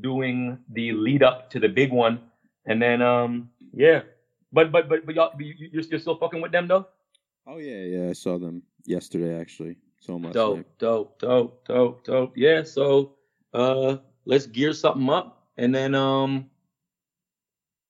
doing 0.00 0.58
the 0.72 0.92
lead 0.92 1.22
up 1.22 1.50
to 1.50 1.60
the 1.60 1.68
big 1.68 1.92
one. 1.92 2.20
And 2.66 2.80
then 2.82 3.02
um 3.02 3.50
yeah. 3.72 4.02
But 4.52 4.72
but 4.72 4.88
but 4.88 5.06
but 5.06 5.14
y'all 5.14 5.32
you, 5.38 5.54
you- 5.58 5.70
you're, 5.72 5.82
you're 5.84 6.00
still 6.00 6.16
fucking 6.16 6.40
with 6.40 6.52
them 6.52 6.66
though? 6.68 6.86
Oh 7.46 7.58
yeah, 7.58 7.84
yeah. 7.84 8.10
I 8.10 8.12
saw 8.12 8.38
them 8.38 8.62
yesterday 8.84 9.38
actually. 9.38 9.76
So 10.00 10.18
much 10.18 10.32
dope, 10.32 10.64
dope, 10.78 11.18
dope, 11.20 11.64
dope, 11.66 12.04
dope. 12.04 12.32
Yeah, 12.36 12.62
so 12.62 13.12
uh 13.54 13.98
let's 14.24 14.46
gear 14.46 14.72
something 14.72 15.08
up 15.10 15.46
and 15.56 15.74
then 15.74 15.94
um 15.94 16.46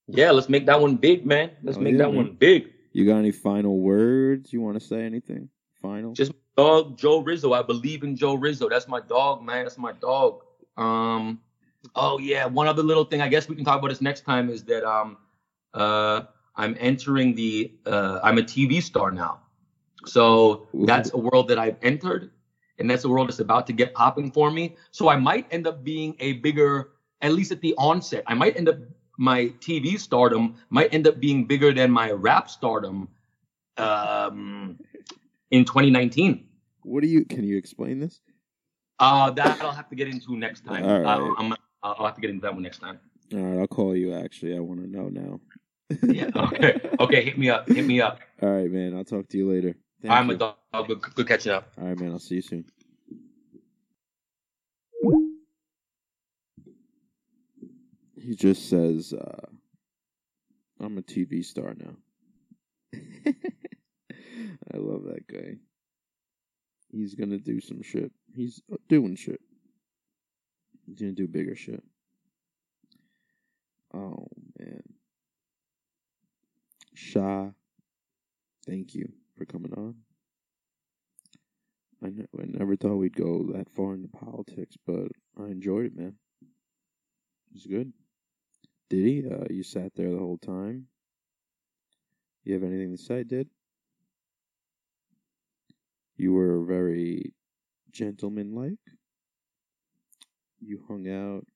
yeah, 0.09 0.33
let's 0.33 0.49
make 0.49 0.67
that 0.67 0.81
one 0.81 0.97
big, 0.97 1.25
man. 1.25 1.53
Let's 1.63 1.79
Oh, 1.79 1.81
make 1.81 1.93
yeah, 1.93 1.99
that 1.99 2.09
man. 2.09 2.17
one 2.17 2.33
big. 2.35 2.73
You 2.93 3.07
got 3.07 3.19
any 3.19 3.31
final 3.31 3.79
words? 3.79 4.53
You 4.53 4.61
want 4.61 4.81
to 4.81 4.85
say 4.85 5.03
anything? 5.03 5.49
Final? 5.81 6.13
Just 6.13 6.33
dog 6.57 6.99
Joe 6.99 7.21
Rizzo. 7.21 7.53
I 7.53 7.63
believe 7.63 8.03
in 8.03 8.17
Joe 8.17 8.35
Rizzo. 8.35 8.69
That's 8.69 8.89
my 8.89 9.01
dog, 9.01 9.43
man. 9.43 9.65
That's 9.65 9.79
my 9.79 9.93
dog. 9.93 10.43
Um 10.77 11.41
oh 11.95 12.19
yeah, 12.19 12.47
one 12.47 12.67
other 12.67 12.83
little 12.83 13.05
thing 13.05 13.21
I 13.21 13.29
guess 13.29 13.49
we 13.49 13.55
can 13.57 13.65
talk 13.65 13.79
about 13.79 13.89
this 13.89 14.01
next 14.01 14.23
time 14.23 14.51
is 14.51 14.65
that 14.65 14.85
um 14.85 15.17
uh 15.75 16.23
I'm 16.57 16.77
entering 16.81 17.35
the 17.35 17.73
uh 17.87 18.21
I'm 18.23 18.39
a 18.39 18.43
TV 18.43 18.83
star 18.83 19.11
now. 19.13 19.41
So 20.07 20.67
Ooh. 20.75 20.87
that's 20.87 21.13
a 21.13 21.19
world 21.19 21.49
that 21.49 21.59
I've 21.59 21.77
entered 21.83 22.33
and 22.81 22.91
that's 22.91 23.03
the 23.03 23.09
world 23.09 23.29
that's 23.29 23.39
about 23.39 23.67
to 23.69 23.73
get 23.73 23.95
popping 23.95 24.31
for 24.31 24.51
me. 24.51 24.77
So 24.91 25.09
I 25.09 25.17
might 25.17 25.47
end 25.51 25.67
up 25.67 25.85
being 25.85 26.17
a 26.19 26.35
bigger 26.35 26.91
at 27.21 27.33
least 27.33 27.53
at 27.53 27.61
the 27.61 27.75
onset. 27.77 28.25
I 28.27 28.35
might 28.35 28.57
end 28.57 28.69
up 28.69 28.79
my 29.19 29.53
TV 29.61 29.99
stardom 30.01 30.57
might 30.71 30.93
end 30.95 31.07
up 31.07 31.21
being 31.21 31.45
bigger 31.45 31.73
than 31.75 31.91
my 31.91 32.11
rap 32.11 32.49
stardom 32.49 33.09
um 33.77 34.79
in 35.51 35.65
2019. 35.65 36.47
what 36.83 37.03
do 37.03 37.09
you? 37.09 37.25
Can 37.25 37.45
you 37.45 37.59
explain 37.59 38.01
this? 38.01 38.21
Uh, 38.99 39.31
that 39.31 39.61
I'll 39.63 39.73
have 39.73 39.89
to 39.89 39.97
get 39.97 40.09
into 40.09 40.37
next 40.37 40.65
time. 40.65 40.85
All 40.85 41.01
right. 41.01 41.07
I'll, 41.07 41.35
I'm, 41.39 41.55
I'll 41.83 42.05
have 42.05 42.15
to 42.15 42.21
get 42.21 42.31
into 42.31 42.43
that 42.43 42.53
one 42.53 42.63
next 42.63 42.81
time. 42.81 43.01
All 43.33 43.41
right, 43.41 43.61
I'll 43.61 43.67
call 43.67 43.97
you. 43.97 44.13
Actually, 44.13 44.57
I 44.57 44.61
want 44.61 44.81
to 44.81 44.87
know 44.87 45.09
now. 45.09 45.41
Yeah. 46.03 46.31
Okay. 46.37 46.81
okay. 47.01 47.25
Hit 47.25 47.39
me 47.39 47.49
up. 47.49 47.69
Hit 47.69 47.85
me 47.85 48.01
up. 48.01 48.21
All 48.43 48.51
right, 48.51 48.71
man. 48.71 48.95
I'll 48.95 49.05
talk 49.05 49.29
to 49.29 49.39
you 49.39 49.51
later. 49.51 49.75
Thank 50.03 50.15
I'm 50.15 50.29
you. 50.29 50.35
a 50.37 50.39
dog. 50.39 50.57
Good, 50.87 51.03
good 51.03 51.29
catching 51.29 51.53
up. 51.53 51.73
All 51.79 51.89
right, 51.89 51.99
man. 51.99 52.13
I'll 52.13 52.19
see 52.19 52.37
you 52.37 52.43
soon. 52.43 52.65
He 58.17 58.35
just 58.35 58.69
says, 58.69 59.13
uh, 59.13 59.47
"I'm 60.81 60.99
a 60.99 61.03
TV 61.03 61.45
star 61.45 61.75
now." 61.75 61.97
I 64.75 64.77
love 64.77 65.05
that 65.05 65.27
guy. 65.27 65.57
He's 66.91 67.15
gonna 67.15 67.39
do 67.39 67.61
some 67.61 67.83
shit. 67.83 68.13
He's 68.35 68.63
doing 68.89 69.17
shit. 69.17 69.41
He's 70.87 70.99
gonna 70.99 71.13
do 71.13 71.29
bigger 71.29 71.57
shit. 71.57 71.83
Oh 73.95 74.27
man. 74.59 74.83
Shah, 76.95 77.49
thank 78.67 78.95
you 78.95 79.13
for 79.41 79.47
coming 79.47 79.73
on. 79.73 79.95
I, 82.05 82.11
ne- 82.11 82.27
I 82.39 82.45
never 82.47 82.77
thought 82.77 82.97
we'd 82.97 83.17
go 83.17 83.53
that 83.55 83.71
far 83.71 83.95
into 83.95 84.09
politics, 84.09 84.77
but 84.87 85.09
I 85.39 85.47
enjoyed 85.47 85.87
it, 85.87 85.97
man. 85.97 86.15
It 86.43 87.55
was 87.55 87.67
good. 87.67 87.93
Did 88.91 89.07
he? 89.07 89.25
Uh, 89.27 89.45
you 89.49 89.63
sat 89.63 89.93
there 89.95 90.11
the 90.11 90.19
whole 90.19 90.39
time. 90.39 90.87
You 92.45 92.55
have 92.55 92.63
anything 92.65 92.97
to 92.97 93.03
say, 93.03 93.23
Did? 93.25 93.49
You 96.17 96.35
were 96.35 96.63
very 96.65 97.33
gentlemanlike. 97.93 98.79
You 100.61 100.85
hung 100.87 101.09
out. 101.09 101.47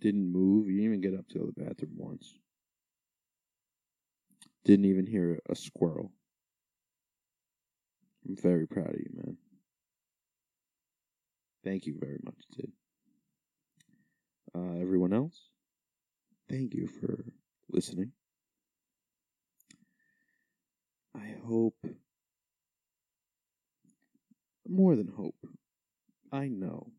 Didn't 0.00 0.32
move. 0.32 0.68
You 0.68 0.78
didn't 0.80 0.84
even 0.86 1.00
get 1.00 1.18
up 1.18 1.28
to 1.28 1.52
the 1.54 1.62
bathroom 1.62 1.92
once. 1.96 2.38
Didn't 4.68 4.84
even 4.84 5.06
hear 5.06 5.40
a 5.48 5.54
squirrel. 5.54 6.12
I'm 8.28 8.36
very 8.36 8.68
proud 8.68 8.90
of 8.90 9.00
you, 9.00 9.08
man. 9.14 9.38
Thank 11.64 11.86
you 11.86 11.96
very 11.98 12.18
much, 12.22 12.36
Tid. 12.54 12.70
Uh, 14.54 14.78
everyone 14.78 15.14
else, 15.14 15.40
thank 16.50 16.74
you 16.74 16.86
for 16.86 17.24
listening. 17.70 18.12
I 21.16 21.34
hope, 21.46 21.76
more 24.68 24.96
than 24.96 25.08
hope, 25.08 25.36
I 26.30 26.48
know 26.48 26.92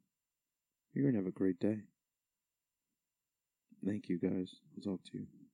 you're 0.93 1.03
going 1.03 1.13
to 1.13 1.19
have 1.19 1.27
a 1.27 1.31
great 1.31 1.59
day. 1.59 1.81
Thank 3.85 4.09
you, 4.09 4.17
guys. 4.17 4.55
I'll 4.75 4.93
talk 4.93 5.03
to 5.11 5.19
you. 5.19 5.48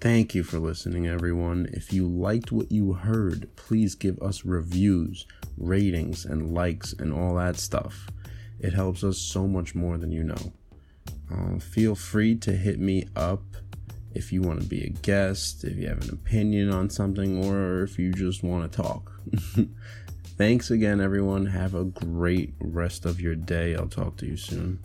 Thank 0.00 0.32
you 0.32 0.44
for 0.44 0.60
listening, 0.60 1.08
everyone. 1.08 1.68
If 1.72 1.92
you 1.92 2.06
liked 2.06 2.52
what 2.52 2.70
you 2.70 2.92
heard, 2.92 3.48
please 3.56 3.96
give 3.96 4.22
us 4.22 4.44
reviews, 4.44 5.26
ratings, 5.56 6.24
and 6.24 6.54
likes, 6.54 6.92
and 6.92 7.12
all 7.12 7.34
that 7.34 7.56
stuff. 7.56 8.06
It 8.60 8.74
helps 8.74 9.02
us 9.02 9.18
so 9.18 9.48
much 9.48 9.74
more 9.74 9.98
than 9.98 10.12
you 10.12 10.22
know. 10.22 10.52
Uh, 11.34 11.58
feel 11.58 11.96
free 11.96 12.36
to 12.36 12.52
hit 12.52 12.78
me 12.78 13.08
up 13.16 13.42
if 14.14 14.32
you 14.32 14.40
want 14.40 14.60
to 14.60 14.66
be 14.68 14.84
a 14.84 14.88
guest, 14.88 15.64
if 15.64 15.76
you 15.76 15.88
have 15.88 16.02
an 16.04 16.10
opinion 16.10 16.70
on 16.72 16.90
something, 16.90 17.44
or 17.44 17.82
if 17.82 17.98
you 17.98 18.12
just 18.12 18.44
want 18.44 18.70
to 18.70 18.76
talk. 18.80 19.20
Thanks 20.38 20.70
again, 20.70 21.00
everyone. 21.00 21.46
Have 21.46 21.74
a 21.74 21.84
great 21.84 22.54
rest 22.60 23.04
of 23.04 23.20
your 23.20 23.34
day. 23.34 23.74
I'll 23.74 23.88
talk 23.88 24.16
to 24.18 24.26
you 24.26 24.36
soon. 24.36 24.78